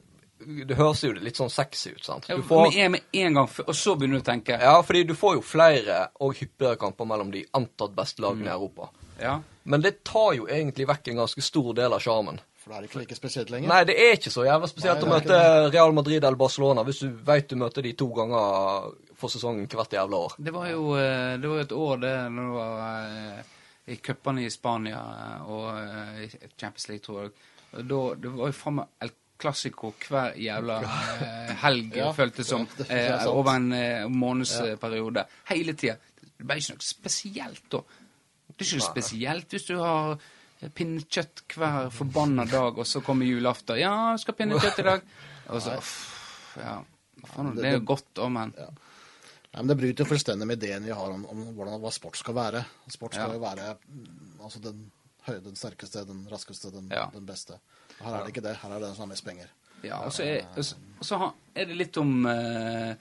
det 0.45 0.77
høres 0.77 1.01
jo 1.05 1.15
litt 1.17 1.39
sånn 1.39 1.53
sexy 1.53 1.95
ut, 1.95 2.03
sant? 2.05 2.27
Ja, 2.29 2.37
Du 2.37 2.43
får, 2.45 2.75
en, 2.75 2.93
med 2.93 3.17
en 3.17 3.39
gang, 3.39 3.49
og 3.65 3.77
så 3.79 3.95
begynner 3.97 4.21
du 4.21 4.25
å 4.25 4.27
tenke 4.27 4.59
ja, 4.61 4.75
fordi 4.85 5.05
du 5.09 5.15
får 5.17 5.39
jo 5.39 5.45
flere 5.47 6.01
og 6.21 6.35
hyppigere 6.37 6.77
kamper 6.81 7.09
mellom 7.09 7.31
de 7.33 7.45
antatt 7.57 7.95
beste 7.97 8.25
lagene 8.25 8.51
i 8.51 8.55
Europa. 8.55 8.91
ja. 9.23 9.39
Men 9.65 9.81
det 9.81 10.03
tar 10.05 10.35
jo 10.37 10.45
egentlig 10.45 10.85
vekk 10.91 11.07
en 11.09 11.23
ganske 11.23 11.41
stor 11.41 11.71
del 11.79 11.95
av 11.97 12.03
sjarmen. 12.05 12.37
For 12.65 12.73
da 12.73 12.79
er 12.79 12.85
det 12.85 12.89
ikke 12.89 13.01
like 13.03 13.17
spesielt 13.19 13.51
lenger. 13.53 13.69
Nei, 13.69 13.83
det 13.85 13.95
er 14.01 14.15
ikke 14.17 14.31
så 14.33 14.47
jævla 14.47 14.69
spesielt 14.71 15.03
Nei, 15.03 15.05
å 15.05 15.13
møte 15.13 15.39
Real 15.69 15.91
Madrid 15.93 16.25
eller 16.25 16.39
Barcelona 16.41 16.85
hvis 16.87 17.03
du 17.05 17.11
vet 17.27 17.51
du 17.51 17.59
møter 17.61 17.85
de 17.85 17.91
to 18.01 18.07
ganger 18.17 18.87
for 19.21 19.33
sesongen 19.33 19.67
hvert 19.69 19.93
jævla 19.93 20.21
år. 20.29 20.37
Det 20.47 20.55
var 20.55 20.71
jo 20.71 20.95
eh, 20.97 21.35
det 21.43 21.51
var 21.51 21.61
et 21.61 21.75
år 21.77 21.99
det 22.01 22.13
når 22.33 22.47
det 22.47 22.55
var 22.55 23.11
eh, 23.19 23.51
i 23.93 23.99
cupene 24.01 24.47
i 24.47 24.53
Spania 24.55 25.03
eh, 25.13 25.51
og 25.53 26.23
i 26.25 26.31
Champions 26.57 26.89
League, 26.89 27.05
tror 27.05 27.21
jeg. 27.27 27.35
Da, 27.75 28.01
det 28.23 28.33
var 28.33 28.49
jo 28.49 28.57
faen 28.57 28.79
meg 28.79 29.05
El 29.05 29.13
Clásico 29.45 29.91
hver 30.07 30.39
jævla 30.41 30.79
helg, 31.67 31.97
Ja, 32.01 32.13
føltes 32.17 32.49
som, 32.49 32.65
ja, 32.89 33.19
over 33.29 33.59
en 33.59 34.15
månedsperiode. 34.15 35.27
Hele 35.51 35.75
tida. 35.77 35.99
Det 36.17 36.47
ble 36.49 36.57
ikke 36.63 36.79
noe 36.79 36.87
spesielt 36.87 37.69
da. 37.75 37.83
Det 38.55 38.57
er 38.57 38.71
ikke 38.71 38.81
noe 38.81 38.89
spesielt 38.89 39.53
hvis 39.53 39.69
du 39.69 39.75
har 39.83 40.17
pinnekjøtt 40.71 41.43
hver 41.57 41.91
forbanna 41.91 42.45
dag, 42.49 42.79
og 42.79 42.87
så 42.87 43.01
kommer 43.05 43.27
julaften. 43.27 43.77
'Ja, 43.79 44.11
jeg 44.13 44.21
skal 44.25 44.35
pinnekjøtt 44.35 44.79
i 44.79 44.83
dag.' 44.83 45.03
Og 45.49 45.61
så 45.63 45.77
uff, 45.81 46.57
Ja. 46.57 46.81
Faen, 47.27 47.55
det 47.57 47.65
er 47.65 47.73
jo 47.79 47.85
godt 47.87 48.15
òg, 48.21 48.31
men 48.31 48.53
Nei, 49.55 49.63
men 49.63 49.67
Det 49.71 49.77
bryter 49.79 50.05
fullstendig 50.05 50.47
med 50.47 50.63
ideen 50.63 50.85
vi 50.85 50.91
har 50.91 51.11
om, 51.15 51.27
om 51.31 51.45
hvordan, 51.55 51.81
hva 51.81 51.91
sport 51.95 52.17
skal 52.19 52.35
være. 52.35 52.65
Sport 52.91 53.15
skal 53.15 53.29
Ja. 53.31 53.35
jo 53.35 53.41
være 53.41 53.77
mm, 53.89 54.41
altså 54.43 54.59
den 54.61 54.91
høye, 55.29 55.41
den 55.45 55.55
sterkeste, 55.57 56.05
den 56.07 56.27
raskeste, 56.31 56.71
den, 56.73 56.89
Ja. 56.91 57.07
den 57.13 57.25
beste. 57.27 57.59
Her 58.01 58.15
er 58.15 58.25
det 58.25 58.35
ikke 58.35 58.43
det. 58.49 58.57
Her 58.57 58.71
er 58.71 58.81
det 58.81 58.89
den 58.89 58.95
som 58.97 59.03
har 59.09 59.13
mest 59.15 59.25
penger. 59.25 59.47
Ja, 59.85 60.01
og 60.05 60.13
så 60.13 60.23
er, 60.25 61.19
har- 61.19 61.35
er 61.55 61.65
det 61.67 61.77
litt 61.77 61.97
om 61.97 62.27
eh, 62.27 62.95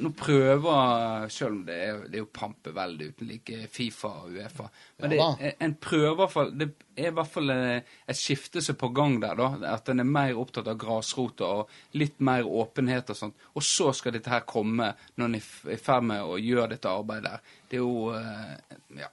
Nå 0.00 0.10
prøver 0.16 1.28
Selv 1.28 1.52
om 1.52 1.64
det 1.66 1.74
er, 1.84 1.98
det 2.08 2.16
er 2.16 2.22
jo 2.22 2.28
pampeveldet 2.32 3.10
uten 3.12 3.28
like 3.28 3.66
Fifa 3.72 4.08
og 4.22 4.32
Uefa. 4.32 4.68
Men 5.02 5.12
Ja 5.16 5.28
det, 5.38 5.50
en 5.60 5.74
prøver 5.74 6.50
Det 6.56 6.68
er 6.96 7.10
i 7.10 7.14
hvert 7.16 7.28
fall 7.28 7.52
eh, 7.52 7.82
et 8.08 8.16
skifte 8.16 8.62
som 8.64 8.74
er 8.74 8.80
på 8.80 8.92
gang 8.96 9.18
der. 9.20 9.34
da, 9.36 9.74
At 9.74 9.88
en 9.88 10.00
er 10.00 10.08
mer 10.08 10.38
opptatt 10.40 10.68
av 10.68 10.78
grasrota 10.80 11.44
og 11.60 11.70
litt 11.92 12.20
mer 12.20 12.48
åpenhet 12.48 13.10
og 13.10 13.16
sånt. 13.16 13.46
Og 13.54 13.62
så 13.62 13.92
skal 13.92 14.16
dette 14.16 14.32
her 14.32 14.46
komme 14.48 14.94
når 15.16 15.24
en 15.26 15.38
er 15.38 15.72
i 15.76 15.80
ferd 15.80 16.08
med 16.08 16.24
å 16.24 16.40
gjøre 16.40 16.74
dette 16.74 16.88
arbeidet 16.88 17.30
der. 17.30 17.56
Det 17.68 17.80
er 17.80 17.84
jo 17.84 18.12
eh, 18.16 18.76
Ja. 19.04 19.12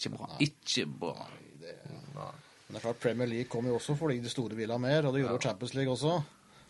Ikke 0.00 0.16
bra. 0.16 0.28
Ikke 0.40 0.86
bra. 0.88 1.16
Men 2.70 2.76
det 2.76 2.78
er 2.78 2.84
klart, 2.86 3.00
Premier 3.02 3.26
League 3.28 3.50
kom 3.52 3.66
jo 3.66 3.74
også 3.76 3.96
fordi 3.98 4.20
de 4.22 4.30
store 4.30 4.56
ville 4.56 4.72
ha 4.72 4.80
mer, 4.80 5.04
og 5.04 5.12
det 5.12 5.24
gjorde 5.24 5.34
jo 5.34 5.42
Champions 5.42 5.74
League 5.74 5.92
også. 5.92 6.20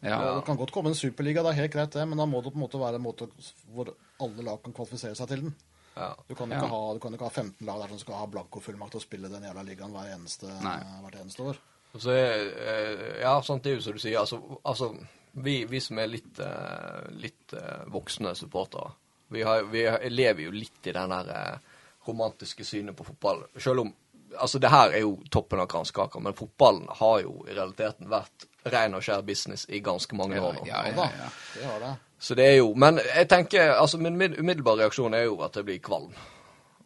Ja. 0.02 0.18
Det 0.38 0.44
kan 0.46 0.56
godt 0.56 0.72
komme 0.72 0.88
en 0.92 0.96
superliga, 0.96 1.42
det 1.44 1.50
er 1.52 1.58
helt 1.62 1.72
greit 1.74 1.92
det, 1.92 2.06
men 2.08 2.18
da 2.18 2.24
må 2.26 2.40
det 2.42 2.52
på 2.54 2.56
en 2.58 2.62
måte 2.64 2.78
være 2.80 2.96
en 2.96 3.04
måte 3.04 3.26
hvor 3.74 3.90
alle 4.24 4.44
lag 4.46 4.62
kan 4.64 4.72
kvalifisere 4.76 5.14
seg 5.18 5.28
til 5.28 5.42
den. 5.44 5.54
Ja. 5.96 6.14
Du 6.28 6.34
kan 6.34 6.50
Ja. 6.50 6.56
ikke, 6.62 6.70
ha, 6.72 6.80
du 6.94 7.00
kan 7.02 7.12
ikke 7.16 7.26
ha 7.28 7.34
15 7.34 7.66
lag 7.66 7.80
der 7.82 7.88
som 7.92 7.98
skal 8.00 8.14
ha 8.22 8.26
blankofullmakt 8.32 8.94
og 8.96 9.02
spille 9.04 9.28
den 9.28 9.44
jævla 9.44 9.62
ligaen 9.66 9.92
hver 9.92 10.14
eneste, 10.14 10.46
hvert 10.46 11.18
eneste 11.20 11.42
år. 11.42 11.58
Så 11.98 12.14
eh, 12.14 13.20
ja, 13.20 13.34
sant, 13.42 13.64
det 13.64 13.72
er 13.72 13.76
jo 13.80 13.82
som 13.82 13.92
du 13.92 13.98
sier. 13.98 14.20
Altså, 14.20 14.38
altså 14.64 14.92
vi, 15.34 15.64
vi 15.68 15.80
som 15.82 15.98
er 15.98 16.06
litt, 16.08 16.38
eh, 16.38 17.10
litt 17.20 17.52
eh, 17.58 17.82
voksne 17.90 18.32
supportere, 18.38 18.92
vi, 19.30 19.44
vi 19.70 19.82
lever 20.08 20.46
jo 20.48 20.50
litt 20.54 20.86
i 20.86 20.94
den 20.96 21.10
der 21.12 21.58
romantiske 22.06 22.64
synet 22.64 22.96
på 22.96 23.04
fotball. 23.10 23.44
Selv 23.58 23.84
om 23.84 23.92
Altså, 24.38 24.58
det 24.62 24.70
her 24.70 24.90
er 24.94 25.00
jo 25.02 25.16
toppen 25.30 25.60
av 25.60 25.66
kransekaka, 25.66 26.20
men 26.22 26.34
fotballen 26.38 26.86
har 27.00 27.20
jo 27.24 27.32
i 27.48 27.54
realiteten 27.56 28.08
vært 28.10 28.46
ren 28.70 28.94
og 28.94 29.02
skjær 29.02 29.22
business 29.26 29.64
i 29.68 29.80
ganske 29.80 30.14
mange 30.16 30.38
år 30.40 30.54
nå. 30.60 30.66
ja, 30.68 30.84
Ja 30.86 30.94
ja, 30.94 31.08
ja. 31.24 31.30
det 31.56 31.64
har 31.66 31.80
det. 31.80 31.94
Så 32.20 32.34
det 32.36 32.44
er 32.46 32.56
jo 32.58 32.74
Men 32.74 32.98
jeg 33.00 33.28
tenker, 33.28 33.70
altså 33.80 33.98
min 33.98 34.20
umiddelbare 34.20 34.82
reaksjon 34.84 35.14
er 35.14 35.24
jo 35.24 35.40
at 35.42 35.56
jeg 35.56 35.64
blir 35.64 35.78
kvalm. 35.80 36.12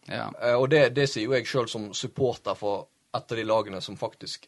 ja. 0.07 0.29
Eh, 0.41 0.53
Og 0.55 0.69
det, 0.69 0.89
det 0.95 1.09
sier 1.09 1.25
jo 1.25 1.33
jeg 1.33 1.45
sjøl 1.45 1.67
som 1.69 1.93
supporter 1.93 2.55
for 2.55 2.87
et 3.13 3.31
av 3.31 3.37
de 3.37 3.43
lagene 3.43 3.81
som 3.81 3.97
faktisk 3.97 4.47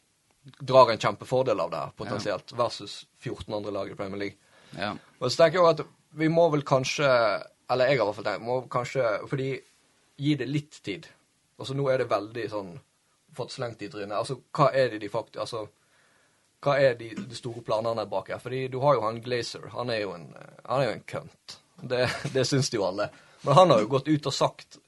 drar 0.63 0.89
en 0.91 0.97
kjempefordel 0.99 1.59
av 1.59 1.71
det 1.71 1.77
her, 1.77 1.91
potensielt, 1.97 2.53
versus 2.55 3.05
14 3.19 3.53
andre 3.53 3.71
lag 3.71 3.91
i 3.91 3.95
Premier 3.95 4.17
League. 4.19 4.37
ja. 4.77 4.93
Og 5.19 5.31
så 5.31 5.43
tenker 5.43 5.59
jeg 5.59 5.63
jo 5.65 5.69
at 5.69 5.81
vi 6.17 6.27
må 6.29 6.49
vel 6.49 6.63
kanskje 6.63 7.07
Eller 7.69 7.85
jeg 7.91 7.97
har 7.99 8.05
i 8.05 8.07
hvert 8.07 8.15
fall 8.15 8.25
tenkt 8.25 8.45
må 8.47 8.61
kanskje 8.71 9.27
Fordi 9.27 9.47
gi 10.17 10.35
det 10.35 10.47
litt 10.47 10.79
tid. 10.83 11.07
Altså 11.59 11.73
nå 11.75 11.89
er 11.91 11.97
det 11.97 12.09
veldig 12.09 12.49
sånn 12.49 12.79
Fått 13.37 13.53
slengt 13.53 13.83
i 13.85 13.91
trynet. 13.93 14.17
Altså 14.17 14.39
hva 14.57 14.71
er 14.73 14.89
det 14.93 15.03
de 15.03 15.11
faktisk 15.13 15.43
Altså 15.43 15.67
hva 16.63 16.73
er 16.81 16.95
de, 16.97 17.11
de 17.13 17.37
store 17.37 17.61
planene 17.61 18.07
bak 18.09 18.31
her? 18.33 18.41
Fordi 18.41 18.65
du 18.73 18.79
har 18.81 18.97
jo 18.97 19.05
han 19.05 19.21
Glazer. 19.21 19.69
Han 19.75 19.91
er 19.93 20.01
jo 20.01 20.15
en, 20.15 20.27
han 20.65 20.81
er 20.81 20.87
jo 20.87 20.95
en 20.95 21.07
kønt. 21.13 21.57
Det, 21.77 22.07
det 22.33 22.45
syns 22.49 22.71
de 22.73 22.79
jo 22.79 22.87
alle. 22.87 23.09
Men 23.45 23.59
han 23.59 23.73
har 23.73 23.83
jo 23.83 23.91
gått 23.91 24.09
ut 24.09 24.29
og 24.29 24.33
sagt 24.33 24.79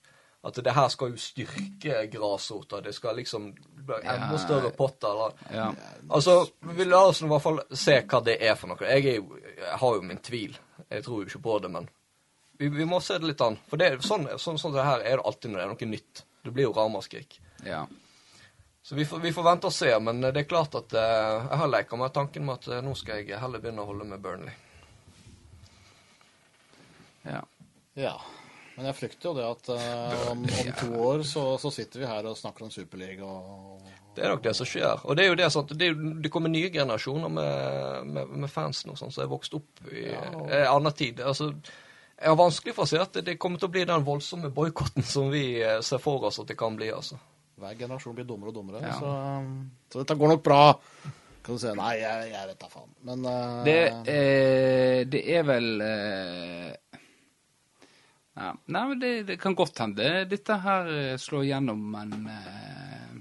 at 0.41 0.56
det 0.64 0.72
her 0.72 0.88
skal 0.89 1.12
jo 1.14 1.20
styrke 1.20 2.06
grasrota. 2.12 2.80
Det 2.82 2.93
skal 2.95 3.20
liksom 3.20 3.52
bli 3.86 4.00
enda 4.02 4.39
større 4.41 4.72
potter. 4.74 5.12
Eller. 5.12 5.45
ja. 5.54 5.68
Altså, 6.10 6.47
vi 6.74 6.88
la 6.88 7.04
oss 7.12 7.22
i 7.22 7.30
hvert 7.30 7.43
fall 7.43 7.62
se 7.76 8.00
hva 8.02 8.24
det 8.26 8.39
er 8.39 8.58
for 8.58 8.72
noe. 8.72 8.82
Jeg, 8.88 9.06
er 9.06 9.20
jo, 9.20 9.38
jeg 9.60 9.80
har 9.84 9.95
jo 10.00 10.10
min 10.10 10.24
tvil. 10.24 10.58
Jeg 10.88 11.06
tror 11.06 11.22
jo 11.22 11.30
ikke 11.30 11.43
på 11.43 11.60
det, 11.62 11.74
men 11.76 11.89
vi, 12.58 12.72
vi 12.74 12.88
må 12.88 13.02
se 13.04 13.20
det 13.20 13.30
litt 13.30 13.43
an. 13.45 13.60
For 13.70 13.80
det, 13.80 13.97
sånn, 14.06 14.30
sånn, 14.39 14.58
sånn 14.62 14.74
det 14.76 14.88
her 14.88 15.04
er 15.04 15.20
det 15.20 15.28
alltid 15.28 15.52
når 15.52 15.62
det 15.62 15.66
er 15.68 15.74
noe 15.76 15.91
nytt. 15.93 16.24
Det 16.47 16.56
blir 16.56 16.70
jo 16.70 16.76
ramaskrik. 16.76 17.41
ja. 17.68 17.86
Så 18.82 18.95
vi 18.95 19.05
får, 19.05 19.19
vi 19.19 19.34
får 19.34 19.43
vente 19.43 19.69
og 19.69 19.73
se, 19.75 19.91
men 19.99 20.21
det 20.23 20.43
er 20.43 20.49
klart 20.49 20.75
at 20.80 20.93
eh, 20.97 21.36
jeg 21.51 21.61
har 21.61 21.69
leka 21.69 21.99
med 21.99 22.13
tanken 22.15 22.45
med 22.47 22.61
at 22.61 22.67
eh, 22.73 22.84
nå 22.86 22.95
skal 22.97 23.21
jeg 23.21 23.39
heller 23.41 23.61
begynne 23.61 23.84
å 23.84 23.89
holde 23.91 24.07
med 24.09 24.23
Burnley. 24.23 24.55
ja. 27.27 27.43
Ja. 27.99 28.19
Men 28.80 28.88
jeg 28.88 28.95
frykter 28.95 29.27
jo 29.27 29.36
det 29.36 29.43
at 29.43 29.69
eh, 29.75 30.21
om, 30.32 30.43
om 30.47 30.67
to 30.80 30.89
år 31.03 31.23
så, 31.27 31.41
så 31.59 31.67
sitter 31.75 31.99
vi 31.99 32.07
her 32.07 32.30
og 32.30 32.38
snakker 32.39 32.63
om 32.63 32.69
Superliga 32.71 33.27
og 33.27 33.89
Det 34.15 34.23
er 34.23 34.32
nok 34.32 34.45
det 34.45 34.53
som 34.55 34.69
skjer. 34.71 35.03
Og 35.03 35.17
det 35.19 35.25
er 35.25 35.34
jo 35.34 35.36
det 35.41 35.49
sånn 35.51 35.65
at 35.67 35.73
det, 35.82 35.89
det 36.23 36.32
kommer 36.32 36.53
nye 36.53 36.69
generasjoner 36.71 37.34
med, 37.36 38.07
med, 38.07 38.32
med 38.45 38.51
fans 38.53 38.86
nå, 38.88 38.95
sånn, 38.95 39.11
som 39.11 39.25
er 39.25 39.32
vokst 39.34 39.57
opp 39.59 39.84
i 39.91 40.05
en 40.15 40.55
annen 40.61 40.95
tid. 40.95 41.19
Altså, 41.19 41.49
jeg 42.15 42.32
har 42.32 42.39
vanskelig 42.39 42.77
for 42.77 42.88
å 42.88 42.91
si 42.93 43.01
at 43.03 43.19
det 43.27 43.36
kommer 43.36 43.59
til 43.59 43.67
å 43.67 43.75
bli 43.75 43.84
den 43.91 44.07
voldsomme 44.07 44.53
boikotten 44.55 45.03
som 45.03 45.27
vi 45.34 45.43
ser 45.84 45.99
for 45.99 46.32
oss 46.32 46.39
at 46.39 46.47
det 46.47 46.57
kan 46.59 46.80
bli, 46.80 46.88
altså. 46.95 47.19
Hver 47.60 47.78
generasjon 47.80 48.16
blir 48.18 48.28
dummere 48.28 48.53
og 48.53 48.60
dummere. 48.60 48.84
Ja. 48.84 48.97
Så, 48.99 49.14
så 49.91 50.03
dette 50.03 50.18
går 50.20 50.34
nok 50.34 50.43
bra. 50.45 50.62
Kan 51.45 51.55
du 51.55 51.62
si 51.62 51.72
nei, 51.78 51.93
jeg, 52.01 52.32
jeg 52.34 52.49
vet 52.51 52.60
da 52.62 52.70
faen. 52.72 52.91
Men 53.07 53.26
uh, 53.26 53.64
Det, 53.66 53.80
eh, 54.12 54.99
det 55.10 55.24
er 55.38 55.45
vel 55.47 55.70
eh, 55.86 56.99
ja. 58.39 58.53
Nei, 58.72 58.84
men 58.91 58.99
det, 59.01 59.12
det 59.28 59.39
kan 59.41 59.55
godt 59.57 59.82
hende 59.84 60.26
dette 60.30 60.60
her 60.64 60.91
eh, 60.93 61.16
slår 61.20 61.47
igjennom, 61.47 61.82
men 61.95 62.30
eh, 62.32 63.18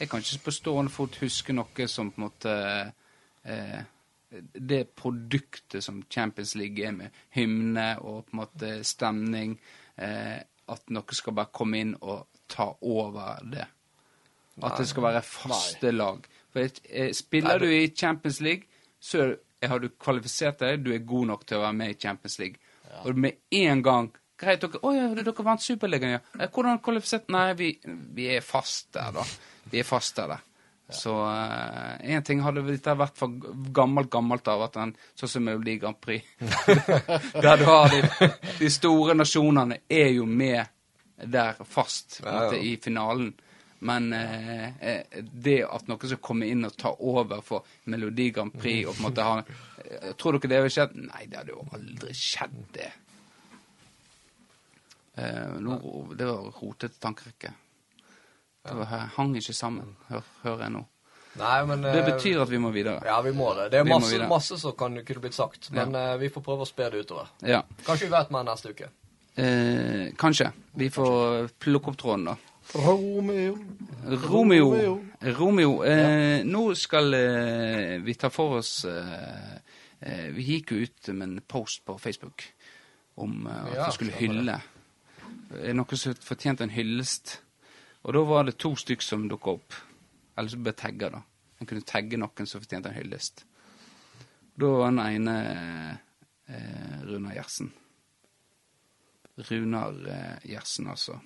jeg 0.00 0.10
kan 0.10 0.24
ikke 0.24 0.46
på 0.48 0.54
stående 0.56 0.92
fot 0.92 1.20
huske 1.22 1.54
noe 1.56 1.86
som 1.88 2.10
på 2.12 2.20
en 2.20 2.26
måte 2.26 2.56
eh, 3.44 3.80
Det 4.30 4.82
produktet 4.96 5.84
som 5.84 6.02
Champions 6.08 6.54
League 6.56 6.84
er 6.86 6.92
med 6.96 7.22
hymne 7.36 7.88
og 8.00 8.26
på 8.28 8.34
en 8.34 8.40
måte 8.40 8.72
stemning, 8.86 9.56
eh, 9.96 10.38
at 10.70 10.92
noe 10.94 11.16
skal 11.18 11.36
bare 11.36 11.52
komme 11.52 11.80
inn 11.82 11.96
og 12.00 12.29
ta 12.50 12.66
over 12.80 13.44
det. 13.52 13.66
At 14.60 14.76
det 14.78 14.88
skal 14.90 15.06
være 15.06 15.22
faste 15.24 15.92
lag. 15.94 16.26
For 16.52 16.66
eh, 16.66 17.12
Spiller 17.16 17.62
du 17.62 17.68
i 17.70 17.88
Champions 17.96 18.40
League, 18.44 18.68
så 19.00 19.30
har 19.62 19.80
du 19.80 19.88
kvalifisert 20.00 20.60
deg, 20.60 20.82
du 20.84 20.92
er 20.94 21.04
god 21.06 21.30
nok 21.32 21.46
til 21.46 21.60
å 21.60 21.64
være 21.64 21.78
med 21.78 21.94
i 21.94 22.00
Champions 22.00 22.38
League. 22.40 22.60
Og 23.04 23.16
med 23.16 23.38
en 23.54 23.84
gang 23.86 24.10
Greit, 24.40 24.62
dere, 24.62 24.78
oh, 24.88 24.94
ja, 24.96 25.04
dere 25.12 25.44
vant 25.44 25.60
Superligaen, 25.60 26.14
ja. 26.14 26.20
Eh, 26.38 26.48
Hvordan 26.48 26.78
kvalifisert 26.80 27.26
Nei, 27.28 27.50
vi, 27.58 27.74
vi 28.16 28.30
er 28.32 28.40
fast 28.40 28.88
der, 28.96 29.10
da. 29.12 29.24
Vi 29.68 29.82
er 29.82 29.84
fast 29.84 30.16
der. 30.16 30.32
da. 30.32 30.38
Så 30.90 31.12
én 32.02 32.24
ting 32.26 32.40
hadde 32.42 32.64
dette 32.66 32.94
vært 32.98 33.18
for 33.20 33.30
gammelt, 33.74 34.10
gammelt 34.10 34.48
av 34.50 34.64
at 34.66 34.78
den, 34.78 34.94
sånn 35.18 35.32
som 35.34 35.44
Melodi 35.46 35.76
Grand 35.78 36.00
Prix 36.02 36.24
Der 37.44 37.60
du 37.60 37.66
har 37.68 37.92
de, 37.92 38.30
de 38.58 38.70
store 38.72 39.14
nasjonene 39.18 39.82
er 39.86 40.10
jo 40.16 40.26
med 40.26 40.64
der 41.24 41.60
fast 41.64 42.20
Ja, 42.24 42.28
ja. 42.30 42.40
måte, 42.44 42.60
i 42.64 42.76
finalen. 42.80 43.32
Men 43.80 44.12
eh, 44.12 44.64
eh, 44.84 45.20
det 45.32 45.62
at 45.64 45.86
noen 45.88 46.02
skal 46.04 46.20
komme 46.20 46.48
inn 46.52 46.66
og 46.68 46.74
ta 46.76 46.92
over 47.00 47.40
for 47.44 47.64
Melodi 47.88 48.28
Grand 48.36 48.52
Prix 48.52 48.84
og 48.84 48.92
på 48.92 49.00
en 49.00 49.06
måte 49.06 49.24
ha 49.24 49.38
eh, 49.40 50.10
Tror 50.20 50.36
dere 50.36 50.50
det 50.52 50.58
hadde 50.60 50.74
skjedd? 50.74 50.98
Nei, 51.06 51.22
det 51.30 51.40
hadde 51.40 51.54
jo 51.54 51.64
aldri 51.78 52.16
skjedd, 52.16 52.58
det. 52.76 52.90
Eh, 55.16 55.56
nå, 55.64 55.80
det 56.12 56.28
var 56.28 56.52
rotete 56.60 57.00
tankerekke. 57.00 57.54
Det 58.68 58.76
var, 58.76 58.96
hang 59.16 59.32
ikke 59.40 59.56
sammen, 59.56 59.96
hør, 60.10 60.28
hører 60.44 60.66
jeg 60.66 60.76
nå. 60.76 60.84
Nei, 61.40 61.58
men 61.64 61.84
Det 61.86 61.96
eh, 62.02 62.06
betyr 62.10 62.44
at 62.44 62.52
vi 62.52 62.60
må 62.60 62.74
videre. 62.74 63.00
Ja, 63.06 63.16
vi 63.24 63.32
må 63.32 63.48
det. 63.56 63.70
Det 63.72 63.80
er 63.80 63.88
masse, 63.88 64.20
masse 64.28 64.60
som 64.60 64.76
kan, 64.76 65.00
kunne 65.06 65.24
blitt 65.24 65.40
sagt, 65.40 65.70
men 65.72 65.96
ja. 65.96 66.18
vi 66.20 66.28
får 66.28 66.44
prøve 66.44 66.66
å 66.66 66.68
spe 66.68 66.92
det 66.92 67.06
utover. 67.06 67.32
Ja. 67.48 67.62
Kanskje 67.86 68.10
vi 68.10 68.12
vet 68.12 68.34
mer 68.34 68.44
neste 68.44 68.76
uke. 68.76 68.92
Eh, 69.34 70.10
kanskje. 70.18 70.50
Vi 70.74 70.90
får 70.90 71.48
plukke 71.58 71.92
opp 71.92 71.98
tråden, 71.98 72.24
da. 72.24 72.36
Romeo 72.74 73.56
Romeo. 74.30 75.00
Romeo. 75.20 75.84
Eh, 75.84 76.44
nå 76.44 76.74
skal 76.78 77.14
eh, 77.14 77.98
vi 78.02 78.14
ta 78.14 78.30
for 78.30 78.60
oss 78.60 78.84
eh, 78.84 79.56
eh, 80.00 80.28
Vi 80.36 80.44
gikk 80.52 80.72
jo 80.72 80.84
ut 80.86 81.10
med 81.14 81.26
en 81.28 81.40
post 81.46 81.84
på 81.84 81.98
Facebook 81.98 82.44
om 83.14 83.46
eh, 83.46 83.64
at 83.64 83.74
Ja, 83.74 83.86
vi 83.86 83.96
skulle 83.98 84.18
hylle. 84.20 84.60
Noe 85.74 85.98
som 85.98 86.14
fortjente 86.14 86.64
en 86.64 86.74
hyllest. 86.74 87.40
Og 88.06 88.14
da 88.14 88.22
var 88.24 88.46
det 88.46 88.56
to 88.58 88.72
stykk 88.78 89.02
som 89.02 89.26
dukka 89.28 89.56
opp. 89.58 89.74
Eller 90.38 90.52
som 90.52 90.62
ble 90.64 90.72
tagga, 90.72 91.10
da. 91.10 91.24
En 91.60 91.68
kunne 91.68 91.84
tagge 91.84 92.16
noen 92.20 92.48
som 92.48 92.62
fortjente 92.62 92.88
en 92.88 92.96
hyllest. 92.96 93.44
Da 94.56 94.70
var 94.78 94.92
den 94.92 95.02
ene 95.02 95.36
eh, 96.48 97.02
Runar 97.04 97.34
Gjersen. 97.36 97.72
Runar 99.48 99.94
eh, 100.08 100.50
Gjersen, 100.50 100.88
altså. 100.90 101.18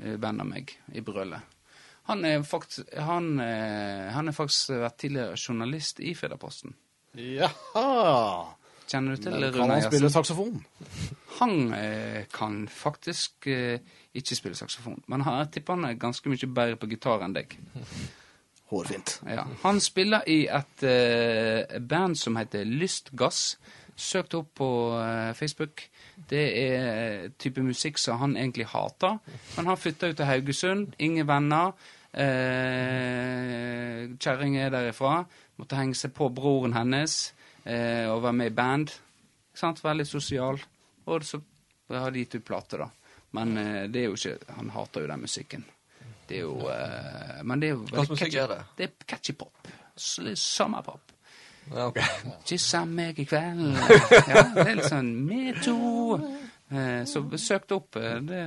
Eh, 0.00 0.16
Venn 0.20 0.42
av 0.42 0.48
meg 0.48 0.72
i 0.94 1.02
brølet. 1.04 1.54
Han 2.06 2.24
er 2.24 2.42
faktisk 2.46 2.92
han, 3.02 3.32
eh, 3.42 4.12
han 4.14 4.30
er 4.30 4.36
faktisk 4.36 4.76
vært 4.78 5.00
tidligere 5.02 5.38
journalist 5.38 6.00
i 6.00 6.14
Federposten. 6.14 6.76
Jaha! 7.16 8.52
Kjenner 8.86 9.16
du 9.16 9.24
til 9.24 9.34
Runar 9.34 9.48
Gjersen? 9.48 9.58
kan 9.58 9.74
han 9.74 9.86
spille 9.88 10.12
saksofon? 10.14 10.60
Han 11.36 11.56
kan 12.32 12.60
faktisk 12.70 13.48
ikke 13.50 14.36
spille 14.38 14.56
saksofon, 14.56 15.02
men 15.10 15.24
jeg 15.26 15.50
tipper 15.56 15.76
han 15.76 15.90
er 15.90 15.98
ganske 16.00 16.30
mye 16.32 16.48
bedre 16.48 16.78
på 16.80 16.88
gitar 16.88 17.24
enn 17.26 17.34
deg. 17.36 17.58
Hårfint. 18.70 19.18
Ja. 19.28 19.44
Han 19.66 19.82
spiller 19.84 20.24
i 20.30 20.46
et 20.48 20.86
band 21.90 22.16
som 22.16 22.38
heter 22.40 22.64
Lystgass. 22.64 23.58
Søkt 23.96 24.38
opp 24.38 24.54
på 24.62 24.70
Facebook. 25.36 25.84
Det 26.16 26.44
er 26.58 27.28
type 27.38 27.62
musikk 27.62 27.98
som 28.00 28.18
han 28.22 28.36
egentlig 28.36 28.66
hater. 28.72 29.18
Men 29.56 29.68
han 29.70 29.78
flytta 29.78 30.08
ut 30.10 30.16
til 30.18 30.26
Haugesund, 30.26 30.94
ingen 30.98 31.26
venner. 31.28 31.72
Eh, 32.16 34.08
Kjerring 34.18 34.56
er 34.60 34.72
derifra. 34.72 35.20
Måtte 35.60 35.78
henge 35.78 35.96
seg 35.98 36.14
på 36.16 36.28
broren 36.34 36.74
hennes 36.76 37.16
eh, 37.64 38.06
og 38.10 38.22
være 38.24 38.38
med 38.40 38.52
i 38.52 38.56
band. 38.56 38.92
Sant? 39.56 39.82
Veldig 39.84 40.06
sosial. 40.08 40.60
Og 41.06 41.24
så 41.24 41.40
har 41.92 42.10
de 42.10 42.24
gitt 42.24 42.38
ut 42.40 42.46
plate, 42.48 42.80
da. 42.82 42.88
Men 43.36 43.56
eh, 43.60 43.82
det 43.92 44.02
er 44.02 44.08
jo 44.10 44.16
ikke 44.16 44.54
Han 44.58 44.70
hater 44.74 45.04
jo 45.04 45.10
den 45.12 45.24
musikken. 45.26 45.64
Det 46.26 46.40
er 46.40 46.46
jo 46.46 46.56
eh, 46.72 47.42
Men 47.44 47.60
det 47.62 47.68
er 47.70 47.76
jo 47.76 47.84
veldig 47.92 48.18
catchy. 48.18 48.46
det? 48.54 48.62
Det 48.78 48.88
er 48.88 49.06
catchy 49.06 49.36
pop. 49.38 49.68
Sommerpop. 49.96 51.12
Ja, 51.74 51.86
ok. 51.90 51.98
Kyssa 52.48 52.84
meg 52.86 53.18
i 53.18 53.24
kveld. 53.28 53.76
Ja, 54.30 54.42
det 54.54 54.66
er 54.66 54.74
litt 54.78 54.90
sånn 54.90 55.12
med 55.26 55.62
to. 55.64 55.76
Eh, 56.70 57.04
Så 57.06 57.24
søk 57.38 57.70
opp. 57.76 57.96
eh, 57.96 58.18
Det, 58.26 58.42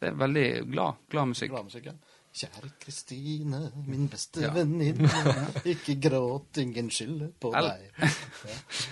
det 0.00 0.08
er 0.12 0.20
veldig 0.20 0.46
glad, 0.72 0.94
glad 1.10 1.34
musikk. 1.34 1.50
Gladmusikk, 1.54 1.90
ja. 1.92 1.96
Kjære 2.38 2.68
Kristine, 2.78 3.58
min 3.88 4.04
beste 4.12 4.42
Ja. 4.44 4.50
venninne. 4.54 5.08
Ikke 5.72 5.96
gråt, 5.98 6.58
ingen 6.62 6.90
skylder 6.92 7.32
på 7.40 7.50
Eller- 7.56 7.88
deg. 7.98 8.12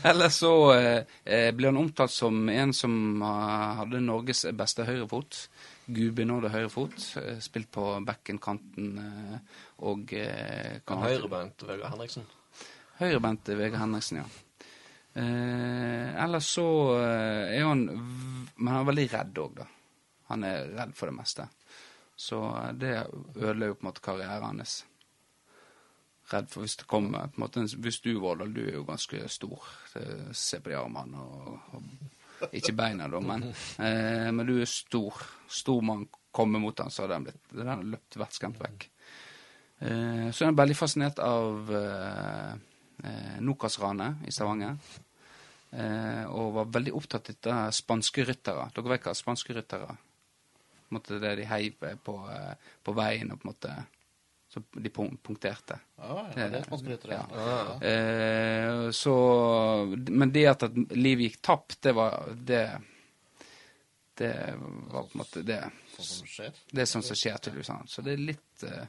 Eller 0.09 0.33
så 0.35 0.51
eh, 0.75 1.05
ble 1.23 1.53
blir 1.59 1.71
han 1.71 1.77
omtalt 1.79 2.11
som 2.11 2.49
en 2.51 2.73
som 2.75 3.23
eh, 3.23 3.77
hadde 3.83 4.01
Norges 4.03 4.47
beste 4.57 4.85
høyrefot. 4.89 5.45
Gudbenåde 5.87 6.49
høyrefot. 6.51 6.97
eh, 7.23 7.37
Spilt 7.45 7.71
på 7.77 7.85
bekken-kanten 8.09 8.99
eh, 9.05 9.39
og 9.87 10.13
eh, 10.17 10.81
høyrebeint 10.89 11.63
Vegard 11.69 11.93
Henriksen. 11.95 12.27
Høyrebente 13.01 13.57
Vegard 13.59 13.83
Henriksen, 13.83 14.23
ja. 14.23 14.27
Eh, 15.17 16.25
ellers 16.25 16.49
så 16.59 16.67
eh, 17.01 17.55
er 17.57 17.63
han 17.65 17.87
Men 17.89 18.69
han 18.69 18.83
er 18.83 18.89
veldig 18.91 19.07
redd 19.15 19.39
òg, 19.41 19.55
da. 19.63 19.67
Han 20.29 20.45
er 20.45 20.67
redd 20.75 20.93
for 20.97 21.09
det 21.09 21.17
meste. 21.17 21.47
Så 22.17 22.41
eh, 22.51 22.75
det 22.77 22.93
ødela 23.37 23.71
jo 23.71 23.79
på 23.79 23.85
en 23.85 23.91
måte 23.91 24.05
karrieren 24.05 24.49
hans. 24.51 24.83
Redd 26.33 26.51
for 26.51 26.67
hvis 26.67 26.77
det 26.81 26.89
kommer 26.91 27.31
på 27.31 27.39
en 27.39 27.45
måte, 27.45 27.65
Hvis 27.79 28.01
du, 28.05 28.13
Vårdal, 28.21 28.53
du 28.53 28.65
er 28.67 28.75
jo 28.81 28.85
ganske 28.85 29.29
stor. 29.31 29.65
Se 30.33 30.61
på 30.61 30.73
de 30.73 30.77
armene 30.77 31.23
og, 31.23 31.77
og 31.77 32.53
Ikke 32.53 32.75
beina, 32.77 33.09
da, 33.09 33.21
men, 33.21 33.49
eh, 33.81 34.29
men 34.33 34.45
du 34.47 34.57
er 34.61 34.69
stor. 34.69 35.23
Stor 35.49 35.81
mann 35.81 36.09
kommer 36.37 36.61
mot 36.61 36.79
han, 36.79 36.91
så 36.93 37.05
hadde 37.05 37.17
han 37.17 37.29
blitt 37.29 37.53
Den 37.57 37.91
løpt 37.95 38.19
vettskremt 38.21 38.61
vekk. 38.61 38.89
Eh, 39.79 40.27
så 40.33 40.45
er 40.45 40.51
han 40.51 40.59
veldig 40.59 40.77
fascinert 40.77 41.21
av 41.23 41.73
eh, 41.73 42.57
eh, 43.05 43.37
Nokas-ranet 43.45 44.27
i 44.27 44.33
Stavanger. 44.35 44.77
Eh, 45.77 46.25
og 46.31 46.55
var 46.55 46.75
veldig 46.79 46.95
opptatt 46.97 47.49
av 47.53 47.71
spanske 47.75 48.25
ryttere. 48.25 48.71
Dere 48.75 48.93
vet 48.95 49.09
hva 49.09 49.17
spanske 49.17 49.57
ryttere 49.57 49.97
måte 50.95 51.19
Det 51.19 51.35
de 51.37 51.45
heiv 51.45 51.75
på, 52.05 52.17
eh, 52.31 52.55
på 52.83 52.95
veien 52.97 53.33
og 53.33 53.41
på 53.41 53.49
en 53.49 53.55
måte 53.55 53.77
Så 54.49 54.63
de 54.73 54.91
punkterte. 54.91 55.79
Ja, 55.99 56.27
ja, 56.37 56.49
det 56.49 56.61
er 56.61 56.67
spanske 56.69 56.93
ryttere, 56.93 57.17
ja. 57.19 57.25
Ja. 57.35 57.79
Eh, 57.91 58.91
så 58.91 59.15
Men 60.09 60.33
det 60.33 60.47
at, 60.47 60.69
at 60.69 60.97
livet 60.97 61.31
gikk 61.31 61.41
tapt, 61.43 61.81
det 61.83 61.97
var 61.97 62.31
Det 62.37 62.63
Det 64.17 64.33
var 64.57 65.03
på 65.03 65.11
en 65.13 65.25
måte 65.25 65.43
det 65.43 65.61
Sånn 65.97 66.05
som 66.05 66.29
skjer. 66.29 66.57
Det 66.71 66.83
er 66.83 66.89
sånn 66.91 67.03
som 67.05 67.17
skjer, 67.17 67.37
tydeligvis. 67.41 67.71
Så 67.89 68.03
det 68.05 68.11
er 68.13 68.19
litt 68.21 68.65
eh, 68.69 68.83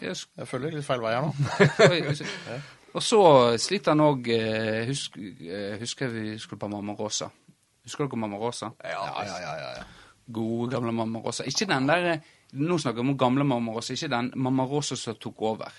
jeg, 0.02 0.16
Jeg 0.36 0.48
følger 0.48 0.74
litt 0.76 0.84
feil 0.86 1.00
vei 1.04 1.14
her 1.16 1.24
nå. 1.24 1.32
Og 2.94 3.02
så 3.02 3.20
sliter 3.58 3.94
han 3.94 4.04
òg 4.04 4.28
husk, 4.86 5.16
eh, 5.18 5.74
Husker 5.80 6.12
vi 6.12 6.36
skulle 6.38 6.60
på 6.62 6.70
Mamma 6.70 6.94
Rosa. 6.98 7.30
Husker 7.84 8.06
dere 8.06 8.20
Mamma 8.20 8.38
Rosa? 8.38 8.70
Ja, 8.84 9.02
Ja, 9.24 9.24
ja, 9.26 9.54
ja, 9.58 9.70
ja. 9.80 9.84
Gode, 10.32 10.70
gamle 10.72 10.92
Mamma 10.92 11.20
Rosa. 11.20 11.44
Ikke 11.44 11.66
den 11.68 11.88
der 11.88 12.06
eh, 12.12 12.30
Nå 12.54 12.78
snakker 12.78 13.02
vi 13.02 13.10
om 13.10 13.18
gamle 13.18 13.44
Mamma 13.44 13.72
Rosa, 13.72 13.92
ikke 13.92 14.08
den 14.08 14.32
Mamma 14.36 14.64
Rosa 14.64 14.96
som 14.96 15.16
tok 15.18 15.42
over. 15.42 15.72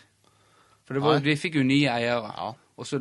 For 0.86 0.94
det 0.94 1.02
var, 1.02 1.20
de 1.24 1.38
fikk 1.40 1.56
jo 1.56 1.64
nye 1.64 1.88
eiere. 1.90 2.34
Ja. 2.36 2.52
Og 2.76 2.86
så 2.88 3.00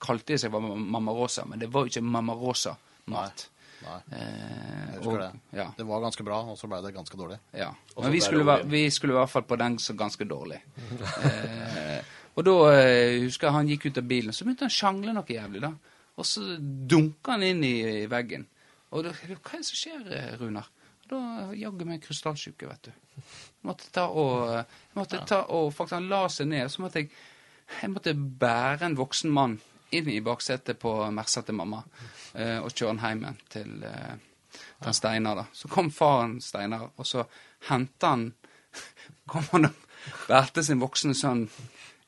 kalte 0.00 0.32
de 0.32 0.38
seg 0.40 0.54
Mamma 0.56 1.12
Rosa, 1.12 1.44
men 1.46 1.60
det 1.60 1.68
var 1.72 1.84
jo 1.84 1.92
ikke 1.92 2.02
Mamma 2.02 2.32
Rosa-mat. 2.34 3.44
Nei, 3.82 3.98
Eh, 4.12 4.92
jeg 4.92 4.98
husker 4.98 5.12
og- 5.12 5.20
det. 5.20 5.40
Ja. 5.58 5.66
Det 5.76 5.86
var 5.86 6.00
ganske 6.00 6.24
bra, 6.24 6.40
og 6.52 6.58
så 6.58 6.68
ble 6.68 6.80
det 6.82 6.94
ganske 6.94 7.16
dårlig. 7.16 7.38
Ja. 7.52 7.70
Også 7.96 8.02
Men 8.02 8.12
vi 8.12 8.20
skulle, 8.20 8.56
vi 8.64 8.90
skulle 8.90 9.14
i 9.14 9.18
hvert 9.18 9.30
fall 9.30 9.42
på 9.42 9.58
den 9.58 9.78
som 9.78 9.96
ganske 9.96 10.24
dårlig. 10.28 10.60
eh, 11.24 12.02
og 12.36 12.44
da 12.44 12.56
eh, 12.72 13.20
husker 13.24 13.48
jeg 13.48 13.52
han 13.56 13.68
gikk 13.68 13.86
ut 13.86 13.98
av 13.98 14.04
bilen, 14.08 14.32
så 14.32 14.44
begynte 14.44 14.66
han 14.66 14.72
å 14.72 14.78
sjangle 14.78 15.14
noe 15.16 15.24
jævlig, 15.28 15.60
da. 15.60 15.72
Og 16.16 16.24
så 16.28 16.44
dunka 16.60 17.32
han 17.32 17.42
inn 17.42 17.64
i, 17.64 17.74
i 18.04 18.06
veggen. 18.06 18.46
Og 18.92 19.04
da, 19.04 19.10
hva 19.10 19.34
er 19.34 19.58
det 19.58 19.66
som 19.66 19.76
skjer, 19.80 20.06
eh, 20.12 20.36
Runar? 20.40 20.68
Da 21.08 21.50
jaggu 21.56 21.84
meg 21.84 22.02
krystallsjuke, 22.04 22.68
vet 22.68 22.88
du. 22.88 22.92
Jeg 23.16 23.68
måtte 23.68 23.90
ta 23.92 24.06
og, 24.08 24.48
jeg 24.54 24.96
måtte 24.96 25.26
ta 25.28 25.42
og 25.52 25.72
faktisk 25.74 25.98
Han 25.98 26.08
la 26.08 26.22
seg 26.32 26.48
ned, 26.48 26.70
så 26.72 26.80
måtte 26.80 27.02
jeg 27.02 27.10
jeg 27.80 27.90
måtte 27.92 28.12
bære 28.14 28.82
en 28.82 28.96
voksen 28.98 29.30
mann 29.32 29.60
inn 29.92 30.08
i 30.12 30.20
baksetet 30.24 30.78
på 30.80 30.92
Mersa 31.14 31.42
til 31.46 31.56
mamma 31.58 31.82
eh, 32.34 32.58
og 32.58 32.70
kjøre 32.72 32.94
han 32.96 33.02
hjem 33.02 33.24
igjen 33.24 33.40
til, 33.52 33.74
eh, 33.88 34.60
til 34.82 34.96
Steinar. 34.96 35.42
da. 35.42 35.46
Så 35.52 35.68
kom 35.72 35.90
faren 35.94 36.38
Steinar, 36.40 36.88
og 36.96 37.06
så 37.08 37.26
henta 37.68 38.14
han 38.14 38.30
kom 39.30 39.44
han 39.52 39.68
og 39.68 39.84
bærte 40.28 40.64
sin 40.64 40.80
voksne 40.80 41.14
sønn 41.14 41.46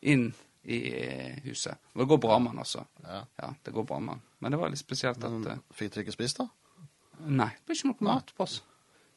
inn 0.02 0.30
i 0.64 0.80
eh, 0.96 1.40
huset. 1.44 1.76
Og 1.92 2.04
det 2.04 2.10
går 2.12 2.22
bra 2.24 2.38
med 2.40 2.54
han, 2.54 2.62
altså. 2.64 2.84
Ja. 3.04 3.24
Ja, 3.40 3.54
det 3.64 3.72
går 3.74 3.84
bra 3.88 3.98
med 4.00 4.16
han. 4.16 4.22
Men 4.38 4.54
det 4.54 4.60
var 4.60 4.72
litt 4.72 4.80
spesielt 4.80 5.24
at 5.24 5.32
Men 5.32 5.50
eh, 5.52 5.64
fikk 5.76 5.94
dere 5.94 6.06
ikke 6.06 6.16
spist, 6.16 6.40
da? 6.40 6.48
Nei, 7.24 7.50
det 7.52 7.68
ble 7.68 7.76
ikke 7.76 7.90
noe 7.92 8.08
mat 8.08 8.32
på 8.36 8.46
oss. 8.46 8.62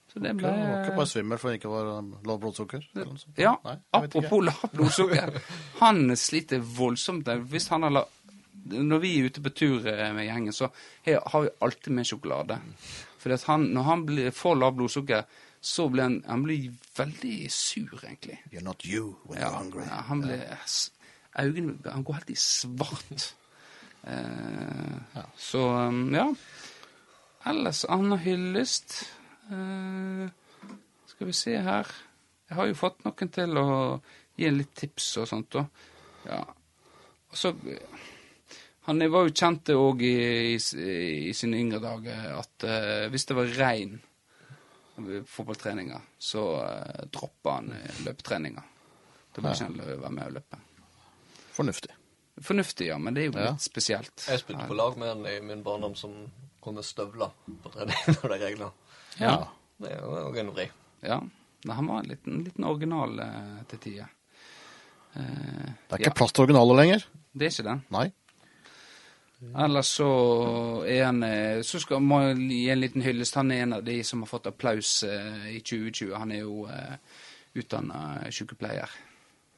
Så 0.07 0.19
det 0.19 0.29
Det 0.29 0.37
ble 0.39 0.51
var 0.51 0.85
ikke 0.85 0.99
bare 0.99 1.09
svimmel 1.11 1.39
for 1.41 1.55
ikke 1.55 1.71
var 1.71 1.89
lavt 2.27 2.43
blodsukker? 2.43 2.85
Ja, 3.39 3.57
Nei, 3.65 3.75
apropos 3.97 4.43
lavt 4.45 4.75
blodsukker. 4.75 5.33
Han 5.81 6.15
sliter 6.15 6.63
voldsomt. 6.63 7.27
Hvis 7.51 7.67
han 7.73 7.83
har. 7.83 8.05
Når 8.71 8.99
vi 9.03 9.11
er 9.19 9.27
ute 9.29 9.41
på 9.43 9.49
tur 9.55 9.87
eh, 9.87 10.13
med 10.15 10.25
gjengen, 10.27 10.53
så 10.53 10.69
har 11.05 11.41
vi 11.45 11.49
alltid 11.61 11.93
med 11.93 12.07
sjokolade. 12.09 12.59
At 13.27 13.43
han, 13.49 13.65
når 13.75 13.83
han 13.83 14.05
blir, 14.07 14.29
får 14.31 14.55
lavt 14.55 14.77
blodsukker, 14.77 15.25
så 15.61 15.89
blir 15.91 16.03
han, 16.05 16.13
han 16.29 16.43
blir 16.45 16.69
veldig 16.95 17.49
sur, 17.51 17.97
egentlig. 18.03 18.37
You're 18.53 18.63
not 18.63 18.85
you 18.87 19.15
when 19.27 19.41
Ja, 19.41 19.49
you're 19.49 19.57
hungry. 19.57 19.83
ja, 19.89 20.01
han 20.07 20.21
blir 20.21 20.43
Øynene 21.37 21.91
Han 21.91 22.03
går 22.03 22.13
helt 22.21 22.29
i 22.29 22.35
svart. 22.39 23.33
Eh, 24.07 25.23
Så 25.37 25.59
um, 25.59 26.13
ja. 26.15 26.27
Ellers 27.45 27.83
Anna 27.89 28.15
Hyllest 28.15 28.95
eh, 29.51 30.29
Skal 31.07 31.27
vi 31.27 31.33
se 31.33 31.57
her. 31.57 31.87
Jeg 32.49 32.55
har 32.55 32.69
jo 32.69 32.77
fått 32.79 33.03
noen 33.05 33.29
til 33.33 33.57
å 33.59 33.67
gi 34.37 34.47
en 34.47 34.57
litt 34.61 34.73
tips 34.77 35.17
og 35.19 35.27
sånt. 35.27 35.51
da. 35.51 35.65
Ja. 36.29 36.41
Og 37.27 37.35
så 37.37 37.51
Han 38.87 39.03
var 39.11 39.27
jo 39.27 39.33
kjent 39.35 39.69
òg 39.73 40.01
i, 40.07 40.13
i, 40.55 40.93
i 41.29 41.33
sine 41.35 41.59
yngre 41.59 41.79
dager 41.83 42.29
at 42.39 42.63
uh, 42.67 43.07
hvis 43.11 43.25
det 43.27 43.35
var 43.35 43.49
regn 43.57 43.97
ved 44.97 45.27
fotballtreninger, 45.29 46.01
så 46.17 46.43
uh, 46.63 47.03
droppa 47.13 47.57
han 47.59 47.67
uh, 47.75 47.99
løpetreninga. 48.05 48.63
Da 49.35 49.43
ville 49.43 49.53
ikke 49.53 49.67
han 49.67 50.01
være 50.01 50.11
med 50.15 50.23
og 50.29 50.35
løpe. 50.39 50.59
Fornuftig. 51.57 51.91
Fornuftig, 52.41 52.87
ja, 52.91 52.97
men 53.01 53.13
det 53.17 53.23
er 53.25 53.29
jo 53.31 53.35
Ja. 53.37 53.51
litt 53.51 53.65
spesielt. 53.65 54.23
Jeg 54.29 54.39
spilte 54.43 54.67
på 54.69 54.77
lag 54.77 54.97
med 55.01 55.09
en 55.15 55.25
i 55.29 55.39
min 55.41 55.63
barndom 55.65 55.95
som 55.97 56.13
kom 56.61 56.75
med 56.77 56.85
støvler 56.85 57.31
på 57.63 57.71
trening 57.73 57.97
når 58.21 58.33
det 58.33 58.39
regna. 58.43 58.71
Ja. 59.19 59.35
Det 59.81 59.91
er 59.93 60.01
jo 60.05 60.33
en 60.41 60.53
vri. 60.55 60.67
ja. 61.05 61.19
Nei, 61.65 61.73
Han 61.75 61.87
var 61.89 61.99
en 62.03 62.07
liten, 62.11 62.43
liten 62.45 62.63
original 62.69 63.19
uh, 63.19 63.63
til 63.67 63.79
tider. 63.81 64.07
Uh, 65.17 65.19
Det 65.89 65.97
er 65.97 65.99
ja, 65.99 66.05
ikke 66.05 66.17
plass 66.21 66.31
til 66.37 66.45
originaler 66.45 66.77
lenger. 66.77 67.05
det 67.33 67.47
er 67.47 67.51
ikke 67.55 67.65
det. 67.67 67.77
Nei. 67.91 68.05
Ellers 69.37 69.87
så 69.99 70.09
er 70.89 71.03
han 71.05 71.21
eh, 71.23 71.61
Så 71.61 71.77
skal 71.79 72.01
jeg 72.01 72.37
gi 72.49 72.63
en 72.73 72.81
liten 72.81 73.03
hyllest. 73.05 73.37
Han 73.37 73.51
er 73.53 73.67
en 73.67 73.77
av 73.77 73.83
de 73.85 73.99
som 74.03 74.23
har 74.23 74.31
fått 74.31 74.49
applaus 74.49 75.03
eh, 75.05 75.49
i 75.53 75.59
2020. 75.61 76.13
Han 76.17 76.33
er 76.33 76.41
jo 76.41 76.63
uh, 76.65 77.21
utdanna 77.53 78.01
sykepleier. 78.33 78.89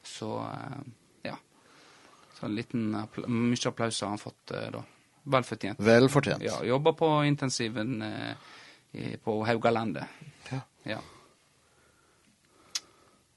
Så 0.04 0.34
uh, 0.44 0.80
ja. 1.24 1.38
Så 2.36 2.46
en 2.46 2.56
liten 2.58 2.94
appla 2.94 3.28
mye 3.28 3.68
applaus 3.72 4.02
har 4.04 4.12
han 4.12 4.20
fått 4.20 4.52
uh, 4.52 4.66
da. 4.76 4.84
Vel 5.22 5.44
fortjent. 5.44 5.80
Vel 5.84 6.08
fortjent. 6.08 6.42
Ja, 6.42 6.58
jobber 6.64 6.92
på 6.96 7.08
intensiven 7.24 8.02
eh, 8.02 8.32
i, 8.92 9.16
på 9.16 9.44
Haugalandet. 9.44 10.04
Ja. 10.50 10.60
Ja. 10.82 11.00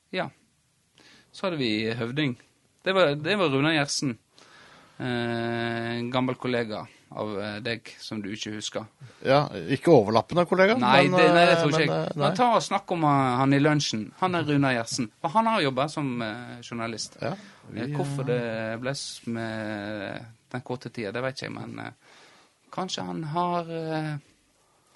Ja. 0.09 0.29
Så 1.31 1.47
hadde 1.47 1.59
vi 1.59 1.93
Høvding. 1.93 2.37
Det 2.83 2.93
var, 2.93 3.15
det 3.15 3.35
var 3.35 3.49
Runar 3.49 3.75
Gjersen. 3.75 4.17
Eh, 4.99 6.01
gammel 6.13 6.35
kollega 6.37 6.83
av 7.13 7.31
eh, 7.41 7.55
deg 7.65 7.89
som 8.01 8.21
du 8.21 8.29
ikke 8.33 8.53
husker. 8.55 8.85
Ja, 9.25 9.43
ikke 9.73 9.91
overlappende, 9.93 10.45
kollega. 10.49 10.75
Nei, 10.81 11.07
men, 11.09 11.17
det, 11.19 11.27
nei, 11.33 11.45
det 11.49 11.55
tror 11.59 11.71
tror 11.73 11.81
ikke 11.81 11.95
jeg. 11.97 12.11
eh. 12.13 12.19
Men 12.21 12.35
ta 12.37 12.49
og 12.57 12.63
Snakk 12.65 12.93
om 12.95 13.03
eh, 13.09 13.37
han 13.41 13.53
i 13.57 13.59
lunsjen. 13.61 14.03
Han 14.21 14.37
er 14.37 14.45
Runar 14.47 14.75
Gjersen. 14.77 15.09
For 15.21 15.33
han 15.33 15.49
har 15.49 15.61
jobba 15.65 15.87
som 15.93 16.13
eh, 16.21 16.59
journalist. 16.61 17.17
Ja, 17.21 17.33
Eh, 17.73 17.93
Hvorfor 17.95 18.25
det 18.27 18.41
ble 18.83 18.91
med 19.31 20.25
den 20.51 20.61
korte 20.67 20.89
tida, 20.91 21.13
det 21.15 21.21
vet 21.23 21.37
ikke 21.37 21.45
jeg, 21.47 21.53
men 21.55 21.77
eh, 21.79 22.17
kanskje 22.75 23.05
han 23.07 23.21
har 23.31 23.69
eh, 23.71 24.09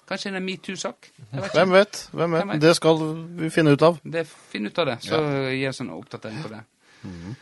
Kanskje 0.08 0.34
en 0.36 0.44
metoo-sak? 0.44 1.08
Hvem 1.52 1.72
vet? 1.72 2.02
Hvem 2.12 2.36
vet? 2.36 2.52
Det 2.60 2.74
skal 2.76 3.00
vi 3.40 3.48
finne 3.52 3.72
ut 3.72 3.82
av. 3.88 3.96
Det, 4.04 4.22
Finn 4.28 4.68
ut 4.68 4.78
av 4.80 4.86
det, 4.88 4.98
så 5.04 5.18
gi 5.52 5.64
oss 5.68 5.80
en 5.84 5.90
oppdatering 5.96 6.38
på 6.44 6.52
det. 6.52 6.60
Eh, 7.04 7.32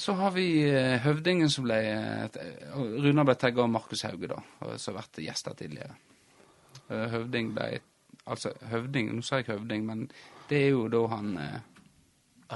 Så 0.00 0.14
har 0.16 0.30
vi 0.32 0.46
eh, 0.64 0.96
høvdingen 1.04 1.50
som 1.52 1.66
ble 1.66 1.76
eh, 1.76 2.38
Runar 2.72 3.26
ble 3.28 3.34
tagga 3.36 3.66
av 3.66 3.68
Markus 3.68 4.06
Hauge, 4.08 4.30
da, 4.30 4.38
som 4.80 4.94
har 4.94 5.02
vært 5.02 5.20
gjest 5.20 5.50
her 5.50 5.56
tidligere. 5.58 5.96
Eh, 6.88 7.08
Høvding 7.12 7.54
ble 7.56 7.78
Altså, 8.28 8.52
høvding 8.68 9.06
Nå 9.16 9.22
sa 9.24 9.38
jeg 9.40 9.48
høvding, 9.48 9.86
men 9.88 10.02
det 10.50 10.58
er 10.66 10.70
jo 10.74 10.82
da 10.92 11.00
han 11.14 11.30
eh, 11.40 11.58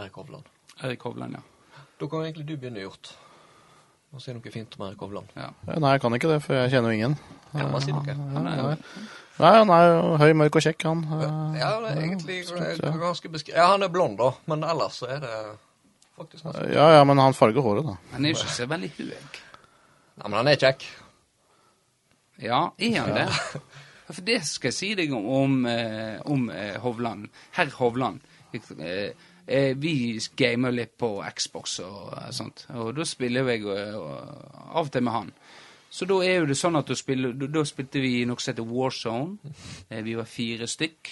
Erik 0.00 0.16
Hovland. 0.20 0.48
Erik 0.84 1.04
Hovland, 1.04 1.36
ja. 1.38 1.84
Da 2.00 2.08
kan 2.08 2.24
egentlig 2.26 2.46
du 2.48 2.56
begynne, 2.56 2.82
Hjort. 2.84 3.12
Og 4.12 4.20
si 4.20 4.32
noe 4.36 4.52
fint 4.52 4.76
om 4.76 4.86
Erik 4.88 5.00
Hovland. 5.00 5.32
ja. 5.36 5.48
Nei, 5.68 5.94
jeg 5.94 6.02
kan 6.04 6.16
ikke 6.16 6.32
det, 6.32 6.38
for 6.44 6.56
jeg 6.56 6.72
kjenner 6.74 6.92
jo 6.92 7.00
ingen. 7.00 7.16
Kan 7.52 7.72
man 7.72 7.84
si 7.84 7.92
noe. 7.92 8.16
Han 8.36 8.48
er 8.48 8.60
ja, 8.60 8.70
Nei, 9.38 9.52
han 9.56 9.72
er 9.72 9.86
jo 9.88 10.16
høy, 10.20 10.30
mørk 10.42 10.60
og 10.60 10.64
kjekk, 10.64 10.84
han. 10.88 11.04
Ja, 11.56 11.72
det 11.80 11.92
er 11.92 12.00
egentlig 12.02 12.38
ja. 12.44 12.92
ganske 13.00 13.32
beskrevet. 13.32 13.56
Ja, 13.56 13.70
han 13.72 13.84
er 13.84 13.92
blond, 13.92 14.20
da, 14.20 14.32
men 14.52 14.64
ellers 14.68 15.00
så 15.00 15.08
er 15.12 15.24
det 15.24 15.36
faktisk 16.18 16.44
ganske 16.46 16.66
Ja, 16.72 16.88
ja, 16.98 17.04
men 17.08 17.18
han 17.22 17.36
farger 17.36 17.64
håret, 17.64 17.86
da. 17.86 17.96
Han 18.12 18.24
er 18.24 18.34
jo 18.34 18.40
ikke 18.40 18.56
så 18.56 18.68
veldig 18.70 18.92
høy. 18.98 19.14
Ja, 20.18 20.28
men 20.28 20.38
han 20.40 20.50
er 20.52 20.60
kjekk. 20.60 20.86
Ja, 22.42 22.60
er 22.78 23.00
han 23.00 23.16
det? 23.16 23.26
For 24.12 24.24
det 24.26 24.42
skal 24.44 24.72
jeg 24.72 24.76
si 24.76 24.92
deg 24.98 25.12
om, 25.14 25.26
om, 25.30 25.58
eh, 25.68 26.18
om 26.28 26.48
eh, 26.52 26.78
Hovland. 26.82 27.28
Herr 27.56 27.70
Hovland. 27.78 28.20
Eh, 28.52 29.72
vi 29.80 29.94
gamer 30.38 30.74
litt 30.74 30.94
på 31.00 31.14
Xbox 31.34 31.78
og 31.82 32.12
sånt, 32.34 32.66
og 32.78 32.92
da 32.94 33.06
spiller 33.08 33.48
jeg 33.50 33.64
av 33.66 34.84
og 34.84 34.92
til 34.92 35.02
med 35.02 35.16
han. 35.16 35.32
Så 35.92 36.06
da 36.08 36.20
er 36.24 36.38
jo 36.38 36.46
det 36.48 36.56
sånn 36.56 36.78
at 36.78 36.88
du 36.88 36.94
spiller, 36.96 37.34
da, 37.36 37.64
spilte 37.68 38.00
vi 38.00 38.22
noe 38.28 38.40
som 38.40 38.52
heter 38.52 38.68
Warzone. 38.68 39.40
Zone. 39.42 40.04
vi 40.06 40.14
var 40.16 40.30
fire 40.30 40.68
stykk. 40.70 41.10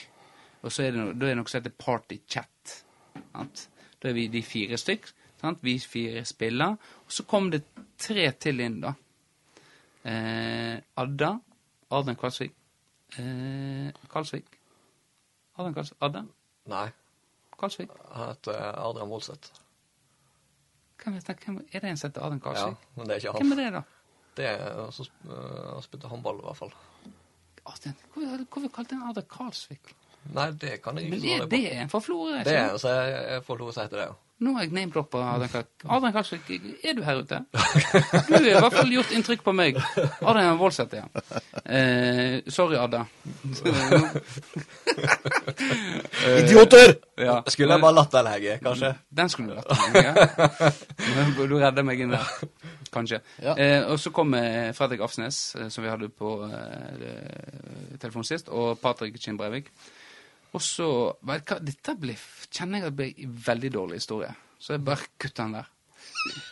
Og 0.62 0.72
så 0.72 0.86
er 0.86 0.94
det, 0.94 1.04
da 1.20 1.26
er 1.26 1.34
det 1.34 1.40
noe 1.40 1.50
som 1.50 1.60
heter 1.60 1.74
Party 1.76 2.20
Chat. 2.28 2.76
Sant? 3.18 3.66
Da 4.02 4.08
er 4.08 4.16
vi 4.16 4.26
de 4.32 4.42
fire 4.42 4.78
stykk. 4.80 5.10
Sant? 5.40 5.62
Vi 5.64 5.78
fire 5.78 6.24
spiller. 6.24 6.76
Og 7.04 7.12
så 7.12 7.24
kom 7.28 7.50
det 7.50 7.62
tre 7.98 8.30
til 8.40 8.60
inn, 8.60 8.80
da. 8.80 8.94
Eh, 10.04 10.80
Adda. 10.96 11.34
Adrian 11.90 12.16
Kalsvik. 12.16 12.52
Eh, 13.18 13.92
Kalsvik. 14.12 14.44
Adrian 15.58 15.74
Kalsvik. 15.74 15.98
Adda? 16.00 16.22
Nei, 16.70 16.88
Kalsvik? 17.58 17.90
han 18.12 18.28
heter 18.28 18.52
Adrian 18.88 19.08
Woldseth. 19.08 19.50
Hvem 21.02 21.14
vet 21.14 21.28
jeg, 21.28 21.36
hvem, 21.44 21.68
er 21.72 21.80
det 21.80 21.90
en 21.90 21.96
som 21.96 22.10
heter 22.10 22.22
Adrian 22.22 22.56
Ja, 22.56 22.74
men 22.96 23.06
det 23.06 23.12
er 23.12 23.16
ikke 23.16 23.32
han. 23.32 23.46
Hvem 23.46 23.58
er 23.58 23.62
det, 23.62 23.72
da? 23.72 23.82
Det 24.36 24.46
er 24.46 24.82
han 24.82 24.92
som 24.92 25.06
øh, 25.30 25.82
spilte 25.82 26.08
håndball, 26.08 26.38
i 26.38 26.46
hvert 26.46 26.56
fall. 26.56 26.72
Adrian, 27.66 27.96
hvorfor, 28.14 28.44
hvorfor 28.52 28.68
kalte 28.68 28.94
han 28.94 29.10
Adrian 29.10 29.28
Kalsvik? 29.36 29.96
Nei, 30.34 30.48
det 30.60 30.82
kan 30.84 30.98
jeg 31.00 31.06
ikke 31.10 31.16
er 31.16 31.20
svare 31.20 31.46
på. 31.46 31.50
det 31.56 31.62
en 31.76 31.88
fra 31.92 32.00
Florø? 32.04 32.42
Det 32.46 32.56
er 32.56 32.74
så 32.78 32.88
jeg, 32.96 33.22
jeg 33.34 33.46
får 33.46 33.62
lov 33.62 33.68
å 33.72 33.76
si 33.76 33.86
til 33.88 33.98
det, 33.98 34.08
ja. 34.10 34.18
Nå 34.40 34.54
har 34.56 34.64
jeg 34.64 34.72
name-droppa 34.72 35.20
Adrian 35.34 35.50
Kalsvik. 35.52 35.82
Adrian 35.96 36.14
Kalsvik, 36.14 36.46
er 36.88 36.94
du 36.96 37.02
her 37.04 37.18
ute? 37.20 37.40
Du 37.52 37.58
har 38.32 38.46
i 38.48 38.54
hvert 38.54 38.72
fall 38.72 38.92
gjort 38.94 39.10
inntrykk 39.12 39.42
på 39.44 39.52
meg. 39.52 39.76
Adrian 40.22 40.56
Voldseth, 40.60 40.96
ja. 40.96 41.04
Eh, 41.64 42.40
sorry, 42.48 42.78
Adda. 42.80 43.02
Idioter! 46.38 46.96
Ja. 47.20 47.42
Skulle 47.52 47.74
jeg 47.76 47.82
bare 47.82 47.92
latt 47.92 48.14
den 48.14 48.28
henge, 48.32 48.52
kanskje? 48.64 48.94
Den 49.12 49.28
skulle 49.28 49.52
du 49.52 49.58
latt 49.58 49.76
henge. 49.92 50.70
Du 51.36 51.52
redder 51.60 51.84
meg 51.84 52.00
inn 52.00 52.14
der. 52.14 52.30
Kanskje. 52.94 53.18
Ja. 53.44 53.52
Eh, 53.60 53.84
og 53.92 54.00
så 54.00 54.08
kom 54.16 54.32
eh, 54.38 54.70
Fredrik 54.72 55.02
Afsnes, 55.04 55.42
eh, 55.60 55.68
som 55.68 55.84
vi 55.84 55.90
hadde 55.92 56.08
på 56.08 56.30
eh, 56.48 57.98
telefon 58.00 58.24
sist, 58.24 58.48
og 58.48 58.80
Patrick 58.80 59.20
Kinn 59.20 59.36
Breivik. 59.36 59.68
Og 60.56 60.62
så 60.64 60.86
vet 61.28 61.46
hva, 61.46 61.58
Dette 61.62 61.94
ble, 62.00 62.16
kjenner 62.50 62.80
jeg 62.82 62.90
at 62.90 62.96
ble 62.98 63.08
en 63.24 63.34
veldig 63.46 63.70
dårlig 63.76 64.00
historie. 64.00 64.30
Så 64.60 64.74
jeg 64.74 64.84
bare 64.84 65.06
kutter 65.20 65.44
den 65.46 65.54
der. 65.60 65.68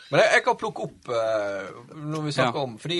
Men 0.09 0.21
jeg, 0.23 0.29
jeg 0.37 0.43
kan 0.45 0.57
plukke 0.57 0.85
opp 0.87 1.09
uh, 1.11 1.95
når 1.99 2.23
vi 2.25 2.31
snakker 2.37 2.59
Ja. 2.59 2.63
om 2.65 2.77
Fordi 2.81 2.99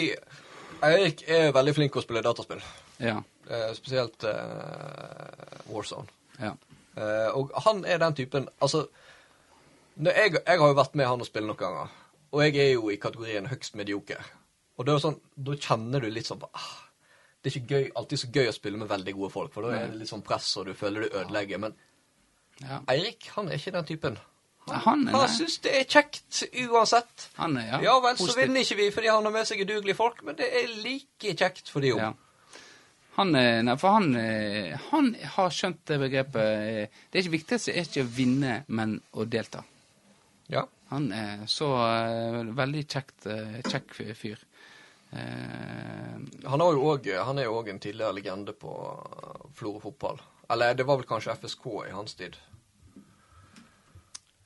Eirik 0.85 1.23
er 1.27 1.53
veldig 1.55 1.73
flink 1.75 1.93
til 1.95 2.01
å 2.01 2.05
spille 2.05 2.23
dataspill. 2.25 2.61
Ja. 3.01 3.15
Uh, 3.49 3.71
spesielt 3.77 4.23
uh, 4.27 5.63
Warzone. 5.71 6.07
ja. 6.39 6.55
Eh, 6.99 7.29
og 7.37 7.51
han 7.63 7.83
er 7.87 7.99
den 8.01 8.15
typen 8.17 8.47
Altså, 8.59 8.81
jeg, 10.03 10.33
jeg 10.33 10.59
har 10.59 10.67
jo 10.71 10.75
vært 10.75 10.95
med 10.99 11.07
han 11.07 11.21
og 11.21 11.27
spille 11.29 11.47
noen 11.47 11.59
ganger, 11.61 11.91
og 12.33 12.41
jeg 12.43 12.57
er 12.59 12.71
jo 12.73 12.89
i 12.91 12.97
kategorien 12.99 13.47
høgst 13.47 13.77
medioker. 13.79 14.19
Og 14.75 14.83
det 14.83 14.91
er 14.91 14.97
jo 14.97 15.03
sånn, 15.05 15.19
da 15.37 15.55
kjenner 15.55 16.03
du 16.03 16.09
litt 16.11 16.27
sånn 16.27 16.43
ah, 16.49 16.65
Det 17.39 17.51
er 17.51 17.59
ikke 17.59 17.77
gøy, 17.77 17.91
alltid 17.95 18.19
så 18.19 18.31
gøy 18.35 18.49
å 18.49 18.55
spille 18.55 18.79
med 18.81 18.89
veldig 18.89 19.13
gode 19.15 19.31
folk, 19.31 19.53
for 19.53 19.65
da 19.65 19.75
er 19.77 19.91
det 19.91 20.01
litt 20.01 20.11
sånn 20.11 20.25
press, 20.25 20.49
og 20.59 20.67
du 20.67 20.73
føler 20.75 21.05
du 21.05 21.13
ødelegger. 21.21 21.61
Men 21.63 21.77
ja. 22.59 22.81
Eirik, 22.91 23.29
han 23.35 23.47
er 23.47 23.59
ikke 23.59 23.75
den 23.77 23.87
typen. 23.87 24.17
Han 24.69 24.81
han, 24.85 25.05
Han 25.15 25.29
syns 25.31 25.55
det 25.63 25.71
er 25.79 25.85
kjekt 25.89 26.41
uansett. 26.67 27.29
Han 27.39 27.55
er, 27.57 27.69
ja. 27.71 27.79
Ja 27.87 27.93
vel, 28.03 28.17
så 28.17 28.27
positiv. 28.27 28.41
vinner 28.43 28.65
ikke 28.65 28.79
vi 28.81 28.89
fordi 28.93 29.09
han 29.09 29.25
har 29.25 29.33
med 29.33 29.47
seg 29.49 29.63
udugelige 29.63 29.97
folk, 29.97 30.19
men 30.27 30.37
det 30.37 30.49
er 30.61 30.73
like 30.83 31.35
kjekt 31.39 31.71
for 31.71 31.85
de 31.85 31.93
òg. 31.95 32.03
Ja. 32.03 32.11
Han, 33.19 33.33
nei, 33.33 33.75
for 33.79 33.97
han, 33.97 34.13
han 34.91 35.09
har 35.33 35.51
skjønt 35.51 35.81
det 35.89 35.97
begrepet 35.99 36.37
eh, 36.39 36.99
Det 37.09 37.17
er 37.17 37.25
ikke 37.25 37.33
viktigste 37.33 37.73
er 37.73 37.87
ikke 37.87 38.05
å 38.05 38.11
vinne, 38.15 38.53
men 38.71 38.93
å 39.11 39.25
delta. 39.27 39.63
Ja. 40.51 40.63
Han 40.89 41.11
er 41.13 41.43
så 41.49 41.67
eh, 41.85 42.53
veldig 42.57 42.85
kjekt, 42.89 43.27
eh, 43.29 43.59
kjekk 43.67 43.91
fyr. 44.17 44.39
Eh, 45.11 46.19
Han, 46.49 46.61
også, 46.61 47.23
han 47.25 47.37
er 47.39 47.43
jo 47.47 47.55
òg 47.59 47.69
en 47.69 47.79
tidligere 47.79 48.13
legende 48.13 48.53
på 48.53 48.69
uh, 48.71 49.49
Florø 49.53 49.79
fotball. 49.81 50.19
Eller 50.49 50.73
det 50.73 50.85
var 50.87 50.97
vel 50.97 51.05
kanskje 51.09 51.35
FSK 51.35 51.65
i 51.87 51.91
hans 51.93 52.15
tid. 52.15 52.37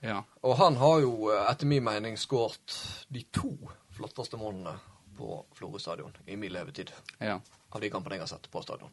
ja. 0.04 0.24
Og 0.44 0.58
han 0.60 0.76
har 0.82 1.00
jo, 1.04 1.30
eh, 1.32 1.46
etter 1.52 1.66
min 1.70 1.84
mening, 1.84 2.18
skåret 2.20 2.76
de 3.10 3.24
to 3.32 3.54
flotteste 3.96 4.38
målene 4.38 4.76
på 5.18 5.44
Florø 5.56 5.80
stadion 5.80 6.16
i 6.28 6.36
min 6.36 6.52
levetid. 6.52 6.92
Ja. 7.20 7.40
Av 7.72 7.82
de 7.82 7.90
kampene 7.90 8.16
jeg 8.18 8.26
har 8.26 8.32
sett 8.34 8.50
på 8.52 8.62
stadion. 8.64 8.92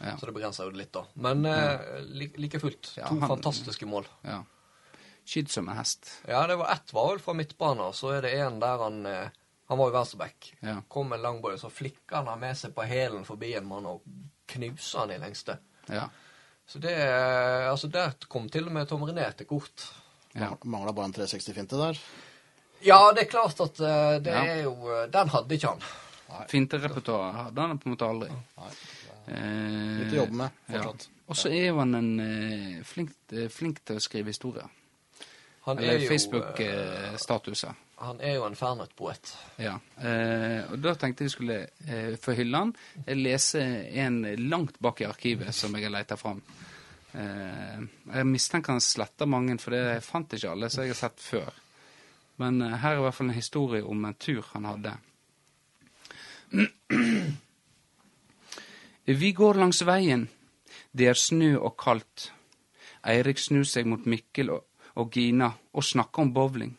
Ja. 0.00 0.16
Så 0.18 0.26
det 0.26 0.34
begrenser 0.34 0.64
jo 0.68 0.70
det 0.74 0.82
litt, 0.84 0.92
da. 0.92 1.04
Men 1.14 1.44
eh, 1.46 2.00
li, 2.04 2.28
like 2.36 2.60
fullt, 2.60 2.92
to 2.96 3.02
han- 3.20 3.28
fantastiske 3.28 3.86
mål. 3.86 4.06
ja. 4.22 4.42
Skydd 5.24 5.48
som 5.48 5.68
en 5.72 5.76
hest. 5.78 6.20
Ja, 6.28 6.42
det 6.46 6.58
var 6.60 6.68
ett 6.74 6.92
var 6.92 7.06
vel 7.14 7.18
fra 7.24 7.32
midtbanen, 7.32 7.94
så 7.96 8.10
er 8.12 8.20
det 8.26 8.34
en 8.44 8.58
der 8.60 8.76
han 8.82 9.06
eh, 9.08 9.30
Han 9.68 9.78
var 9.80 9.88
jo 9.90 9.94
venstreback. 9.96 10.50
Ja. 10.60 10.74
Kom 10.88 11.08
med 11.08 11.16
en 11.18 11.22
langball, 11.22 11.58
så 11.58 11.70
flikka 11.72 12.20
han 12.22 12.40
med 12.40 12.56
seg 12.60 12.74
på 12.76 12.84
hælen 12.84 13.24
forbi 13.24 13.54
en 13.56 13.66
mann 13.68 13.86
og 13.88 14.02
knuser 14.52 14.98
han 15.04 15.10
i 15.14 15.18
lengste. 15.22 15.56
Ja. 15.88 16.08
Så 16.66 16.78
det 16.80 16.92
eh, 16.96 17.70
Altså, 17.70 17.88
der 17.92 18.12
kom 18.28 18.48
til 18.52 18.66
og 18.68 18.72
med 18.76 18.88
Tom 18.88 19.02
René 19.08 19.30
til 19.36 19.46
kort. 19.46 19.86
ja. 20.34 20.50
Mangla 20.64 20.92
bare 20.92 21.06
en 21.10 21.14
360-finte 21.16 21.76
der. 21.80 21.98
Ja, 22.84 22.98
det 23.16 23.22
er 23.24 23.30
klart 23.32 23.60
at 23.60 23.80
eh, 23.80 24.18
det 24.20 24.32
Ja. 24.32 24.44
er 24.44 24.62
jo 24.66 24.74
eh, 24.92 25.06
Den 25.12 25.28
hadde 25.32 25.54
ikke 25.54 25.68
han. 25.72 25.82
Finterepertoaret 26.50 27.34
hadde 27.34 27.60
han 27.68 27.78
på 27.78 27.88
en 27.88 27.94
måte 27.94 28.08
aldri. 28.08 28.28
Eh, 29.28 30.00
Litt 30.02 30.12
å 30.12 30.16
jobbe 30.24 30.36
med 30.42 30.50
ja. 30.68 30.82
fortsatt. 30.82 31.08
Og 31.28 31.36
så 31.40 31.48
er 31.48 31.68
jo 31.70 31.78
han 31.78 31.94
en 31.96 32.82
flink, 32.84 33.14
flink 33.50 33.78
til 33.88 33.96
å 33.96 34.02
skrive 34.04 34.28
historier. 34.28 34.68
Han 35.64 35.78
er 35.80 35.94
Eller 35.94 36.08
Facebook-statuser. 36.10 37.72
Han 38.02 38.20
er 38.20 38.34
jo 38.38 38.44
en 38.48 38.56
Fernet-poet. 38.58 39.30
Ja. 39.62 39.76
Eh, 40.02 40.72
og 40.72 40.80
da 40.82 40.94
tenkte 40.98 41.24
jeg 41.24 41.34
skulle, 41.34 41.58
eh, 41.86 42.16
for 42.20 42.34
hylle 42.34 42.64
han, 42.64 42.72
lese 43.14 43.62
en 44.02 44.22
langt 44.48 44.80
bak 44.82 45.00
i 45.00 45.06
arkivet 45.08 45.54
som 45.54 45.74
jeg 45.76 45.86
har 45.86 45.94
leita 45.94 46.18
fram. 46.18 46.42
Eh, 47.14 47.78
jeg 48.16 48.26
mistenker 48.26 48.74
han 48.74 48.82
sletter 48.82 49.30
mange, 49.30 49.54
for 49.62 49.70
det 49.74 49.82
jeg 49.84 50.02
fant 50.02 50.34
ikke 50.34 50.50
alle 50.50 50.70
som 50.72 50.82
jeg 50.82 50.90
har 50.94 51.02
sett 51.04 51.22
før. 51.22 51.50
Men 52.42 52.62
eh, 52.62 52.78
her 52.82 52.96
er 52.96 52.98
i 52.98 53.04
hvert 53.06 53.18
fall 53.18 53.30
en 53.30 53.38
historie 53.38 53.84
om 53.86 54.04
en 54.04 54.18
tur 54.18 54.42
han 54.52 54.64
hadde. 54.72 54.92
Vi 59.22 59.32
går 59.36 59.54
langs 59.60 59.82
veien. 59.86 60.28
Det 60.94 61.06
er 61.10 61.18
snø 61.18 61.56
og 61.60 61.76
kaldt. 61.78 62.32
Eirik 63.04 63.38
snur 63.38 63.66
seg 63.68 63.86
mot 63.90 64.06
Mikkel 64.08 64.50
og, 64.54 64.64
og 64.98 65.10
Gina 65.12 65.52
og 65.74 65.84
snakker 65.84 66.22
om 66.24 66.32
bowling. 66.34 66.72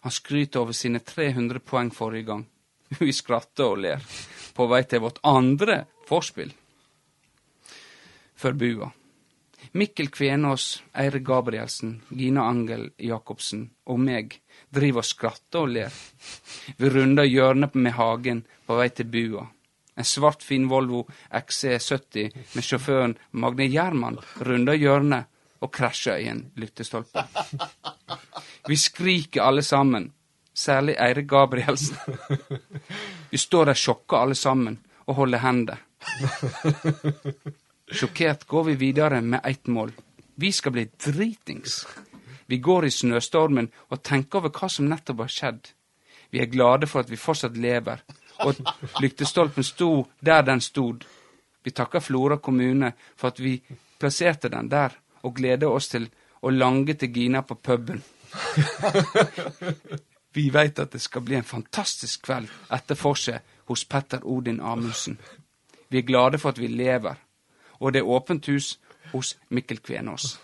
Han 0.00 0.12
skryter 0.12 0.60
over 0.60 0.76
sine 0.76 1.00
300 1.04 1.60
poeng 1.60 1.90
forrige 1.94 2.28
gang. 2.30 2.46
Vi 2.98 3.12
skratter 3.12 3.74
og 3.74 3.82
ler. 3.84 4.06
På 4.56 4.66
vei 4.70 4.82
til 4.88 5.04
vårt 5.04 5.20
andre 5.26 5.84
forspill. 6.08 6.52
Før 8.40 8.56
bua. 8.56 8.88
Mikkel 9.72 10.08
Kvenås, 10.10 10.82
Eire 10.98 11.20
Gabrielsen, 11.22 12.00
Gina 12.08 12.48
Angel 12.48 12.88
Jacobsen 12.98 13.68
og 13.86 14.00
meg 14.02 14.40
driver 14.72 15.04
og 15.04 15.06
skratter 15.06 15.62
og 15.62 15.74
ler. 15.76 15.98
Vi 16.78 16.90
runder 16.90 17.28
hjørnet 17.28 17.76
med 17.76 17.94
hagen 17.94 18.42
på 18.66 18.78
vei 18.80 18.88
til 18.90 19.06
bua. 19.12 19.44
En 19.94 20.08
svart, 20.08 20.42
fin 20.42 20.64
Volvo 20.70 21.04
XC70 21.30 22.32
med 22.56 22.64
sjåføren 22.64 23.14
Magne 23.30 23.68
Gjerman 23.68 24.18
runder 24.48 24.78
hjørnet 24.80 25.28
og 25.60 25.72
krasjer 25.72 26.20
i 26.22 26.28
en 26.32 26.44
lyktestolpe. 26.56 27.24
Vi 28.68 28.76
skriker 28.76 29.42
alle 29.42 29.62
sammen, 29.62 30.12
særlig 30.54 30.96
Eirik 30.98 31.28
Gabrielsen. 31.28 31.96
Vi 33.30 33.38
står 33.38 33.70
der 33.70 33.78
sjokka 33.78 34.22
alle 34.24 34.34
sammen 34.34 34.78
og 35.06 35.14
holder 35.14 35.38
hender. 35.38 35.82
Sjokkert 37.92 38.46
går 38.46 38.64
vi 38.64 38.74
videre 38.74 39.20
med 39.20 39.40
ett 39.44 39.66
mål. 39.66 39.92
Vi 40.34 40.52
skal 40.52 40.72
bli 40.72 40.86
dritings. 41.04 41.86
Vi 42.46 42.58
går 42.58 42.86
i 42.86 42.90
snøstormen 42.90 43.68
og 43.90 44.02
tenker 44.02 44.40
over 44.40 44.50
hva 44.54 44.68
som 44.70 44.88
nettopp 44.90 45.24
har 45.24 45.34
skjedd. 45.34 45.68
Vi 46.30 46.40
er 46.40 46.50
glade 46.50 46.86
for 46.86 47.02
at 47.02 47.10
vi 47.10 47.18
fortsatt 47.18 47.58
lever, 47.58 48.00
og 48.40 48.54
at 48.54 49.00
lyktestolpen 49.02 49.66
sto 49.66 50.06
der 50.24 50.42
den 50.46 50.62
stod. 50.62 51.04
Vi 51.62 51.70
takker 51.70 52.00
Flora 52.00 52.38
kommune 52.38 52.92
for 53.16 53.28
at 53.28 53.40
vi 53.42 53.58
plasserte 54.00 54.48
den 54.48 54.70
der, 54.70 54.94
og 55.22 55.34
gleder 55.36 55.68
oss 55.68 55.88
til 55.92 56.08
å 56.42 56.48
lange 56.50 56.94
til 56.94 57.12
Gina 57.12 57.42
på 57.42 57.54
puben. 57.60 58.00
Vi 60.34 60.46
veit 60.54 60.78
at 60.78 60.92
det 60.94 61.00
skal 61.02 61.24
bli 61.26 61.34
en 61.40 61.46
fantastisk 61.46 62.22
kveld 62.28 62.50
etter 62.72 62.94
forset 62.98 63.42
hos 63.70 63.82
Petter 63.90 64.22
Odin 64.24 64.60
Amundsen. 64.62 65.16
Vi 65.90 65.98
er 65.98 66.06
glade 66.06 66.38
for 66.38 66.52
at 66.54 66.60
vi 66.62 66.68
lever, 66.70 67.18
og 67.80 67.92
det 67.92 68.04
er 68.04 68.10
åpent 68.14 68.46
hus 68.46 68.76
hos 69.10 69.32
Mikkel 69.50 69.80
Kvenås. 69.82 70.36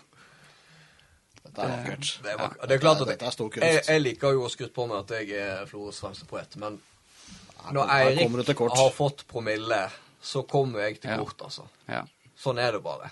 Dette 1.45 1.63
er 1.63 1.71
vakkert. 1.71 2.09
Det 2.23 2.33
er, 2.33 2.37
vak- 2.41 2.57
det 2.67 2.75
er 2.75 2.81
klart 2.83 3.01
at 3.05 3.11
Dette 3.13 3.29
er 3.29 3.35
stor 3.37 3.49
kunst. 3.53 3.63
jeg, 3.67 3.85
jeg 3.87 4.03
liker 4.03 4.35
jo 4.35 4.43
å 4.43 4.51
skryte 4.51 4.75
på 4.75 4.87
meg 4.91 5.05
at 5.05 5.13
jeg 5.15 5.31
er 5.39 5.63
Florøs 5.69 6.01
fremste 6.03 6.27
poet, 6.27 6.57
men 6.59 6.75
når 7.73 7.93
Eirik 7.95 8.59
har 8.59 8.91
fått 8.95 9.23
promille, 9.31 9.79
så 10.21 10.43
kommer 10.47 10.83
jeg 10.83 10.99
til 11.05 11.15
kort, 11.23 11.39
altså. 11.47 11.63
Ja. 11.87 12.03
Sånn 12.37 12.59
er 12.61 12.75
det 12.75 12.83
bare. 12.83 13.07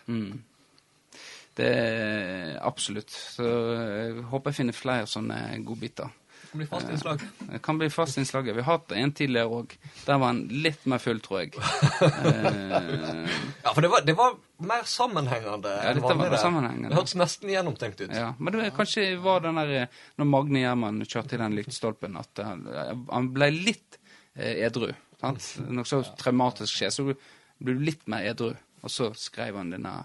Det 1.55 1.67
er 1.71 2.57
absolutt. 2.67 3.09
Så 3.11 3.45
jeg 3.47 4.23
håper 4.31 4.51
jeg 4.51 4.57
finner 4.61 4.75
flere 4.75 5.07
sånne 5.07 5.37
godbiter. 5.63 6.09
Det 6.51 6.59
blir 6.61 6.67
fast 6.71 6.87
innslag. 6.91 7.21
Det 7.49 7.59
kan 7.63 7.77
bli 7.79 7.87
fast 7.91 8.17
innslag. 8.19 8.45
Vi 8.47 8.61
har 8.63 8.77
hatt 8.77 8.91
en 8.95 9.11
tidligere 9.15 9.49
òg. 9.51 9.73
Der 10.05 10.19
var 10.21 10.29
han 10.33 10.43
litt 10.51 10.85
mer 10.87 11.01
full, 11.03 11.19
tror 11.23 11.41
jeg. 11.41 11.55
Eh, 11.59 13.31
Ja, 13.65 13.73
for 13.73 13.81
det 13.81 13.89
var, 13.91 14.03
det 14.05 14.13
var 14.15 14.35
mer 14.63 14.83
sammenhengende 14.87 15.71
Ja, 15.73 15.89
enn 15.91 16.01
var 16.03 16.13
vanlig. 16.15 16.31
det. 16.35 16.39
sammenhengende. 16.43 16.91
Det 16.93 16.99
hørtes 16.99 17.15
nesten 17.19 17.49
gjennomtenkt 17.51 18.01
ut. 18.05 18.13
ja. 18.13 18.33
Men 18.37 18.53
det 18.53 18.61
var- 18.61 18.75
kanskje 18.77 19.05
var 19.23 19.39
den 19.43 19.55
der 19.59 19.73
eh, 19.81 19.87
Når 20.17 20.25
Magne 20.31 20.59
Gjerman 20.63 21.01
kjørte 21.05 21.33
i 21.35 21.41
den 21.41 21.55
lyktestolpen, 21.57 22.17
at 22.21 22.43
han, 22.45 22.63
han 23.11 23.31
ble 23.33 23.49
litt 23.51 23.97
eh, 24.35 24.63
edru. 24.67 24.91
Sant? 25.21 25.55
Noe 25.67 25.83
så 25.87 26.03
traumatisk 26.19 26.71
skjer, 26.77 26.89
så 26.93 27.07
blir 27.09 27.79
du 27.79 27.83
litt 27.83 28.07
mer 28.07 28.23
edru. 28.31 28.53
Og 28.83 28.91
så 28.93 29.09
skrev 29.17 29.57
han 29.57 29.71
denne 29.73 29.95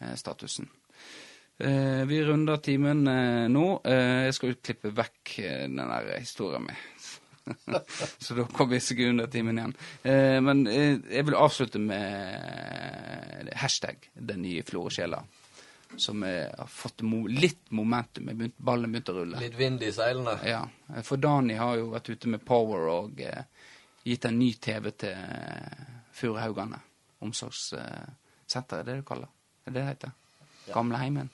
eh, 0.00 0.14
statusen. 0.16 0.68
Eh, 1.58 2.04
vi 2.06 2.20
runder 2.24 2.56
timen 2.62 3.06
eh, 3.10 3.48
nå. 3.50 3.80
Eh, 3.84 4.24
jeg 4.28 4.34
skal 4.36 4.52
utklippe 4.54 4.92
vekk 4.94 5.32
eh, 5.42 5.64
den 5.66 5.80
der 5.82 6.12
historien 6.20 6.68
min. 6.68 6.76
Så 8.22 8.34
da 8.36 8.44
kommer 8.44 8.74
vi 8.76 8.80
sikkert 8.84 9.10
under 9.14 9.26
timen 9.32 9.58
igjen. 9.58 9.74
Eh, 10.04 10.38
men 10.44 10.62
jeg 10.68 11.24
vil 11.26 11.34
avslutte 11.38 11.80
med 11.82 13.50
hashtag 13.56 14.10
'den 14.14 14.42
nye 14.42 14.62
floresjela'. 14.62 15.22
Som 15.96 16.22
har 16.22 16.66
fått 16.68 17.00
litt 17.28 17.70
momentum. 17.70 18.26
Begynt- 18.28 18.58
Ballen 18.60 18.92
begynte 18.92 19.12
å 19.12 19.22
rulle. 19.22 19.40
Litt 19.40 19.54
vind 19.56 19.82
i 19.82 19.88
seilene. 19.92 20.34
Ja, 20.44 20.68
For 21.02 21.16
Dani 21.16 21.54
har 21.56 21.76
jo 21.80 21.88
vært 21.90 22.10
ute 22.12 22.28
med 22.28 22.44
Power 22.44 22.88
og 22.92 23.22
gitt 24.04 24.24
en 24.28 24.38
ny 24.38 24.52
TV 24.52 24.90
til 24.90 25.16
Furuhaugane. 26.12 26.78
Omsorgssenter, 27.24 28.78
er 28.78 28.84
det 28.84 28.92
det 28.92 28.96
du 29.00 29.02
kaller 29.08 29.28
Er 29.66 29.70
det 29.72 29.80
det 29.80 29.86
heter? 29.88 30.12
Gamleheimen? 30.74 31.30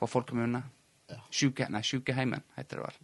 På 0.00 0.08
folkemunne? 0.08 0.62
Ja. 1.10 1.20
Sjuke, 1.30 1.66
nei, 1.68 1.82
Sjukeheimen 1.84 2.42
heter 2.56 2.80
det 2.80 2.88
vel. 2.88 2.98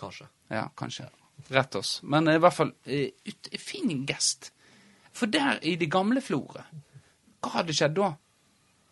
Kanskje. 0.00 0.26
Ja, 0.48 0.68
kanskje. 0.76 1.08
Rett 1.48 1.74
oss. 1.74 1.98
Men 2.02 2.28
i 2.30 2.38
hvert 2.40 2.56
fall 2.56 2.72
eh, 2.84 3.10
ut, 3.26 3.48
fin 3.60 4.04
gest. 4.08 4.52
For 5.14 5.30
der 5.30 5.60
i 5.62 5.76
det 5.78 5.90
gamle 5.92 6.22
Florø, 6.24 6.62
hva 7.44 7.50
hadde 7.58 7.74
skjedd 7.76 7.98
da? 7.98 8.14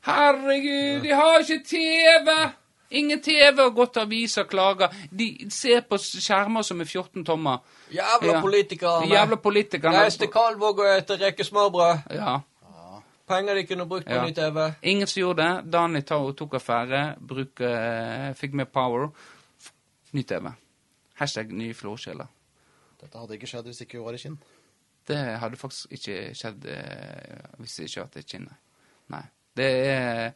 Herregud, 0.06 1.02
de 1.06 1.14
har 1.14 1.40
ikke 1.40 1.62
TV! 1.66 2.34
Ingen 2.92 3.22
TV 3.24 3.60
og 3.64 3.74
godt 3.74 3.96
aviser 4.02 4.44
klager. 4.44 4.92
De 5.10 5.30
ser 5.50 5.80
på 5.88 5.96
skjermer 5.96 6.64
som 6.66 6.82
er 6.84 6.88
14 6.90 7.24
tommer. 7.24 7.62
Jævla 7.94 8.40
politikerne. 8.42 9.08
Jævla 9.08 9.38
politikerne. 9.40 10.02
Reis 10.04 10.18
til 10.20 10.28
Kalvåg 10.28 10.82
og 10.84 10.90
ete 10.98 11.44
smørbrød. 11.48 12.10
Ja. 12.18 12.34
Penger 13.28 13.54
de 13.54 13.66
kunne 13.66 13.86
brukt 13.88 14.06
på 14.06 14.12
Ja. 14.14 14.24
ny 14.26 14.34
TV. 14.34 14.74
Ingen 14.82 15.06
som 15.06 15.20
gjorde 15.20 15.42
det. 15.42 15.72
Dani 15.72 16.02
tok, 16.02 16.54
affære, 16.54 17.16
bruk, 17.20 17.60
uh, 17.60 18.32
fikk 18.34 18.54
med 18.54 18.66
power. 18.72 19.08
Ny 20.12 20.22
TV. 20.22 20.52
Hashtag 21.14 21.52
ny 21.52 21.72
flåsjeler. 21.74 22.26
Dette 23.00 23.18
hadde 23.18 23.34
ikke 23.34 23.46
skjedd 23.46 23.64
hvis 23.70 23.80
ikke 23.80 23.98
hun 23.98 24.06
var 24.06 24.14
i 24.14 24.22
Kinn. 24.22 24.38
Det 25.08 25.18
hadde 25.42 25.56
faktisk 25.56 25.92
ikke 25.92 26.34
skjedd 26.38 26.66
uh, 26.66 27.58
hvis 27.58 27.78
jeg 27.78 27.88
ikke 27.88 28.00
hadde 28.04 28.20
vært 28.20 28.26
Kinn, 28.34 28.48
nei. 29.08 29.22
Det 29.56 29.70
er 29.86 30.32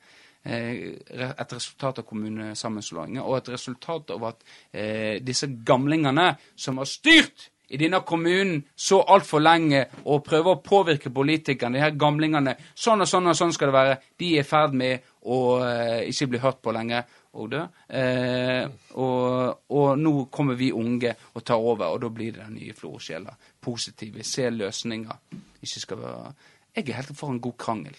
uh, 0.46 1.30
et 1.40 1.52
resultat 1.52 1.98
av 1.98 2.06
kommunesammenslåingen, 2.06 3.22
og 3.22 3.36
et 3.36 3.48
resultat 3.54 4.10
av 4.14 4.24
at 4.28 4.44
eh, 4.72 5.18
disse 5.24 5.48
gamlingene 5.66 6.36
som 6.54 6.78
har 6.78 6.86
styrt 6.86 7.48
i 7.68 7.78
denne 7.80 8.00
kommunen 8.06 8.60
så 8.74 9.00
altfor 9.10 9.42
lenge 9.42 9.82
og 10.04 10.22
prøver 10.26 10.54
å 10.54 10.62
påvirke 10.62 11.10
politikerne, 11.10 11.78
de 11.78 11.82
her 11.82 11.96
gamlingene 11.98 12.54
Sånn 12.74 13.02
og 13.02 13.10
sånn 13.10 13.26
og 13.32 13.36
sånn 13.38 13.54
skal 13.54 13.72
det 13.72 13.76
være. 13.76 13.96
De 14.18 14.32
er 14.36 14.44
i 14.44 14.46
ferd 14.46 14.76
med 14.78 15.06
å 15.26 15.38
eh, 15.64 16.06
ikke 16.10 16.28
bli 16.30 16.40
hørt 16.44 16.60
på 16.62 16.74
lenger 16.76 17.08
og 17.36 17.50
dø. 17.52 17.62
Eh, 17.88 18.62
og, 19.02 19.66
og 19.74 19.88
nå 19.98 20.12
kommer 20.32 20.58
vi 20.58 20.70
unge 20.72 21.14
og 21.34 21.44
tar 21.44 21.58
over, 21.58 21.90
og 21.90 22.04
da 22.04 22.10
blir 22.14 22.36
det 22.36 22.44
den 22.44 22.58
nye 22.60 22.76
florsjela. 22.76 23.34
Positive, 23.60 24.24
se 24.24 24.46
løsninger. 24.50 25.24
Ikke 25.60 25.82
skal 25.82 26.02
være 26.04 26.34
Jeg 26.76 26.88
er 26.90 27.00
helt 27.00 27.16
for 27.16 27.32
en 27.32 27.40
god 27.40 27.56
krangel, 27.58 27.96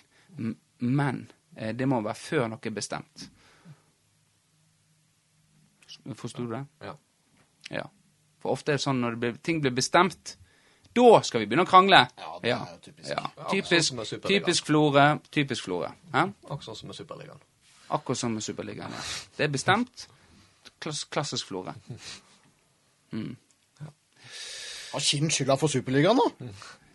men 0.80 1.26
eh, 1.56 1.74
det 1.76 1.88
må 1.90 2.00
være 2.06 2.22
før 2.22 2.48
noe 2.54 2.64
er 2.64 2.76
bestemt. 2.76 3.28
Forsto 6.16 6.46
du 6.46 6.54
det? 6.54 6.64
Ja. 6.86 6.94
Ja. 7.74 7.88
For 8.44 8.52
ofte 8.54 8.72
er 8.74 8.78
det 8.78 8.84
sånn 8.84 9.00
når 9.02 9.16
det 9.16 9.20
blir, 9.24 9.38
ting 9.44 9.62
blir 9.64 9.74
bestemt, 9.76 10.36
da 10.98 11.22
skal 11.26 11.42
vi 11.44 11.48
begynne 11.50 11.66
å 11.66 11.70
krangle. 11.70 12.00
Ja, 12.18 12.32
det 12.42 12.52
er 12.54 12.58
jo 12.74 12.80
typisk. 12.88 13.10
Ja. 13.12 13.24
Ja, 13.38 13.48
Typisk, 13.52 13.90
sånn 13.92 14.06
Superligaen. 14.06 14.44
typisk 14.46 14.66
Florø. 14.66 15.06
Typisk 15.32 15.64
Florø. 15.68 15.90
Akkurat 16.14 16.64
sånn 16.66 16.76
som 16.80 16.88
med 16.90 16.98
Superligaen. 16.98 17.42
Akkurat 17.94 18.18
som 18.18 18.34
med 18.34 18.44
Superligaen. 18.46 18.96
Ja. 18.98 19.04
Det 19.38 19.46
er 19.46 19.54
bestemt. 19.54 20.08
Klass, 20.82 21.04
klassisk 21.06 21.48
Florø. 21.52 21.74
Har 24.92 25.00
Kinn 25.04 25.30
skylda 25.30 25.58
for 25.60 25.70
Superligaen, 25.72 26.18
da? 26.18 26.52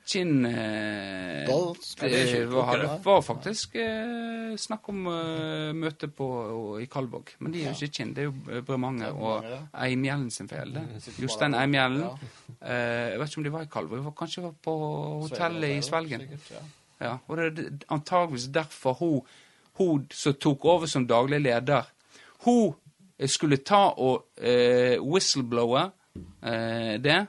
Kinn 0.07 0.45
eh, 0.47 1.47
det 1.47 2.47
var, 2.51 2.99
var 3.05 3.21
faktisk 3.23 3.77
eh, 3.79 4.57
snakk 4.59 4.89
om 4.91 5.07
eh, 5.07 5.71
møte 5.79 6.09
på, 6.11 6.27
i 6.83 6.89
Kalvåg. 6.91 7.31
Men 7.39 7.55
de 7.55 7.63
er 7.63 7.71
jo 7.71 7.87
ikke 7.87 7.97
Kinn, 8.01 8.11
det 8.17 8.25
er 8.25 8.29
jo 8.29 8.35
eh, 8.51 8.65
Bremanger 8.67 9.15
og 9.15 9.47
Eimjellen 9.73 10.31
sin 10.35 10.51
feil. 10.51 10.75
sitter 10.99 11.23
Jostein 11.23 11.55
Eimjellen. 11.55 12.03
Eh, 12.59 13.13
jeg 13.13 13.21
vet 13.21 13.31
ikke 13.31 13.43
om 13.43 13.47
de 13.47 13.55
var 13.55 13.67
i 13.67 13.73
Kalvåg, 13.73 13.99
de 14.01 14.07
var 14.09 14.17
kanskje 14.19 14.45
var 14.49 14.57
på 14.65 14.77
hotellet 15.23 15.77
i 15.77 15.83
Svelgen. 15.87 16.27
Ja. 17.03 17.17
Og 17.27 17.39
det 17.39 17.47
er 17.47 17.71
antageligvis 17.95 18.49
derfor 18.55 18.99
hun, 18.99 19.21
hun 19.79 20.07
som 20.15 20.35
tok 20.35 20.65
over 20.65 20.91
som 20.91 21.07
daglig 21.07 21.41
leder, 21.47 21.87
hun 22.45 22.75
eh, 23.19 23.31
skulle 23.31 23.63
ta 23.63 23.85
og 24.03 24.27
eh, 24.43 24.99
whistleblower 24.99 25.93
eh, 26.43 26.99
det. 27.03 27.21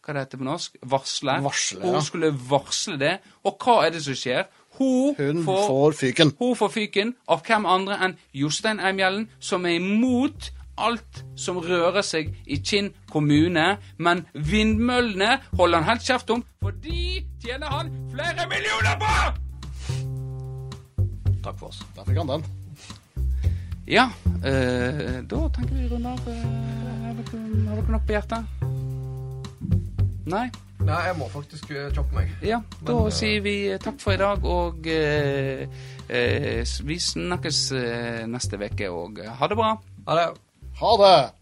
Hva 0.00 0.14
det 0.16 0.22
heter 0.24 0.38
på 0.40 0.44
norsk? 0.48 0.76
Varsle. 0.82 1.34
Varsle, 1.44 1.80
Hun 1.84 2.02
skulle 2.02 2.30
varsle 2.50 2.96
det. 2.98 3.18
Og 3.44 3.58
hva 3.60 3.74
er 3.86 3.90
det 3.94 4.00
som 4.04 4.14
skjer? 4.16 4.46
Hun, 4.78 5.14
Hun 5.18 5.42
får, 5.44 5.66
får 5.68 5.92
fyken. 5.98 6.32
hun 6.38 6.54
får 6.56 6.68
fyken 6.72 7.14
av 7.28 7.42
hvem 7.44 7.66
andre 7.68 7.98
enn 8.06 8.14
Jostein 8.32 8.80
Eimjellen, 8.80 9.26
som 9.40 9.66
er 9.68 9.76
imot 9.76 10.50
alt 10.80 11.20
som 11.36 11.58
rører 11.60 12.00
seg 12.06 12.30
i 12.46 12.56
Kinn 12.64 12.88
kommune. 13.12 13.76
Men 13.98 14.24
vindmøllene 14.32 15.34
holder 15.58 15.82
han 15.82 15.88
helt 15.90 16.06
kjeft 16.08 16.30
om, 16.32 16.44
for 16.62 16.70
de 16.80 17.20
tjener 17.44 17.66
han 17.68 17.92
flere 18.14 18.48
millioner 18.48 18.96
på! 19.02 19.12
Takk 21.44 21.58
for 21.60 21.68
oss. 21.68 21.82
Der 21.96 22.04
fikk 22.08 22.16
han 22.22 22.28
den. 22.28 22.44
Ja, 23.90 24.08
Øh, 24.40 25.20
da 25.28 25.36
tenker 25.52 25.74
vi 25.76 25.88
runde 25.90 26.08
av. 26.08 26.18
Har 26.24 27.12
dere 27.12 27.90
noe 27.92 28.00
på 28.06 28.14
hjertet? 28.14 28.69
Nei? 30.30 30.46
Nei, 30.80 31.00
jeg 31.10 31.16
må 31.18 31.26
faktisk 31.28 31.72
eh, 31.74 31.88
choppe 31.92 32.16
meg. 32.16 32.30
Ja, 32.46 32.62
da 32.80 32.94
Men, 32.94 33.08
eh, 33.10 33.12
sier 33.12 33.42
vi 33.44 33.54
takk 33.82 33.98
for 34.00 34.16
i 34.16 34.20
dag, 34.20 34.46
og 34.48 34.86
eh, 34.88 35.66
eh, 36.08 36.62
vi 36.88 36.96
snakkes 37.04 37.60
eh, 37.76 38.22
neste 38.30 38.60
uke, 38.60 38.88
og 38.88 39.20
ha 39.20 39.50
det 39.50 39.58
bra. 39.60 39.74
Ha 40.08 40.16
det. 40.20 40.30
Ha 40.80 40.94
det! 41.02 41.39